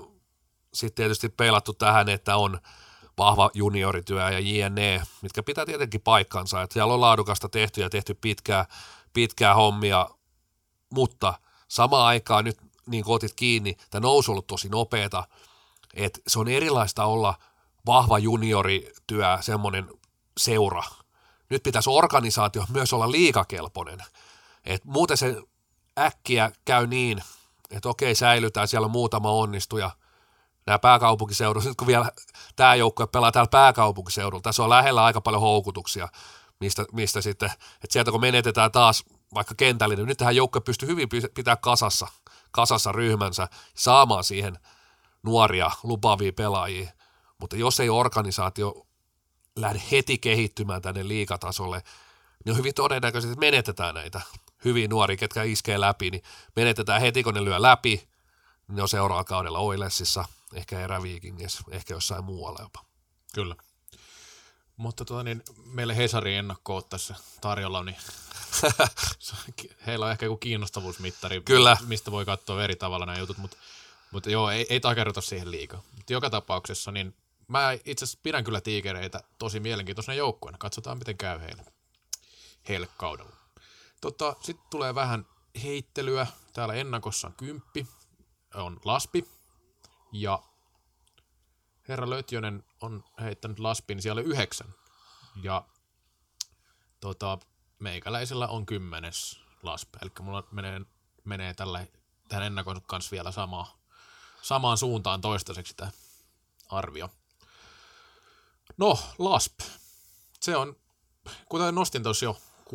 sitten 0.74 0.96
tietysti 0.96 1.30
peilattu 1.30 1.74
tähän, 1.74 2.10
että 2.10 2.38
on 2.38 2.60
vahva 3.18 3.50
juniorityö 3.54 4.32
ja 4.32 4.40
JNE, 4.40 5.02
mitkä 5.22 5.44
pitää 5.44 5.66
tietenkin 5.66 6.02
paikkansa, 6.02 6.62
että 6.62 6.74
siellä 6.74 6.94
on 6.94 7.02
laadukasta 7.02 7.50
tehty 7.50 7.82
ja 7.82 7.90
tehty 7.90 8.14
pitkää, 8.14 8.66
pitkää 9.14 9.56
hommia, 9.56 10.10
mutta 10.94 11.34
samaan 11.68 12.08
aikaan 12.08 12.46
nyt 12.46 12.58
niin 12.86 13.04
kuin 13.04 13.16
otit 13.16 13.34
kiinni, 13.36 13.78
tämä 13.90 14.02
nousu 14.02 14.32
on 14.32 14.34
ollut 14.34 14.48
tosi 14.48 14.70
nopeata, 14.70 15.24
että 15.94 16.20
se 16.28 16.40
on 16.40 16.48
erilaista 16.48 17.06
olla 17.06 17.36
vahva 17.86 18.20
juniorityö, 18.20 19.38
semmoinen 19.42 19.90
seura. 20.38 20.84
Nyt 21.50 21.64
pitäisi 21.64 21.90
organisaatio 21.90 22.66
myös 22.70 22.94
olla 22.94 23.12
liikakelpoinen. 23.12 24.00
Et 24.66 24.86
muuten 24.86 25.18
se 25.18 25.42
äkkiä 26.00 26.52
käy 26.66 26.88
niin, 26.88 27.24
että 27.72 27.90
okei, 27.90 28.16
säilytään, 28.16 28.68
siellä 28.68 28.86
on 28.86 28.92
muutama 28.92 29.32
onnistuja– 29.32 29.92
nämä 30.68 30.80
pääkaupunkiseudut, 30.80 31.66
nyt 31.66 31.78
kun 31.78 31.88
vielä 31.88 32.12
tämä 32.56 32.76
joukkue 32.76 33.08
pelaa 33.08 33.32
täällä 33.32 33.50
pääkaupunkiseudulla, 33.50 34.42
tässä 34.42 34.64
on 34.64 34.70
lähellä 34.70 35.04
aika 35.04 35.22
paljon 35.22 35.42
houkutuksia, 35.42 36.08
mistä, 36.60 36.86
mistä 36.92 37.22
sitten, 37.22 37.50
että 37.50 37.94
sieltä 37.94 38.12
kun 38.12 38.22
menetetään 38.22 38.72
taas 38.72 39.04
vaikka 39.34 39.56
kentällinen, 39.56 40.04
niin 40.04 40.08
nyt 40.08 40.18
tähän 40.18 40.36
joukkue 40.36 40.62
pystyy 40.62 40.90
hyvin 40.90 41.10
pitää 41.34 41.56
kasassa, 41.56 42.08
kasassa 42.52 42.92
ryhmänsä, 42.92 43.48
saamaan 43.76 44.24
siihen 44.24 44.60
nuoria, 45.24 45.72
lupaavia 45.84 46.34
pelaajia, 46.34 46.92
mutta 47.38 47.56
jos 47.56 47.80
ei 47.80 47.90
organisaatio 47.90 48.87
lähde 49.58 49.82
heti 49.92 50.18
kehittymään 50.18 50.82
tänne 50.82 51.08
liikatasolle, 51.08 51.84
niin 52.46 52.52
on 52.52 52.58
hyvin 52.58 52.74
todennäköisesti, 52.74 53.34
että 53.34 53.40
menetetään 53.40 53.96
näitä 53.96 54.22
hyvin 54.66 54.90
nuoria, 54.90 55.18
ketkä 55.18 55.44
iskee 55.44 55.80
läpi, 55.80 56.12
niin 56.12 56.24
menetetään 56.56 57.02
heti, 57.02 57.24
kun 57.24 57.34
ne 57.34 57.46
lyö 57.46 57.62
läpi, 57.62 58.08
ne 58.68 58.82
on 58.82 58.90
seuraavalla 58.90 59.24
kaudella 59.24 59.60
Oilesissa– 59.60 60.26
ehkä 60.54 60.80
eräviikingissä, 60.80 61.64
ehkä 61.72 61.94
jossain 61.94 62.24
muualla 62.24 62.62
jopa. 62.62 62.86
Kyllä. 63.34 63.56
Mutta 64.78 65.06
tuota, 65.06 65.24
niin, 65.24 65.44
meille 65.66 65.98
Hesarin 65.98 66.38
ennakko 66.38 66.82
tässä 66.82 67.16
tarjolla, 67.42 67.84
niin 67.84 67.98
heillä 69.88 70.06
on 70.06 70.12
ehkä 70.12 70.26
joku 70.26 70.38
kiinnostavuusmittari, 70.38 71.42
Kyllä. 71.42 71.78
mistä 71.86 72.12
voi 72.12 72.26
katsoa 72.26 72.64
eri 72.64 72.76
tavalla 72.76 73.06
nämä 73.06 73.18
jutut, 73.18 73.38
mutta, 73.38 73.58
mutta 74.12 74.30
joo, 74.30 74.50
ei, 74.50 74.66
ei 74.70 74.80
takerrota 74.80 75.22
siihen 75.22 75.52
liikaa. 75.52 75.84
Mutta 75.96 76.14
joka 76.14 76.30
tapauksessa, 76.30 76.92
niin 76.92 77.16
mä 77.48 77.72
itse 77.72 78.06
asiassa 78.06 78.20
pidän 78.24 78.44
kyllä 78.44 78.62
tiikereitä 78.62 79.24
tosi 79.40 79.60
mielenkiintoisena 79.60 80.16
joukkueena. 80.16 80.58
Katsotaan, 80.58 80.98
miten 80.98 81.18
käy 81.18 81.40
heille, 81.40 81.66
heille 82.70 82.88
kaudella. 82.98 83.36
Tota, 84.02 84.36
Sitten 84.42 84.68
tulee 84.70 84.96
vähän 84.96 85.26
heittelyä. 85.64 86.28
Täällä 86.54 86.74
ennakossa 86.74 87.28
on 87.28 87.34
kymppi, 87.34 87.88
on 88.54 88.80
laspi, 88.86 89.28
ja 90.12 90.44
herra 91.88 92.10
Lötjönen 92.10 92.64
on 92.82 93.04
heittänyt 93.22 93.60
laspin 93.60 94.02
siellä 94.02 94.22
yhdeksän. 94.22 94.74
Ja 95.44 95.66
tota, 97.00 97.38
meikäläisellä 97.80 98.48
on 98.48 98.66
kymmenes 98.66 99.40
lasp. 99.64 99.90
Eli 100.02 100.12
mulla 100.20 100.44
menee, 100.52 100.82
menee 101.24 101.54
tällä, 101.54 101.88
tähän 102.30 102.46
ennakoinut 102.46 102.84
kanssa 102.88 103.12
vielä 103.12 103.32
samaa, 103.32 103.78
samaan 104.42 104.78
suuntaan 104.78 105.22
toistaiseksi 105.22 105.74
tämä 105.76 105.92
arvio. 106.70 107.10
No, 108.78 109.00
lasp. 109.18 109.60
Se 110.42 110.56
on, 110.56 110.76
kuten 111.50 111.76
nostin 111.76 112.04
tuossa 112.04 112.26
jo, 112.26 112.38
16-17 112.66 112.70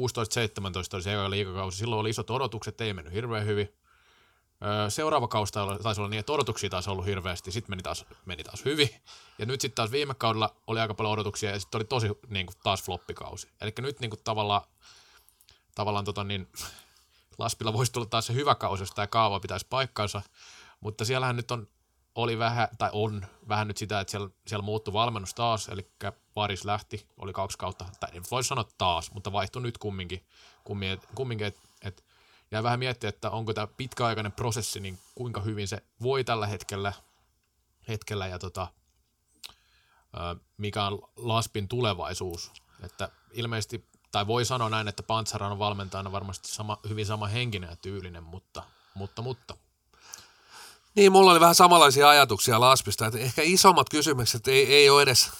oli 0.94 1.02
se 1.02 1.30
liikakausi. 1.30 1.78
Silloin 1.78 2.00
oli 2.00 2.10
isot 2.10 2.30
odotukset, 2.30 2.80
ei 2.80 2.92
mennyt 2.92 3.14
hirveän 3.14 3.46
hyvin. 3.46 3.72
Seuraava 4.88 5.28
kausi 5.28 5.52
taisi 5.82 6.00
olla 6.00 6.10
niin, 6.10 6.20
että 6.20 6.32
odotuksia 6.32 6.70
taisi 6.70 6.90
ollut 6.90 7.06
hirveästi, 7.06 7.52
sitten 7.52 7.70
meni 7.72 7.82
taas, 7.82 8.04
meni 8.24 8.44
taas 8.44 8.64
hyvin. 8.64 8.90
Ja 9.38 9.46
nyt 9.46 9.60
sitten 9.60 9.74
taas 9.76 9.90
viime 9.90 10.14
kaudella 10.14 10.56
oli 10.66 10.80
aika 10.80 10.94
paljon 10.94 11.12
odotuksia 11.12 11.50
ja 11.50 11.60
sitten 11.60 11.78
oli 11.78 11.84
tosi 11.84 12.08
niin 12.28 12.46
kuin, 12.46 12.56
taas 12.62 12.82
floppikausi. 12.82 13.48
Eli 13.60 13.72
nyt 13.78 14.00
niin 14.00 14.10
kuin, 14.10 14.20
tavallaan, 14.24 14.62
tavallaan 15.74 16.04
tota, 16.04 16.24
niin, 16.24 16.48
Laspilla 17.38 17.72
voisi 17.72 17.92
tulla 17.92 18.06
taas 18.06 18.26
se 18.26 18.34
hyvä 18.34 18.54
kausi, 18.54 18.82
jos 18.82 18.90
tämä 18.90 19.06
kaava 19.06 19.40
pitäisi 19.40 19.66
paikkansa. 19.70 20.22
Mutta 20.80 21.04
siellähän 21.04 21.36
nyt 21.36 21.50
on 21.50 21.68
oli 22.14 22.38
vähän, 22.38 22.68
tai 22.78 22.90
on 22.92 23.26
vähän 23.48 23.68
nyt 23.68 23.76
sitä, 23.76 24.00
että 24.00 24.10
siellä, 24.10 24.30
siellä 24.46 24.64
muuttui 24.64 24.94
valmennus 24.94 25.34
taas, 25.34 25.68
eli 25.68 25.90
Paris 26.34 26.64
lähti, 26.64 27.06
oli 27.16 27.32
kaksi 27.32 27.58
kautta, 27.58 27.84
tai 28.00 28.10
ei 28.12 28.20
voi 28.30 28.44
sanoa 28.44 28.64
taas, 28.78 29.12
mutta 29.12 29.32
vaihtui 29.32 29.62
nyt 29.62 29.78
kumminkin, 29.78 30.26
kumminkin, 30.64 31.08
kumminkin 31.14 31.46
että 31.46 31.60
et, 31.82 32.04
jäi 32.50 32.62
vähän 32.62 32.78
miettiä, 32.78 33.08
että 33.08 33.30
onko 33.30 33.54
tämä 33.54 33.66
pitkäaikainen 33.66 34.32
prosessi, 34.32 34.80
niin 34.80 34.98
kuinka 35.14 35.40
hyvin 35.40 35.68
se 35.68 35.82
voi 36.02 36.24
tällä 36.24 36.46
hetkellä, 36.46 36.92
hetkellä 37.88 38.26
ja 38.26 38.38
tota, 38.38 38.68
mikä 40.56 40.84
on 40.84 41.02
Laspin 41.16 41.68
tulevaisuus, 41.68 42.52
että 42.82 43.08
ilmeisesti, 43.32 43.88
tai 44.12 44.26
voi 44.26 44.44
sanoa 44.44 44.68
näin, 44.70 44.88
että 44.88 45.02
Pantsaran 45.02 45.52
on 45.52 45.58
valmentajana 45.58 46.12
varmasti 46.12 46.48
sama, 46.48 46.78
hyvin 46.88 47.06
sama 47.06 47.26
henkinen 47.26 47.70
ja 47.70 47.76
tyylinen, 47.76 48.22
mutta, 48.22 48.62
mutta, 48.94 49.22
mutta. 49.22 49.56
Niin, 50.94 51.12
mulla 51.12 51.30
oli 51.30 51.40
vähän 51.40 51.54
samanlaisia 51.54 52.08
ajatuksia 52.08 52.60
Laspista, 52.60 53.06
että 53.06 53.18
ehkä 53.18 53.42
isommat 53.44 53.88
kysymykset 53.88 54.48
ei, 54.48 54.74
ei 54.74 54.90
ole 54.90 55.02
edes 55.02 55.30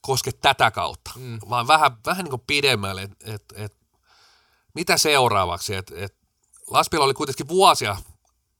koske 0.00 0.32
tätä 0.32 0.70
kautta, 0.70 1.10
mm. 1.16 1.38
vaan 1.48 1.66
vähän, 1.66 1.96
vähän 2.06 2.24
niin 2.24 2.30
kuin 2.30 2.42
pidemmälle, 2.46 3.02
että 3.02 3.34
et, 3.34 3.44
et, 3.54 3.76
mitä 4.74 4.96
seuraavaksi, 4.96 5.74
että 5.74 5.94
et, 5.96 6.14
Laspilla 6.70 7.04
oli 7.04 7.14
kuitenkin 7.14 7.48
vuosia 7.48 7.96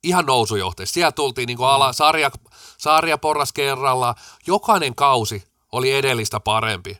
ihan 0.03 0.26
nousujohteessa. 0.26 0.95
Siellä 0.95 1.12
tultiin 1.12 1.47
niin 1.47 1.57
kuin 1.57 1.68
ala, 1.68 1.88
mm. 1.88 1.95
sarja, 1.95 2.30
sarja 2.78 3.18
porras 3.18 3.53
kerralla. 3.53 4.14
Jokainen 4.47 4.95
kausi 4.95 5.45
oli 5.72 5.93
edellistä 5.93 6.41
parempi. 6.41 6.99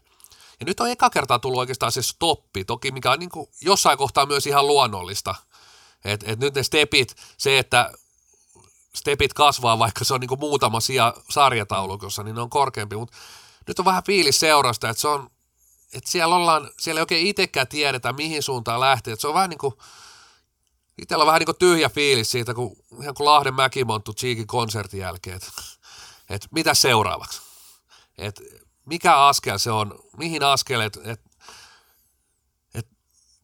Ja 0.61 0.67
nyt 0.67 0.81
on 0.81 0.91
eka 0.91 1.11
kertaa 1.11 1.39
tullut 1.39 1.59
oikeastaan 1.59 1.93
se 1.93 2.03
stoppi, 2.03 2.65
toki 2.65 2.91
mikä 2.91 3.11
on 3.11 3.19
niin 3.19 3.31
kuin 3.31 3.47
jossain 3.61 3.99
kohtaa 3.99 4.27
myös 4.27 4.47
ihan 4.47 4.67
luonnollista. 4.67 5.35
Et, 6.05 6.25
et 6.27 6.39
nyt 6.39 6.55
ne 6.55 6.63
stepit, 6.63 7.17
se, 7.39 7.59
että 7.59 7.93
stepit 8.95 9.33
kasvaa, 9.35 9.79
vaikka 9.79 10.05
se 10.05 10.15
on 10.15 10.21
niin 10.21 10.41
muutama 10.41 10.81
sija 10.81 11.15
sarjataulukossa, 11.31 12.23
niin 12.23 12.35
ne 12.35 12.41
on 12.41 12.51
korkeampi, 12.51 12.97
mutta 12.97 13.17
nyt 13.67 13.79
on 13.79 13.85
vähän 13.85 14.05
fiilis 14.05 14.41
seurasta, 14.41 14.89
että 14.89 15.01
se 15.01 15.09
on, 15.09 15.31
että 15.93 16.11
siellä 16.11 16.37
ollaan, 16.37 16.71
siellä 16.79 16.99
ei 16.99 17.03
oikein 17.03 17.27
itsekään 17.27 17.69
tiedetä, 17.69 18.13
mihin 18.13 18.43
suuntaan 18.43 18.81
lähtee, 18.81 19.13
että 19.13 19.21
se 19.21 19.29
on 19.29 19.35
vähän 19.35 19.51
niin 19.51 19.59
kuin, 19.59 19.75
itsellä 20.99 21.23
on 21.23 21.27
vähän 21.27 21.39
niin 21.39 21.47
kuin 21.47 21.59
tyhjä 21.59 21.89
fiilis 21.89 22.31
siitä, 22.31 22.55
kun 22.55 22.77
ihan 23.03 23.15
kuin 23.15 23.25
Lahden 23.25 23.55
Mäkimonttu 23.55 24.15
Cheekin 24.15 24.47
konsertin 24.47 25.01
jälkeen, 25.01 25.37
että, 25.37 25.63
että 26.31 26.49
mitä 26.51 26.75
seuraavaksi, 26.75 27.41
että 28.19 28.43
mikä 28.87 29.17
askel 29.17 29.59
se 29.59 29.71
on, 29.71 29.99
mihin 30.17 30.43
askel, 30.43 30.81
että, 30.81 31.01
että, 31.05 31.31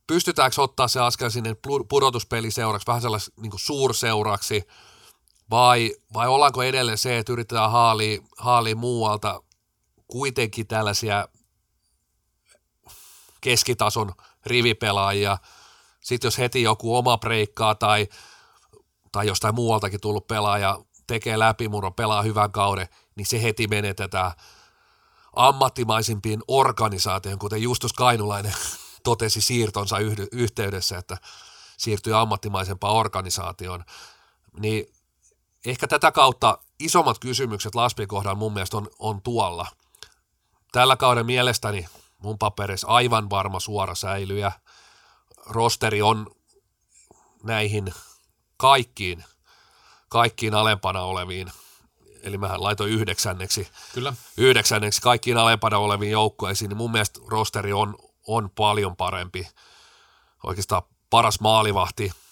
pystytäänkö 0.06 0.62
ottaa 0.62 0.88
se 0.88 1.00
askel 1.00 1.30
sinne 1.30 1.56
pudotuspeliseuraksi, 1.88 2.86
vähän 2.86 3.02
sellaiseksi 3.02 3.40
niin 3.40 3.52
suurseuraksi, 3.56 4.68
vai, 5.50 5.94
vai 6.14 6.28
ollaanko 6.28 6.62
edelleen 6.62 6.98
se, 6.98 7.18
että 7.18 7.32
yritetään 7.32 7.70
haalia, 7.70 8.22
haalia 8.38 8.76
muualta 8.76 9.42
kuitenkin 10.08 10.66
tällaisia 10.66 11.28
keskitason 13.40 14.12
rivipelaajia. 14.46 15.38
Sitten 16.00 16.26
jos 16.26 16.38
heti 16.38 16.62
joku 16.62 16.96
oma 16.96 17.18
breikkaa 17.18 17.74
tai, 17.74 18.08
tai 19.12 19.26
jostain 19.26 19.54
muualtakin 19.54 20.00
tullut 20.00 20.26
pelaaja 20.26 20.78
tekee 21.06 21.38
läpimurron, 21.38 21.94
pelaa 21.94 22.22
hyvän 22.22 22.52
kauden, 22.52 22.88
niin 23.16 23.26
se 23.26 23.42
heti 23.42 23.68
menetetään 23.68 24.32
ammattimaisimpiin 25.36 26.42
organisaatioihin, 26.48 27.38
kuten 27.38 27.62
Justus 27.62 27.92
Kainulainen 27.92 28.54
totesi 29.04 29.40
siirtonsa 29.40 29.96
yhteydessä, 30.32 30.98
että 30.98 31.18
siirtyy 31.76 32.18
ammattimaisempaan 32.18 32.94
organisaatioon. 32.94 33.84
Niin 34.60 34.95
ehkä 35.66 35.88
tätä 35.88 36.12
kautta 36.12 36.58
isommat 36.80 37.18
kysymykset 37.18 37.74
Laspien 37.74 38.08
kohdalla 38.08 38.34
mun 38.34 38.52
mielestä 38.52 38.76
on, 38.76 38.90
on 38.98 39.22
tuolla. 39.22 39.66
Tällä 40.72 40.96
kauden 40.96 41.26
mielestäni 41.26 41.86
mun 42.18 42.38
paperissa 42.38 42.86
aivan 42.86 43.30
varma 43.30 43.60
suora 43.60 43.94
säilyjä. 43.94 44.52
Rosteri 45.46 46.02
on 46.02 46.26
näihin 47.42 47.94
kaikkiin, 48.56 49.24
kaikkiin 50.08 50.54
alempana 50.54 51.02
oleviin, 51.02 51.52
eli 52.22 52.38
mähän 52.38 52.62
laitoin 52.62 52.92
yhdeksänneksi, 52.92 53.68
Kyllä. 53.94 54.12
yhdeksänneksi 54.36 55.00
kaikkiin 55.00 55.36
alempana 55.36 55.78
oleviin 55.78 56.12
joukkueisiin, 56.12 56.68
niin 56.68 56.76
mun 56.76 56.92
mielestä 56.92 57.20
rosteri 57.26 57.72
on, 57.72 57.96
on 58.26 58.50
paljon 58.50 58.96
parempi. 58.96 59.48
Oikeastaan 60.42 60.82
paras 61.10 61.40
maalivahti– 61.40 62.12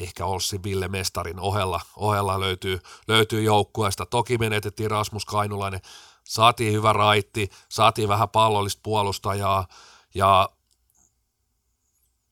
ehkä 0.00 0.26
Olssi 0.26 0.62
Ville 0.62 0.88
Mestarin 0.88 1.40
ohella, 1.40 1.80
ohella 1.96 2.40
löytyy, 2.40 2.80
löytyy 3.08 3.42
joukkueesta. 3.42 4.06
Toki 4.06 4.38
menetettiin 4.38 4.90
Rasmus 4.90 5.24
Kainulainen, 5.24 5.80
saatiin 6.24 6.72
hyvä 6.72 6.92
raitti, 6.92 7.50
saatiin 7.68 8.08
vähän 8.08 8.28
pallollista 8.28 8.80
puolustajaa 8.82 9.66
ja 10.14 10.48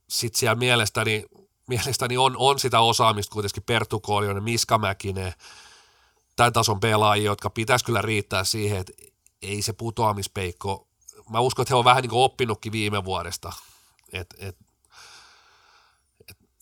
sitten 0.09 0.39
siellä 0.39 0.55
mielestäni, 0.55 1.25
mielestäni 1.67 2.17
on, 2.17 2.37
on 2.37 2.59
sitä 2.59 2.81
osaamista 2.81 3.33
kuitenkin 3.33 3.63
Perttu 3.63 4.01
Koljonen, 4.01 4.43
Miska 4.43 4.79
Mäkinen, 4.79 5.35
tämän 6.37 6.53
tason 6.53 6.81
pelaajia, 6.81 7.25
jotka 7.31 7.51
pitäisi 7.51 7.85
kyllä 7.85 8.03
riittää 8.03 8.45
siihen, 8.45 8.79
että 8.79 8.93
ei 9.43 9.63
se 9.63 9.73
putoamispeikko, 9.73 10.89
mä 11.31 11.41
uskon, 11.41 11.63
että 11.63 11.75
he 11.75 11.79
on 11.79 11.85
vähän 11.85 12.03
niin 12.03 12.11
kuin 12.11 12.23
oppinutkin 12.23 12.73
viime 12.73 13.05
vuodesta, 13.05 13.53
että 14.13 14.37
et 14.39 14.57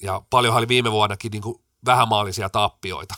ja 0.03 0.23
paljonhan 0.31 0.61
oli 0.61 0.69
viime 0.69 0.93
vuonnakin 0.93 1.31
niin 1.31 1.43
kuin 1.43 1.63
vähämaalisia 1.85 2.51
tappioita, 2.51 3.15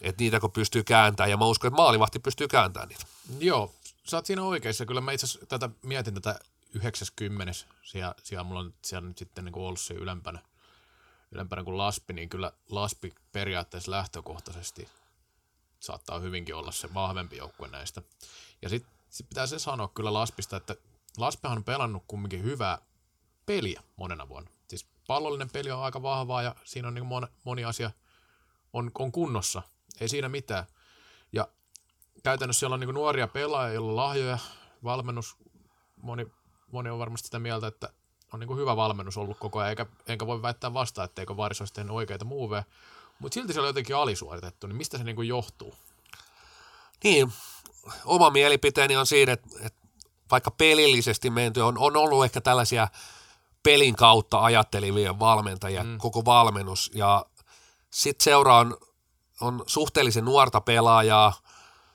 että 0.00 0.22
niitä 0.22 0.40
kun 0.40 0.52
pystyy 0.52 0.84
kääntämään, 0.84 1.30
ja 1.30 1.36
mä 1.36 1.44
uskon, 1.44 1.68
että 1.68 1.82
maalivahti 1.82 2.18
pystyy 2.18 2.48
kääntämään 2.48 2.88
niitä. 2.88 3.04
Joo, 3.38 3.74
sä 4.04 4.16
oot 4.16 4.26
siinä 4.26 4.42
oikeassa. 4.42 4.86
Kyllä 4.86 5.00
mä 5.00 5.12
itse 5.12 5.26
asiassa 5.26 5.46
tätä 5.46 5.70
mietin 5.82 6.14
tätä 6.14 6.38
90. 6.74 7.52
Siellä, 7.82 8.14
siellä 8.22 8.44
mulla 8.44 8.60
on 8.60 8.74
siellä 8.84 9.08
nyt 9.08 9.18
sitten 9.18 9.44
niin 9.44 9.52
kuin 9.52 9.64
ollut 9.64 9.80
se 9.80 9.94
ylempänä, 9.94 10.38
ylempänä 11.32 11.64
kuin 11.64 11.78
Laspi, 11.78 12.12
niin 12.12 12.28
kyllä 12.28 12.52
Laspi 12.70 13.14
periaatteessa 13.32 13.90
lähtökohtaisesti 13.90 14.88
saattaa 15.80 16.18
hyvinkin 16.18 16.54
olla 16.54 16.72
se 16.72 16.94
vahvempi 16.94 17.36
joukkue 17.36 17.68
näistä. 17.68 18.02
Ja 18.62 18.68
sitten 18.68 18.92
sit 19.10 19.28
pitää 19.28 19.46
se 19.46 19.58
sanoa 19.58 19.88
kyllä 19.88 20.12
Laspista, 20.12 20.56
että 20.56 20.76
Laspehan 21.16 21.58
on 21.58 21.64
pelannut 21.64 22.04
kumminkin 22.08 22.42
hyvää 22.42 22.78
peliä 23.46 23.82
monena 23.96 24.28
vuonna 24.28 24.50
pallollinen 25.08 25.50
peli 25.50 25.70
on 25.70 25.82
aika 25.82 26.02
vahvaa 26.02 26.42
ja 26.42 26.54
siinä 26.64 26.88
on 26.88 26.94
niin 26.94 27.06
moni, 27.06 27.26
moni 27.44 27.64
asia 27.64 27.90
on, 28.72 28.90
on 28.98 29.12
kunnossa. 29.12 29.62
Ei 30.00 30.08
siinä 30.08 30.28
mitään. 30.28 30.64
Ja 31.32 31.48
käytännössä 32.22 32.60
siellä 32.60 32.74
on 32.74 32.80
niin 32.80 32.94
nuoria 32.94 33.28
pelaajia, 33.28 33.74
joilla 33.74 33.90
on 33.90 33.96
lahjoja, 33.96 34.38
valmennus, 34.84 35.36
moni, 36.02 36.26
moni 36.72 36.90
on 36.90 36.98
varmasti 36.98 37.26
sitä 37.26 37.38
mieltä, 37.38 37.66
että 37.66 37.92
on 38.32 38.40
niin 38.40 38.56
hyvä 38.56 38.76
valmennus 38.76 39.16
ollut 39.16 39.38
koko 39.38 39.58
ajan, 39.58 39.70
eikä, 39.70 39.86
enkä 40.06 40.26
voi 40.26 40.42
väittää 40.42 40.74
vastaan, 40.74 41.04
etteikö 41.04 41.36
Varis 41.36 41.60
olisi 41.60 41.74
tehnyt 41.74 41.92
oikeita 41.92 42.24
muuveja, 42.24 42.64
mutta 43.18 43.34
silti 43.34 43.52
se 43.52 43.60
on 43.60 43.66
jotenkin 43.66 43.96
alisuoritettu, 43.96 44.66
niin 44.66 44.76
mistä 44.76 44.98
se 44.98 45.04
niin 45.04 45.28
johtuu? 45.28 45.74
Niin, 47.04 47.32
oma 48.04 48.30
mielipiteeni 48.30 48.96
on 48.96 49.06
siinä, 49.06 49.32
että, 49.32 49.48
että 49.60 49.78
vaikka 50.30 50.50
pelillisesti 50.50 51.30
menty 51.30 51.60
on, 51.60 51.78
on 51.78 51.96
ollut 51.96 52.24
ehkä 52.24 52.40
tällaisia– 52.40 52.88
pelin 53.62 53.96
kautta 53.96 54.44
ajattelivien 54.44 55.18
valmentajia, 55.18 55.84
mm. 55.84 55.98
koko 55.98 56.24
valmennus. 56.24 56.90
Ja 56.94 57.26
sitten 57.90 58.24
seura 58.24 58.56
on, 58.56 58.76
on 59.40 59.64
suhteellisen 59.66 60.24
nuorta 60.24 60.60
pelaajaa 60.60 61.32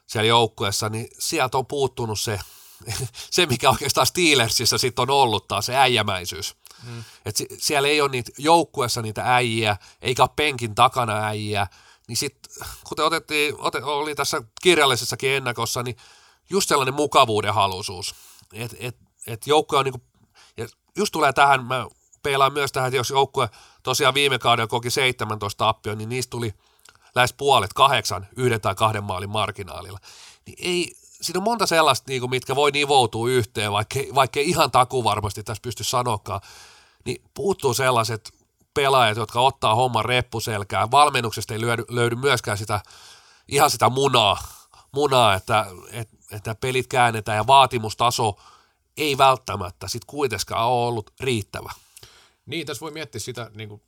siellä 0.07 0.28
joukkueessa, 0.28 0.89
niin 0.89 1.07
sieltä 1.20 1.57
on 1.57 1.66
puuttunut 1.66 2.20
se, 2.20 2.39
se 3.32 3.45
mikä 3.45 3.70
oikeastaan 3.70 4.07
Steelersissa 4.07 4.78
sitten 4.78 5.03
on 5.03 5.09
ollut 5.09 5.47
taas, 5.47 5.66
se 5.66 5.76
äijämäisyys. 5.76 6.55
Mm. 6.84 7.03
Et 7.26 7.36
siellä 7.57 7.88
ei 7.88 8.01
ole 8.01 8.09
niitä 8.09 8.32
joukkueessa 8.38 9.01
niitä 9.01 9.36
äijiä, 9.36 9.78
eikä 10.01 10.24
ole 10.24 10.30
penkin 10.36 10.76
takana 10.76 11.14
äijiä, 11.14 11.68
niin 12.07 12.18
sitten 12.18 12.51
kuten 12.84 13.05
otettiin, 13.05 13.55
otet, 13.57 13.84
oli 13.84 14.16
tässä 14.16 14.41
kirjallisessakin 14.61 15.30
ennakossa, 15.30 15.84
niin 15.84 15.97
just 16.49 16.70
sellainen 16.70 16.93
mukavuuden 16.93 17.53
halusuus. 17.53 18.16
Että 18.53 18.78
et, 18.80 18.97
et 19.28 19.47
joukkue 19.47 19.80
on 19.80 19.86
niinku 19.86 20.01
just 20.97 21.11
tulee 21.11 21.33
tähän, 21.33 21.65
mä 21.65 21.87
peilaan 22.23 22.53
myös 22.53 22.71
tähän, 22.71 22.87
että 22.87 22.97
jos 22.97 23.09
joukkue 23.09 23.49
tosiaan 23.83 24.13
viime 24.13 24.39
kaudella 24.39 24.67
koki 24.67 24.89
17 24.89 25.65
tappio, 25.65 25.95
niin 25.95 26.09
niistä 26.09 26.31
tuli 26.31 26.53
lähes 27.15 27.33
puolet 27.33 27.73
kahdeksan 27.73 28.27
yhden 28.35 28.61
tai 28.61 28.75
kahden 28.75 29.03
maalin 29.03 29.29
marginaalilla. 29.29 29.99
Niin 30.45 30.57
ei, 30.59 30.95
siinä 31.21 31.37
on 31.39 31.43
monta 31.43 31.65
sellaista, 31.65 32.11
niin 32.11 32.21
kuin, 32.21 32.29
mitkä 32.29 32.55
voi 32.55 32.71
nivoutua 32.71 33.29
yhteen, 33.29 33.71
vaikka, 33.71 33.99
vaikka 34.15 34.39
ihan 34.39 34.71
taku 34.71 35.03
varmasti 35.03 35.43
tässä 35.43 35.61
pysty 35.61 35.83
sanokaan, 35.83 36.41
niin 37.05 37.23
puuttuu 37.33 37.73
sellaiset 37.73 38.33
pelaajat, 38.73 39.17
jotka 39.17 39.41
ottaa 39.41 39.75
homman 39.75 40.05
reppuselkään. 40.05 40.91
Valmennuksesta 40.91 41.53
ei 41.53 41.61
löydy, 41.61 41.85
löydy 41.89 42.15
myöskään 42.15 42.57
sitä, 42.57 42.81
ihan 43.47 43.69
sitä 43.69 43.89
munaa, 43.89 44.37
munaa 44.91 45.33
että, 45.33 45.65
että, 45.91 46.17
että 46.31 46.55
pelit 46.55 46.87
käännetään 46.87 47.37
ja 47.37 47.47
vaatimustaso– 47.47 48.37
ei 48.97 49.17
välttämättä 49.17 49.87
sitten 49.87 50.07
kuitenkaan 50.07 50.67
ole 50.67 50.87
ollut 50.87 51.13
riittävä. 51.19 51.71
Niin, 52.45 52.65
tässä 52.67 52.81
voi 52.81 52.91
miettiä 52.91 53.19
sitä, 53.19 53.51
niin 53.55 53.69
kuin, 53.69 53.81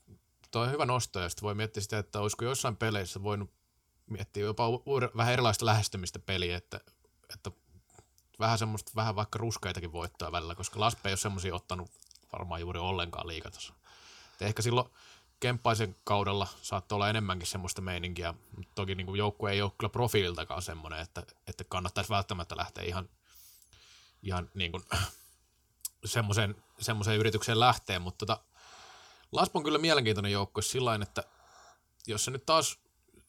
toi 0.51 0.65
on 0.65 0.71
hyvä 0.71 0.85
nosto, 0.85 1.19
ja 1.19 1.29
sitten 1.29 1.43
voi 1.43 1.55
miettiä 1.55 1.83
sitä, 1.83 1.97
että 1.97 2.19
olisiko 2.19 2.45
jossain 2.45 2.75
peleissä 2.75 3.23
voinut 3.23 3.51
miettii 4.09 4.43
jopa 4.43 4.69
u- 4.69 4.83
u- 4.85 5.17
vähän 5.17 5.33
erilaista 5.33 5.65
lähestymistä 5.65 6.19
peliä, 6.19 6.57
että, 6.57 6.79
että 7.33 7.51
vähän 8.39 8.57
semmoista, 8.57 8.91
vähän 8.95 9.15
vaikka 9.15 9.37
ruskeitakin 9.39 9.91
voittoa 9.91 10.31
välillä, 10.31 10.55
koska 10.55 10.79
Laspe 10.79 11.09
ei 11.09 11.11
ole 11.11 11.17
semmoisia 11.17 11.55
ottanut 11.55 11.91
varmaan 12.33 12.61
juuri 12.61 12.79
ollenkaan 12.79 13.27
liikataso. 13.27 13.73
Ehkä 14.41 14.61
silloin 14.61 14.89
Kemppaisen 15.39 15.95
kaudella 16.03 16.47
saattoi 16.61 16.95
olla 16.95 17.09
enemmänkin 17.09 17.47
semmoista 17.47 17.81
meininkiä, 17.81 18.33
mutta 18.55 18.71
toki 18.75 18.95
niin 18.95 19.15
joukkue 19.15 19.51
ei 19.51 19.61
ole 19.61 19.71
kyllä 19.77 19.91
profiililtakaan 19.91 20.61
semmoinen, 20.61 20.99
että, 20.99 21.23
että 21.47 21.63
kannattaisi 21.63 22.09
välttämättä 22.09 22.57
lähteä 22.57 22.83
ihan, 22.83 23.09
ihan 24.25 24.49
niin 24.53 24.71
kuin 24.71 24.83
semmoiseen, 26.05 26.55
semmoiseen 26.79 27.19
yritykseen 27.19 27.59
lähteä, 27.59 27.99
mutta 27.99 28.25
tota, 28.25 28.43
Laspo 29.31 29.59
on 29.59 29.63
kyllä 29.63 29.77
mielenkiintoinen 29.77 30.31
joukkue 30.31 30.63
sillä 30.63 30.99
että 31.01 31.23
jos 32.07 32.25
se 32.25 32.31
nyt 32.31 32.45
taas 32.45 32.79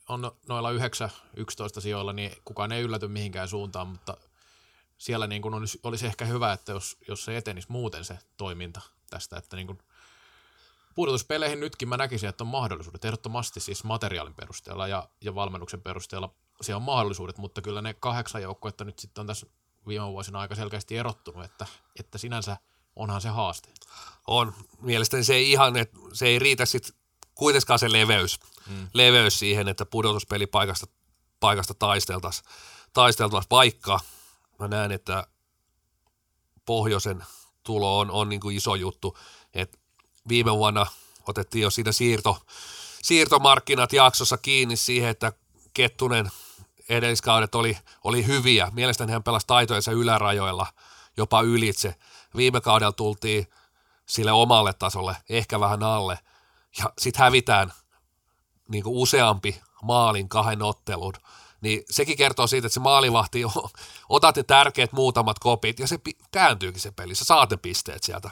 on 0.08 0.32
noilla 0.48 0.72
9-11 0.72 1.80
sijoilla, 1.80 2.12
niin 2.12 2.32
kukaan 2.44 2.72
ei 2.72 2.82
ylläty 2.82 3.08
mihinkään 3.08 3.48
suuntaan, 3.48 3.86
mutta 3.86 4.16
siellä 4.98 5.26
niin 5.26 5.42
kuin 5.42 5.54
olisi, 5.54 5.80
olisi 5.82 6.06
ehkä 6.06 6.24
hyvä, 6.24 6.52
että 6.52 6.72
jos, 6.72 6.96
jos 7.08 7.24
se 7.24 7.36
etenisi 7.36 7.72
muuten 7.72 8.04
se 8.04 8.18
toiminta 8.36 8.80
tästä, 9.10 9.36
että 9.36 9.56
niin 9.56 9.66
kuin 9.66 9.78
pudotuspeleihin 10.94 11.60
nytkin 11.60 11.88
mä 11.88 11.96
näkisin, 11.96 12.28
että 12.28 12.44
on 12.44 12.48
mahdollisuudet, 12.48 13.04
ehdottomasti 13.04 13.60
siis 13.60 13.84
materiaalin 13.84 14.34
perusteella 14.34 14.88
ja, 14.88 15.08
ja 15.20 15.34
valmennuksen 15.34 15.82
perusteella. 15.82 16.34
Siellä 16.60 16.76
on 16.76 16.82
mahdollisuudet, 16.82 17.38
mutta 17.38 17.62
kyllä 17.62 17.82
ne 17.82 17.94
kahdeksan 17.94 18.42
joukkuetta 18.42 18.84
nyt 18.84 18.98
sitten 18.98 19.20
on 19.20 19.26
tässä 19.26 19.46
viime 19.86 20.06
vuosina 20.06 20.40
aika 20.40 20.54
selkeästi 20.54 20.96
erottunut, 20.96 21.44
että, 21.44 21.66
että 22.00 22.18
sinänsä 22.18 22.56
onhan 22.96 23.20
se 23.20 23.28
haaste. 23.28 23.68
On. 24.26 24.54
Mielestäni 24.80 25.24
se 25.24 25.34
ei 25.34 25.52
ihan, 25.52 25.76
että 25.76 25.98
se 26.12 26.26
ei 26.26 26.38
riitä 26.38 26.66
sitten 26.66 26.94
kuitenkaan 27.34 27.78
se 27.78 27.92
leveys, 27.92 28.40
mm. 28.66 28.88
leveys 28.92 29.38
siihen, 29.38 29.68
että 29.68 29.86
pudotuspelipaikasta 29.86 30.86
paikasta 31.40 31.74
taisteltaisiin, 31.74 32.48
taisteltaisiin 32.92 33.50
vaikka 33.50 34.00
mä 34.58 34.68
näen, 34.68 34.92
että 34.92 35.26
pohjoisen 36.64 37.24
tulo 37.62 37.98
on, 37.98 38.10
on 38.10 38.28
niin 38.28 38.40
kuin 38.40 38.56
iso 38.56 38.74
juttu, 38.74 39.18
että 39.54 39.78
viime 40.28 40.52
vuonna 40.52 40.86
otettiin 41.28 41.62
jo 41.62 41.70
siinä 41.70 41.92
siirto, 41.92 42.38
siirtomarkkinat 43.02 43.92
jaksossa 43.92 44.38
kiinni 44.38 44.76
siihen, 44.76 45.10
että 45.10 45.32
Kettunen 45.74 46.30
edelliskaudet 46.88 47.54
oli, 47.54 47.78
oli 48.04 48.26
hyviä. 48.26 48.70
Mielestäni 48.72 49.12
hän 49.12 49.22
pelasi 49.22 49.46
taitojensa 49.46 49.92
ylärajoilla 49.92 50.66
jopa 51.16 51.40
ylitse. 51.40 51.94
Viime 52.36 52.60
kaudella 52.60 52.92
tultiin 52.92 53.46
sille 54.06 54.32
omalle 54.32 54.72
tasolle, 54.72 55.16
ehkä 55.28 55.60
vähän 55.60 55.82
alle. 55.82 56.18
Ja 56.78 56.92
sitten 56.98 57.24
hävitään 57.24 57.72
niin 58.68 58.84
kuin 58.84 58.96
useampi 58.96 59.60
maalin 59.82 60.28
kahden 60.28 60.62
ottelun. 60.62 61.14
Niin 61.60 61.82
sekin 61.90 62.16
kertoo 62.16 62.46
siitä, 62.46 62.66
että 62.66 62.74
se 62.74 62.80
maalivahti, 62.80 63.42
otat 64.08 64.36
ne 64.36 64.42
tärkeät 64.42 64.92
muutamat 64.92 65.38
kopit 65.38 65.78
ja 65.78 65.86
se 65.86 65.98
kääntyykin 66.30 66.80
se 66.80 66.90
peli. 66.90 67.14
Sä 67.14 67.24
saat 67.24 67.50
ne 67.50 67.56
pisteet 67.56 68.02
sieltä 68.02 68.30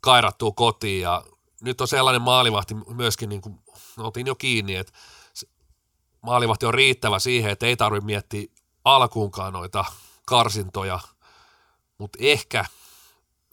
kairattua 0.00 0.52
kotiin 0.52 1.02
ja 1.02 1.24
nyt 1.60 1.80
on 1.80 1.88
sellainen 1.88 2.22
maalivahti 2.22 2.74
myöskin, 2.74 3.28
niin 3.28 3.40
kuin 3.40 3.58
otin 3.98 4.26
jo 4.26 4.34
kiinni, 4.34 4.76
että 4.76 4.92
maalivahti 6.24 6.66
on 6.66 6.74
riittävä 6.74 7.18
siihen, 7.18 7.50
että 7.50 7.66
ei 7.66 7.76
tarvitse 7.76 8.06
miettiä 8.06 8.46
alkuunkaan 8.84 9.52
noita 9.52 9.84
karsintoja, 10.24 11.00
mutta 11.98 12.18
ehkä, 12.20 12.64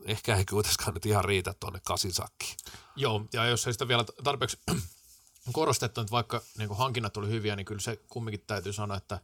ehkä 0.06 0.36
ei 0.36 0.46
kuitenkaan 0.46 0.94
nyt 0.94 1.06
ihan 1.06 1.26
riitä 1.26 1.54
tuonne 1.60 1.80
kasisakkiin. 1.84 2.56
Joo, 2.96 3.26
ja 3.34 3.46
jos 3.46 3.68
ei 3.68 3.74
sitä 3.74 3.88
vielä 3.88 4.06
tarpeeksi 4.24 4.60
korostettu, 5.52 6.02
että 6.02 6.12
vaikka 6.12 6.42
niin 6.58 6.78
hankinnat 6.78 7.18
oli 7.18 7.30
hyviä, 7.30 7.56
niin 7.56 7.66
kyllä 7.66 7.82
se 7.82 8.00
kumminkin 8.10 8.44
täytyy 8.48 8.74
sanoa, 8.74 8.98
että 8.98 9.20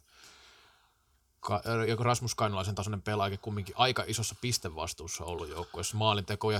joku 1.87 2.03
Rasmus 2.03 2.35
Kainalaisen 2.35 2.75
tasoinen 2.75 3.01
pelaaja 3.01 3.37
kumminkin 3.37 3.75
aika 3.77 4.03
isossa 4.07 4.35
pistevastuussa 4.41 5.25
ollut 5.25 5.49
joukkueessa. 5.49 5.97
Maalinteko 5.97 6.51
ja 6.51 6.59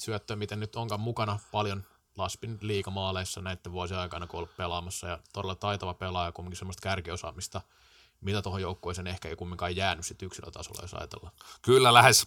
syöttö, 0.00 0.36
miten 0.36 0.60
nyt 0.60 0.76
onkaan 0.76 1.00
mukana 1.00 1.38
paljon 1.52 1.84
Laspin 2.16 2.58
liikamaaleissa 2.60 3.40
näiden 3.40 3.72
vuosien 3.72 4.00
aikana, 4.00 4.26
kun 4.26 4.38
ollut 4.38 4.56
pelaamassa 4.56 5.08
ja 5.08 5.18
todella 5.32 5.54
taitava 5.54 5.94
pelaaja, 5.94 6.32
kumminkin 6.32 6.58
semmoista 6.58 6.82
kärkiosaamista, 6.82 7.60
mitä 8.20 8.42
tuohon 8.42 8.62
joukkueeseen 8.62 9.06
ehkä 9.06 9.28
ei 9.28 9.36
kumminkaan 9.36 9.76
jäänyt 9.76 10.06
sit 10.06 10.22
yksilötasolla, 10.22 10.82
jos 10.82 10.94
ajatellaan. 10.94 11.32
Kyllä 11.62 11.94
lähes, 11.94 12.26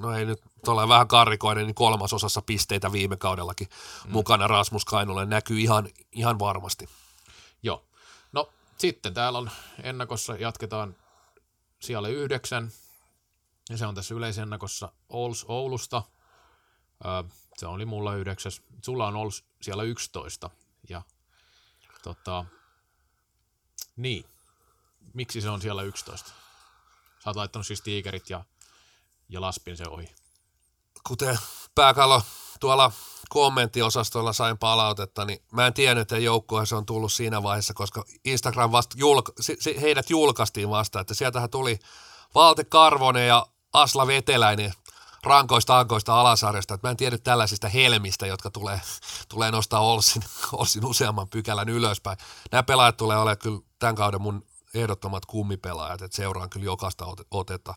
no 0.00 0.12
ei 0.12 0.24
nyt 0.24 0.40
tuolla 0.64 0.88
vähän 0.88 1.08
karrikoinen, 1.08 1.66
niin 1.66 1.74
kolmasosassa 1.74 2.42
pisteitä 2.42 2.92
viime 2.92 3.16
kaudellakin 3.16 3.68
mm. 4.04 4.12
mukana 4.12 4.46
Rasmus 4.46 4.84
Kainulle 4.84 5.26
näkyy 5.26 5.60
ihan, 5.60 5.88
ihan 6.12 6.38
varmasti. 6.38 6.88
Joo. 7.62 7.84
No 8.32 8.52
sitten 8.78 9.14
täällä 9.14 9.38
on 9.38 9.50
ennakossa, 9.82 10.36
jatketaan 10.36 10.96
siellä 11.80 12.08
yhdeksän, 12.08 12.70
ja 13.70 13.76
se 13.76 13.86
on 13.86 13.94
tässä 13.94 14.14
yleisennakossa 14.14 14.92
Ols 15.08 15.44
Oulusta. 15.48 16.02
Se 17.58 17.66
oli 17.66 17.84
mulla 17.84 18.14
yhdeksäs. 18.14 18.62
Sulla 18.84 19.06
on 19.06 19.16
Ols 19.16 19.44
siellä 19.62 19.82
11. 19.82 20.50
Ja 20.88 21.02
tota, 22.02 22.44
niin, 23.96 24.24
miksi 25.14 25.40
se 25.40 25.50
on 25.50 25.60
siellä 25.60 25.82
11? 25.82 26.28
Sä 27.24 27.30
oot 27.30 27.36
laittanut 27.36 27.66
siis 27.66 27.80
tiikerit 27.80 28.30
ja, 28.30 28.44
ja 29.28 29.40
laspin 29.40 29.76
se 29.76 29.84
ohi. 29.88 30.14
Kuten 31.08 31.38
pääkalo 31.74 32.22
tuolla 32.60 32.92
kommenttiosastolla 33.28 34.32
sain 34.32 34.58
palautetta, 34.58 35.24
niin 35.24 35.42
mä 35.52 35.66
en 35.66 35.74
tiennyt, 35.74 36.02
että 36.02 36.18
joukkoja 36.18 36.66
se 36.66 36.74
on 36.74 36.86
tullut 36.86 37.12
siinä 37.12 37.42
vaiheessa, 37.42 37.74
koska 37.74 38.04
Instagram 38.24 38.72
vasta 38.72 38.96
julka, 38.98 39.32
heidät 39.80 40.10
julkaistiin 40.10 40.70
vasta, 40.70 41.00
että 41.00 41.14
sieltähän 41.14 41.50
tuli 41.50 41.78
Valte 42.34 42.64
Karvonen 42.64 43.26
ja 43.26 43.46
Asla 43.72 44.06
Veteläinen 44.06 44.72
rankoista 45.26 45.78
ankoista 45.78 46.20
alasarjasta, 46.20 46.74
että 46.74 46.86
mä 46.86 46.90
en 46.90 46.96
tiedä 46.96 47.18
tällaisista 47.18 47.68
helmistä, 47.68 48.26
jotka 48.26 48.50
tulee, 48.50 48.80
tulee 49.28 49.50
nostaa 49.50 49.80
Olsin, 49.80 50.22
Olsin 50.52 50.86
useamman 50.86 51.28
pykälän 51.28 51.68
ylöspäin. 51.68 52.18
Nämä 52.52 52.62
pelaajat 52.62 52.96
tulee 52.96 53.16
olemaan 53.16 53.38
kyllä 53.38 53.60
tämän 53.78 53.94
kauden 53.94 54.22
mun 54.22 54.46
ehdottomat 54.74 55.26
kummipelaajat, 55.26 56.02
että 56.02 56.16
seuraan 56.16 56.50
kyllä 56.50 56.64
jokaista 56.64 57.06
otetta, 57.30 57.74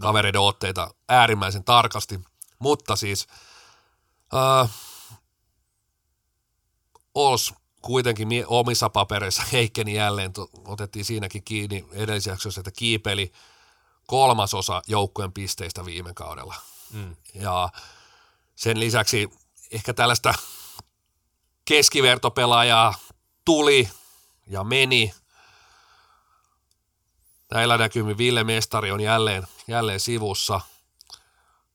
kavereiden 0.00 0.40
otteita 0.40 0.94
äärimmäisen 1.08 1.64
tarkasti, 1.64 2.20
mutta 2.58 2.96
siis– 2.96 3.26
Uh, 4.32 4.70
Ols 7.14 7.54
kuitenkin 7.82 8.28
omissa 8.46 8.90
papereissa 8.90 9.42
heikkeni 9.52 9.94
jälleen, 9.94 10.32
otettiin 10.64 11.04
siinäkin 11.04 11.42
kiinni 11.44 11.84
edellisessä 11.92 12.60
että 12.60 12.70
kiipeli 12.70 13.32
kolmasosa 14.08 14.82
joukkueen 14.86 15.32
pisteistä 15.32 15.84
viime 15.84 16.14
kaudella. 16.14 16.54
Mm. 16.92 17.16
Ja 17.34 17.68
sen 18.56 18.80
lisäksi 18.80 19.28
ehkä 19.70 19.94
tällaista 19.94 20.34
keskivertopelaajaa 21.64 22.94
tuli 23.44 23.88
ja 24.46 24.64
meni. 24.64 25.14
Näillä 27.50 27.78
näkymin 27.78 28.18
Ville 28.18 28.44
Mestari 28.44 28.90
on 28.90 29.00
jälleen, 29.00 29.46
jälleen 29.68 30.00
sivussa– 30.00 30.60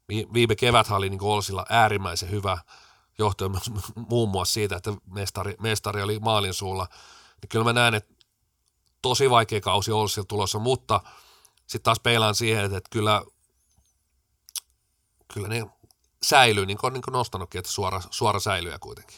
viime 0.08 0.56
kevät 0.56 0.92
oli 0.92 1.10
niin 1.10 1.24
Olsilla 1.24 1.66
äärimmäisen 1.70 2.32
hyvä 2.32 2.58
johtuen 3.18 3.52
muun 4.10 4.30
muassa 4.30 4.54
siitä, 4.54 4.76
että 4.76 4.94
mestari, 5.06 5.56
mestari 5.60 6.02
oli 6.02 6.20
maalin 6.20 6.54
suulla. 6.54 6.88
Niin 7.42 7.50
kyllä 7.50 7.66
mä 7.66 7.74
näen, 7.74 7.94
että 7.94 8.14
tosi 9.02 9.30
vaikea 9.30 9.62
kausi 9.62 9.92
Olsilla 9.92 10.26
tulossa, 10.26 10.60
mutta 10.60 11.02
sitten 11.74 11.84
taas 11.84 12.00
peilaan 12.00 12.36
siihen, 12.36 12.66
että 12.66 12.90
kyllä, 12.90 13.24
kyllä 15.34 15.48
ne 15.48 15.66
säilyy, 16.24 16.66
niin 16.66 16.78
kuin, 16.78 16.94
niin 16.94 17.04
kuin 17.04 17.14
nostanutkin, 17.14 17.60
että 17.60 17.72
suora, 17.72 18.02
suora 18.12 18.40
säilyy 18.40 18.80
kuitenkin. 18.80 19.18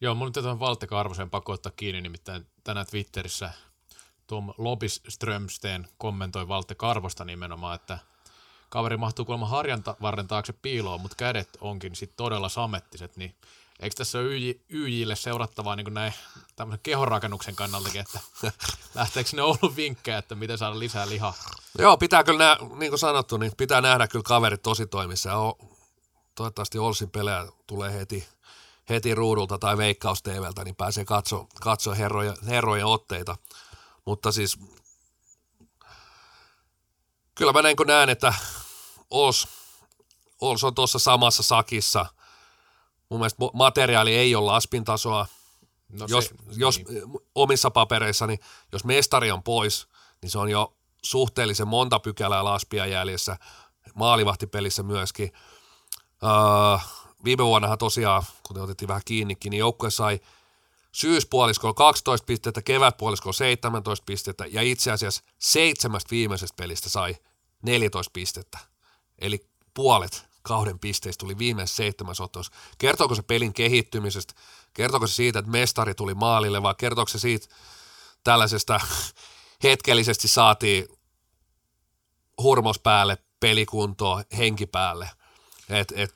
Joo, 0.00 0.14
mun 0.14 0.26
nyt 0.26 0.36
on 0.36 0.60
Valte 0.60 0.86
Karvosen 0.86 1.30
pakko 1.30 1.52
ottaa 1.52 1.72
kiinni, 1.76 2.00
nimittäin 2.00 2.46
tänään 2.64 2.86
Twitterissä 2.86 3.50
Tom 4.26 4.52
Lobis 4.58 5.02
Strömsteen 5.08 5.88
kommentoi 5.98 6.48
Valte 6.48 6.74
Karvosta 6.74 7.24
nimenomaan, 7.24 7.74
että– 7.74 7.98
kaveri 8.68 8.96
mahtuu 8.96 9.24
kuulemma 9.24 9.46
harjan 9.46 9.82
varren 10.02 10.28
taakse 10.28 10.52
piiloon, 10.52 11.00
mutta 11.00 11.16
kädet 11.16 11.48
onkin 11.60 11.96
sitten 11.96 12.16
todella 12.16 12.48
samettiset, 12.48 13.16
niin 13.16 13.34
eikö 13.80 13.94
tässä 13.96 14.18
ole 14.18 14.26
YJ, 14.26 14.50
YJille 14.68 15.16
seurattavaa 15.16 15.76
niin 15.76 15.94
näin 15.94 16.12
tämmöisen 16.56 16.80
kehonrakennuksen 16.82 17.56
kannaltakin, 17.56 18.00
että 18.00 18.20
lähteekö 18.94 19.30
ne 19.32 19.42
ollut 19.42 19.76
vinkkejä, 19.76 20.18
että 20.18 20.34
miten 20.34 20.58
saada 20.58 20.78
lisää 20.78 21.08
lihaa? 21.08 21.34
Joo, 21.78 21.96
pitää 21.96 22.24
kyllä, 22.24 22.38
nää, 22.44 22.56
niin 22.76 22.90
kuin 22.90 22.98
sanottu, 22.98 23.36
niin 23.36 23.52
pitää 23.56 23.80
nähdä 23.80 24.08
kyllä 24.08 24.22
kaverit 24.22 24.62
tosi 24.62 24.86
toimissa 24.86 25.28
ja 25.28 25.36
toivottavasti 26.34 26.78
Olsin 26.78 27.10
pelejä 27.10 27.46
tulee 27.66 27.92
heti, 27.92 28.28
heti 28.88 29.14
ruudulta 29.14 29.58
tai 29.58 29.76
Veikkaus 29.76 30.22
TVltä, 30.22 30.64
niin 30.64 30.76
pääsee 30.76 31.04
katsoa 31.04 31.46
katso 31.60 31.94
herrojen, 31.94 32.36
herrojen 32.46 32.86
otteita. 32.86 33.36
Mutta 34.04 34.32
siis 34.32 34.58
kyllä 37.34 37.52
mä 37.52 37.74
kun 37.76 37.86
näen, 37.86 38.08
että 38.08 38.34
Ols, 39.10 39.48
Ols 40.40 40.64
on 40.64 40.74
tuossa 40.74 40.98
samassa 40.98 41.42
sakissa. 41.42 42.06
Mun 43.10 43.20
mielestä 43.20 43.44
materiaali 43.52 44.14
ei 44.14 44.34
ole 44.34 44.46
laspin 44.46 44.84
tasoa. 44.84 45.26
No 45.88 46.06
jos, 46.08 46.24
se, 46.24 46.34
jos 46.56 46.78
niin. 46.88 47.02
omissa 47.34 47.70
papereissani, 47.70 48.38
jos 48.72 48.84
mestari 48.84 49.30
on 49.30 49.42
pois, 49.42 49.88
niin 50.22 50.30
se 50.30 50.38
on 50.38 50.48
jo 50.48 50.76
suhteellisen 51.02 51.68
monta 51.68 52.00
pykälää 52.00 52.44
laspia 52.44 52.86
jäljessä, 52.86 53.36
maalivahtipelissä 53.94 54.82
myöskin. 54.82 55.32
Öö, 56.22 56.78
viime 57.24 57.44
vuonnahan 57.44 57.78
tosiaan, 57.78 58.22
kuten 58.42 58.62
otettiin 58.62 58.88
vähän 58.88 59.02
kiinnikin, 59.04 59.50
niin 59.50 59.58
joukkue 59.58 59.90
sai 59.90 60.20
syyspuoliskolla 60.92 61.74
12 61.74 62.24
pistettä, 62.24 62.62
kevätpuoliskolla 62.62 63.32
17 63.32 64.04
pistettä 64.04 64.46
ja 64.46 64.62
itse 64.62 64.92
asiassa 64.92 65.22
seitsemästä 65.38 66.10
viimeisestä 66.10 66.56
pelistä 66.56 66.88
sai 66.88 67.16
14 67.62 68.10
pistettä. 68.12 68.58
Eli 69.18 69.46
puolet 69.74 70.28
kauden 70.48 70.78
pisteistä 70.78 71.20
tuli 71.20 71.38
viimeisessä 71.38 71.76
seitsemäs 71.76 72.20
otos. 72.20 72.50
Kertooko 72.78 73.14
se 73.14 73.22
pelin 73.22 73.52
kehittymisestä? 73.52 74.34
Kertooko 74.74 75.06
se 75.06 75.14
siitä, 75.14 75.38
että 75.38 75.50
mestari 75.50 75.94
tuli 75.94 76.14
maalille 76.14 76.62
vai 76.62 76.74
kertooko 76.78 77.08
se 77.08 77.18
siitä 77.18 77.46
tällaisesta 78.24 78.80
hetkellisesti 79.62 80.28
saatiin 80.28 80.88
hurmos 82.42 82.78
päälle, 82.78 83.18
pelikuntoa, 83.40 84.22
henki 84.38 84.66
päälle. 84.66 85.10
Et, 85.68 85.92
et, 85.96 86.14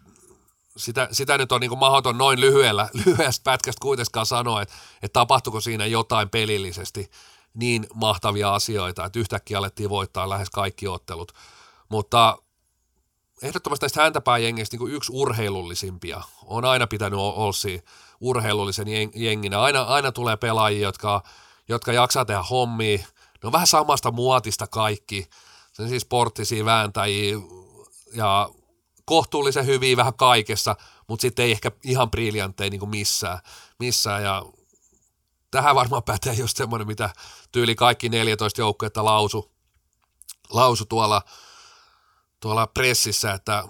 sitä, 0.76 1.08
sitä 1.12 1.38
nyt 1.38 1.52
on 1.52 1.60
niin 1.60 1.78
mahdoton 1.78 2.18
noin 2.18 2.40
lyhyellä, 2.40 2.88
lyhyestä 3.06 3.44
pätkästä 3.44 3.80
kuitenkaan 3.82 4.26
sanoa, 4.26 4.62
että, 4.62 4.74
että 5.02 5.12
tapahtuiko 5.12 5.60
siinä 5.60 5.86
jotain 5.86 6.30
pelillisesti 6.30 7.10
niin 7.54 7.86
mahtavia 7.94 8.54
asioita, 8.54 9.04
että 9.04 9.18
yhtäkkiä 9.18 9.58
alettiin 9.58 9.90
voittaa 9.90 10.28
lähes 10.28 10.50
kaikki 10.50 10.88
ottelut. 10.88 11.32
Mutta 11.88 12.38
ehdottomasti 13.42 13.84
näistä 13.84 14.02
häntäpääjengistä 14.02 14.76
niin 14.76 14.94
yksi 14.94 15.12
urheilullisimpia. 15.14 16.22
On 16.44 16.64
aina 16.64 16.86
pitänyt 16.86 17.18
olla 17.18 17.52
urheilullisen 18.20 18.86
jenginä. 19.14 19.60
Aina, 19.60 19.82
aina 19.82 20.12
tulee 20.12 20.36
pelaajia, 20.36 20.82
jotka, 20.82 21.22
jotka 21.68 21.92
jaksaa 21.92 22.24
tehdä 22.24 22.42
hommia. 22.42 22.98
Ne 22.98 23.46
on 23.46 23.52
vähän 23.52 23.66
samasta 23.66 24.10
muotista 24.10 24.66
kaikki. 24.66 25.28
Se 25.72 25.82
on 25.82 25.88
siis 25.88 26.02
sporttisia 26.02 26.64
vääntäjiä 26.64 27.36
ja 28.14 28.50
kohtuullisen 29.04 29.66
hyviä 29.66 29.96
vähän 29.96 30.14
kaikessa, 30.14 30.76
mutta 31.08 31.22
sitten 31.22 31.44
ei 31.44 31.52
ehkä 31.52 31.70
ihan 31.84 32.10
briljantteja 32.10 32.70
niin 32.70 32.88
missään. 32.88 33.38
missään. 33.78 34.22
Ja 34.22 34.44
tähän 35.50 35.74
varmaan 35.74 36.02
pätee 36.02 36.34
just 36.34 36.56
semmoinen, 36.56 36.86
mitä 36.86 37.10
tyyli 37.52 37.74
kaikki 37.74 38.08
14 38.08 38.60
joukkuetta 38.60 39.04
lausu, 39.04 39.50
lausu 40.50 40.84
tuolla, 40.86 41.22
tuolla 42.40 42.66
pressissä, 42.66 43.32
että 43.32 43.64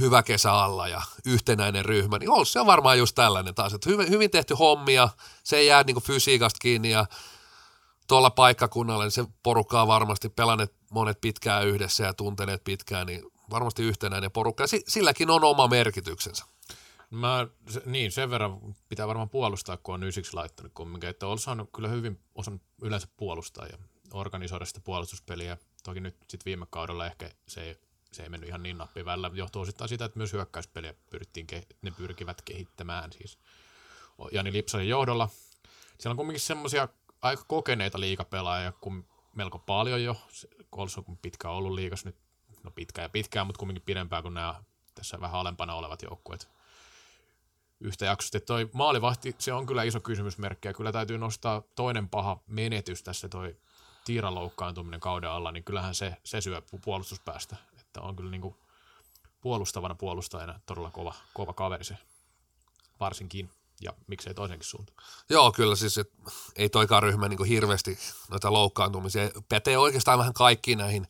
hyvä 0.00 0.22
kesä 0.22 0.52
alla 0.52 0.88
ja 0.88 1.02
yhtenäinen 1.26 1.84
ryhmä, 1.84 2.18
niin 2.18 2.30
on, 2.30 2.66
varmaan 2.66 2.98
just 2.98 3.14
tällainen 3.14 3.54
taas, 3.54 3.74
että 3.74 3.90
hyvin, 3.90 4.10
hyvin 4.10 4.30
tehty 4.30 4.54
hommia, 4.54 5.08
se 5.44 5.56
ei 5.56 5.66
jää 5.66 5.82
niin 5.82 5.94
kuin 5.94 6.04
fysiikasta 6.04 6.58
kiinni 6.62 6.90
ja 6.90 7.06
tuolla 8.08 8.30
paikkakunnalla, 8.30 9.04
niin 9.04 9.10
se 9.12 9.24
porukka 9.42 9.82
on 9.82 9.88
varmasti 9.88 10.28
pelanneet 10.28 10.74
monet 10.90 11.20
pitkään 11.20 11.66
yhdessä 11.66 12.04
ja 12.04 12.14
tunteneet 12.14 12.64
pitkään, 12.64 13.06
niin 13.06 13.22
varmasti 13.50 13.82
yhtenäinen 13.82 14.30
porukka, 14.30 14.62
ja 14.62 14.68
silläkin 14.88 15.30
on 15.30 15.44
oma 15.44 15.68
merkityksensä. 15.68 16.44
Mä, 17.10 17.46
niin, 17.86 18.12
sen 18.12 18.30
verran 18.30 18.60
pitää 18.88 19.08
varmaan 19.08 19.30
puolustaa, 19.30 19.76
kun 19.76 19.94
on 19.94 20.02
ysiksi 20.02 20.34
laittanut 20.34 20.72
kumminkin, 20.74 21.10
että 21.10 21.26
on 21.26 21.38
kyllä 21.74 21.88
hyvin 21.88 22.20
osan 22.34 22.60
yleensä 22.82 23.08
puolustaa 23.16 23.66
ja 23.66 23.78
organisoida 24.12 24.64
sitä 24.64 24.80
puolustuspeliä. 24.80 25.56
Toki 25.82 26.00
nyt 26.00 26.16
sitten 26.16 26.44
viime 26.44 26.66
kaudella 26.70 27.06
ehkä 27.06 27.30
se 27.48 27.62
ei, 27.62 27.76
se 28.14 28.22
ei 28.22 28.28
mennyt 28.28 28.48
ihan 28.48 28.62
niin 28.62 28.78
nappi 28.78 29.04
välillä. 29.04 29.30
Johtuu 29.34 29.62
osittain 29.62 29.88
sitä, 29.88 30.04
että 30.04 30.18
myös 30.18 30.32
hyökkäyspeliä 30.32 30.94
pyrittiin, 31.10 31.46
ne 31.82 31.90
pyrkivät 31.90 32.42
kehittämään 32.42 33.12
siis 33.12 33.38
Jani 34.32 34.52
Lipsasen 34.52 34.88
johdolla. 34.88 35.28
Siellä 35.98 36.12
on 36.12 36.16
kumminkin 36.16 36.40
semmoisia 36.40 36.88
aika 37.22 37.44
kokeneita 37.46 38.00
liikapelaajia, 38.00 38.72
kun 38.72 39.04
melko 39.34 39.58
paljon 39.58 40.02
jo. 40.02 40.16
Kols 40.70 40.98
on 40.98 41.04
pitkään 41.22 41.54
ollut 41.54 41.72
liikas 41.72 42.04
nyt, 42.04 42.16
no 42.62 42.70
pitkään 42.70 43.04
ja 43.04 43.08
pitkään, 43.08 43.46
mutta 43.46 43.58
kumminkin 43.58 43.84
pidempään 43.86 44.22
kuin 44.22 44.34
nämä 44.34 44.64
tässä 44.94 45.20
vähän 45.20 45.40
alempana 45.40 45.74
olevat 45.74 46.02
joukkueet 46.02 46.48
yhtäjaksoisesti. 47.80 48.40
Toi 48.40 48.70
maalivahti, 48.72 49.34
se 49.38 49.52
on 49.52 49.66
kyllä 49.66 49.82
iso 49.82 50.00
kysymysmerkki, 50.00 50.68
ja 50.68 50.74
kyllä 50.74 50.92
täytyy 50.92 51.18
nostaa 51.18 51.62
toinen 51.74 52.08
paha 52.08 52.42
menetys 52.46 53.02
tässä 53.02 53.28
toi 53.28 53.56
Tiiran 54.04 54.34
loukkaantuminen 54.34 55.00
kauden 55.00 55.30
alla, 55.30 55.52
niin 55.52 55.64
kyllähän 55.64 55.94
se, 55.94 56.16
se 56.24 56.40
syö 56.40 56.62
puolustuspäästä. 56.84 57.56
Että 57.94 58.00
on 58.00 58.16
kyllä 58.16 58.30
niin 58.30 58.40
kuin 58.40 58.54
puolustavana 59.40 59.94
puolustajana 59.94 60.60
todella 60.66 60.90
kova, 60.90 61.14
kova 61.34 61.52
kaveri 61.52 61.84
se 61.84 61.98
varsinkin 63.00 63.50
ja 63.80 63.92
miksei 64.06 64.34
toisenkin 64.34 64.66
suuntaan. 64.66 64.98
Joo, 65.30 65.52
kyllä 65.52 65.76
siis 65.76 65.98
et, 65.98 66.12
ei 66.56 66.68
toikaan 66.68 67.02
ryhmä 67.02 67.28
niin 67.28 67.44
hirveästi 67.44 67.98
noita 68.30 68.52
loukkaantumisia. 68.52 69.30
Pätee 69.48 69.78
oikeastaan 69.78 70.18
vähän 70.18 70.32
kaikkiin 70.32 70.78
näihin 70.78 71.06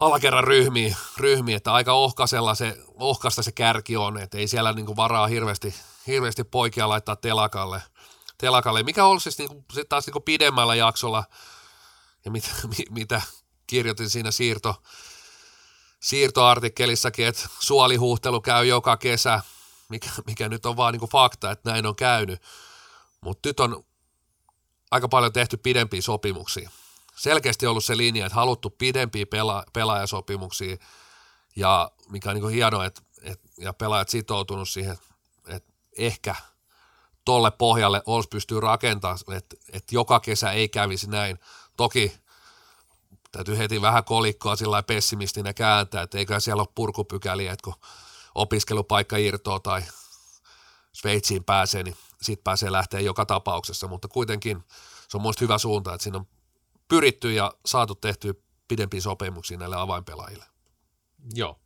alakerran 0.00 0.44
ryhmiin, 0.44 0.96
ryhmiin, 1.16 1.56
että 1.56 1.72
aika 1.72 1.92
ohkasella 1.92 2.54
se, 2.54 2.76
ohkasta 2.94 3.42
se 3.42 3.52
kärki 3.52 3.96
on, 3.96 4.18
että 4.18 4.38
ei 4.38 4.48
siellä 4.48 4.72
niin 4.72 4.96
varaa 4.96 5.26
hirveästi, 5.26 5.74
hirveästi 6.06 6.44
poikia 6.44 6.88
laittaa 6.88 7.16
telakalle. 7.16 7.82
telakalle. 8.38 8.82
Mikä 8.82 9.04
on 9.04 9.20
siis 9.20 9.38
niin 9.38 9.48
kuin, 9.48 9.64
sit 9.72 9.88
taas 9.88 10.06
niin 10.06 10.22
pidemmällä 10.22 10.74
jaksolla, 10.74 11.24
ja 12.24 12.30
mitä, 12.30 12.48
mitä 12.90 13.22
kirjoitin 13.66 14.10
siinä 14.10 14.30
siirto, 14.30 14.82
siirtoartikkelissakin, 16.00 17.26
että 17.26 17.48
suolihuhtelu 17.58 18.40
käy 18.40 18.64
joka 18.64 18.96
kesä, 18.96 19.42
mikä, 19.88 20.10
mikä 20.26 20.48
nyt 20.48 20.66
on 20.66 20.76
vaan 20.76 20.92
niin 20.92 21.00
kuin 21.00 21.10
fakta, 21.10 21.50
että 21.50 21.70
näin 21.70 21.86
on 21.86 21.96
käynyt. 21.96 22.42
Mutta 23.20 23.48
nyt 23.48 23.60
on 23.60 23.84
aika 24.90 25.08
paljon 25.08 25.32
tehty 25.32 25.56
pidempiä 25.56 26.02
sopimuksia. 26.02 26.70
Selkeästi 27.16 27.66
ollut 27.66 27.84
se 27.84 27.96
linja, 27.96 28.26
että 28.26 28.36
haluttu 28.36 28.70
pidempiä 28.70 29.26
pela, 29.26 29.64
pelaajasopimuksia, 29.72 30.76
ja 31.56 31.90
mikä 32.08 32.30
on 32.30 32.36
niin 32.36 32.48
hienoa, 32.48 32.84
että, 32.84 33.02
että, 33.22 33.48
ja 33.58 33.72
pelaajat 33.72 34.08
sitoutunut 34.08 34.68
siihen, 34.68 34.98
että 35.46 35.72
ehkä 35.98 36.34
tolle 37.24 37.50
pohjalle 37.50 38.02
olisi 38.06 38.28
pystyy 38.28 38.60
rakentamaan, 38.60 39.18
että, 39.36 39.56
että 39.72 39.94
joka 39.94 40.20
kesä 40.20 40.52
ei 40.52 40.68
kävisi 40.68 41.10
näin. 41.10 41.38
Toki 41.76 42.12
täytyy 43.32 43.58
heti 43.58 43.82
vähän 43.82 44.04
kolikkoa 44.04 44.56
sillä 44.56 44.82
pessimistinä 44.82 45.52
kääntää, 45.52 46.02
että 46.02 46.18
eikä 46.18 46.40
siellä 46.40 46.60
ole 46.60 46.68
purkupykäliä, 46.74 47.52
että 47.52 47.64
kun 47.64 47.74
opiskelupaikka 48.34 49.16
irtoa 49.16 49.60
tai 49.60 49.82
Sveitsiin 50.92 51.44
pääsee, 51.44 51.82
niin 51.82 51.96
siitä 52.22 52.42
pääsee 52.44 52.72
lähteä 52.72 53.00
joka 53.00 53.26
tapauksessa, 53.26 53.88
mutta 53.88 54.08
kuitenkin 54.08 54.64
se 55.08 55.16
on 55.16 55.22
mielestäni 55.22 55.44
hyvä 55.44 55.58
suunta, 55.58 55.94
että 55.94 56.02
siinä 56.02 56.18
on 56.18 56.26
pyritty 56.88 57.32
ja 57.32 57.52
saatu 57.66 57.94
tehtyä 57.94 58.34
pidempiä 58.68 59.00
sopimuksia 59.00 59.58
näille 59.58 59.76
avainpelaajille. 59.76 60.44
Joo. 61.34 61.60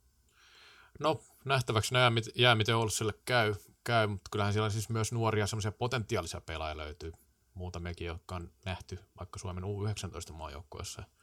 No, 0.99 1.21
nähtäväksi 1.45 1.93
nämä 1.93 2.11
jää, 2.35 2.55
miten 2.55 2.75
Olssille 2.75 3.13
käy, 3.25 3.55
käy, 3.83 4.07
mutta 4.07 4.29
kyllähän 4.31 4.53
siellä 4.53 4.69
siis 4.69 4.89
myös 4.89 5.11
nuoria 5.11 5.47
semmoisia 5.47 5.71
potentiaalisia 5.71 6.41
pelaajia 6.41 6.77
löytyy. 6.77 7.13
Muutamiakin, 7.53 8.07
jotka 8.07 8.35
on 8.35 8.51
nähty 8.65 8.99
vaikka 9.19 9.39
Suomen 9.39 9.63
U19 9.63 10.33
maajoukkueessa– 10.33 11.03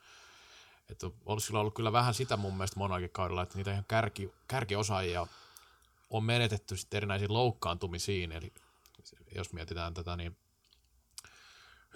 että 0.92 1.10
olisi 1.26 1.56
ollut 1.56 1.74
kyllä 1.74 1.92
vähän 1.92 2.14
sitä 2.14 2.36
mun 2.36 2.56
mielestä 2.56 2.78
monakin 2.78 3.10
kaudella, 3.10 3.42
että 3.42 3.56
niitä 3.56 3.72
ihan 3.72 3.84
kärki, 3.88 4.32
kärkiosaajia 4.48 5.26
on 6.10 6.24
menetetty 6.24 6.76
sitten 6.76 6.96
erinäisiin 6.96 7.32
loukkaantumisiin, 7.32 8.32
eli 8.32 8.52
jos 9.34 9.52
mietitään 9.52 9.94
tätä, 9.94 10.16
niin 10.16 10.36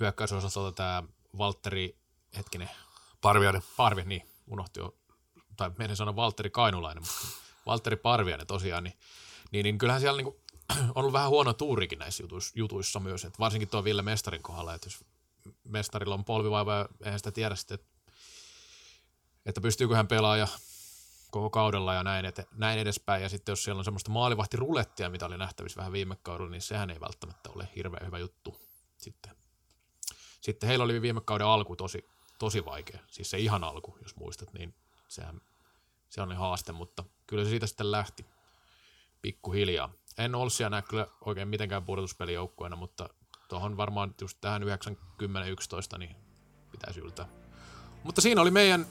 hyökkäysosastolta 0.01 0.73
tämä 0.73 1.03
Valtteri, 1.39 1.97
hetkinen. 2.37 2.71
Parviainen. 3.21 3.63
Parvi, 3.77 4.05
niin, 4.05 4.29
unohti 4.47 4.81
jo, 4.81 4.97
tai 5.57 5.71
meidän 5.79 5.97
sanoa 5.97 6.17
Valtteri 6.17 6.51
Kainulainen, 6.51 7.03
mutta 7.03 7.27
Valtteri 7.67 7.97
Parviainen 7.97 8.47
tosiaan, 8.47 8.85
niin, 8.85 8.95
niin, 9.53 9.65
niin 9.65 9.79
kyllähän 9.79 10.01
siellä 10.01 10.23
niin 10.23 10.35
on 10.81 10.93
ollut 10.95 11.13
vähän 11.13 11.31
huono 11.31 11.53
tuurikin 11.53 11.99
näissä 11.99 12.23
jutuissa, 12.23 12.53
jutuissa 12.55 13.01
myös, 13.01 13.25
että 13.25 13.39
varsinkin 13.39 13.69
tuo 13.69 13.85
Ville 13.85 14.03
Mestarin 14.03 14.43
kohdalla, 14.43 14.75
että 14.75 14.87
jos 14.87 15.05
mestarilla 15.65 16.15
on 16.15 16.25
polvivaiva 16.25 16.75
ja 16.75 16.89
eihän 17.05 17.19
sitä 17.19 17.33
tiedä 17.33 17.55
sitten, 17.55 17.75
että 17.75 17.96
että 19.47 19.61
pystyykö 19.61 19.97
hän 19.97 20.09
pelaaja 20.09 20.49
koko 21.31 21.51
kaudella 21.51 21.95
ja 21.95 22.03
näin, 22.03 22.25
että, 22.25 22.45
näin 22.53 22.79
edespäin. 22.79 23.23
Ja 23.23 23.29
sitten 23.29 23.53
jos 23.53 23.65
siellä 23.65 23.79
on 23.79 23.85
semmoista 23.85 24.11
maalivahtirulettia, 24.11 25.11
mitä 25.11 25.27
oli 25.27 25.39
nähtävissä 25.39 25.79
vähän 25.79 25.93
viime 25.93 26.17
kaudella, 26.23 26.51
niin 26.51 26.63
sehän 26.63 26.91
ei 26.91 27.01
välttämättä 27.01 27.51
ole 27.51 27.69
hirveän 27.77 28.07
hyvä 28.07 28.19
juttu 28.19 28.61
sitten. 28.97 29.37
Sitten 30.41 30.69
heillä 30.69 30.85
oli 30.85 31.03
viime 31.03 31.21
kauden 31.21 31.47
alku 31.47 31.77
tosi, 31.77 32.09
tosi 32.39 32.65
vaikea, 32.65 32.99
siis 33.07 33.31
se 33.31 33.39
ihan 33.39 33.65
alku, 33.65 33.99
jos 34.03 34.17
muistat, 34.17 34.53
niin 34.53 34.75
sehän, 35.09 35.41
se 36.09 36.23
oli 36.23 36.35
haaste, 36.35 36.73
mutta 36.73 37.05
kyllä 37.27 37.45
se 37.45 37.51
siitä 37.51 37.67
sitten 37.67 37.91
lähti 37.91 38.27
pikkuhiljaa. 39.23 39.93
En 40.19 40.35
Olssia 40.35 40.71
näe 40.71 40.83
kyllä 40.83 41.07
oikein 41.21 41.49
mitenkään 41.49 41.85
pudotuspelijoukkueena, 41.85 42.77
mutta 42.77 43.09
tuohon 43.49 43.77
varmaan 43.77 44.15
just 44.21 44.39
tähän 44.41 44.63
90-11 44.63 45.99
niin 45.99 46.17
pitäisi 46.73 47.01
yltää. 47.01 47.29
Mutta 48.05 48.21
siinä 48.21 48.41
oli 48.41 48.51
meidän 48.51 48.87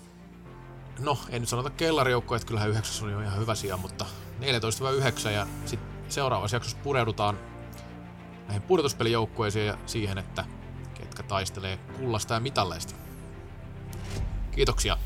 no 0.99 1.17
en 1.29 1.41
nyt 1.41 1.49
sanota 1.49 1.69
kellarijoukko, 1.69 2.35
että 2.35 2.47
kyllähän 2.47 2.69
9 2.69 3.05
on 3.05 3.11
jo 3.11 3.21
ihan 3.21 3.39
hyvä 3.39 3.55
sija, 3.55 3.77
mutta 3.77 4.05
14-9 5.27 5.29
ja 5.29 5.47
sitten 5.65 5.89
seuraavassa 6.09 6.55
jaksossa 6.55 6.77
pureudutaan 6.83 7.39
näihin 8.47 8.61
pudotuspelijoukkueisiin 8.61 9.65
ja 9.67 9.77
siihen, 9.85 10.17
että 10.17 10.45
ketkä 10.93 11.23
taistelee 11.23 11.77
kullasta 11.77 12.33
ja 12.33 12.39
mitalleista. 12.39 12.95
Kiitoksia. 14.51 14.97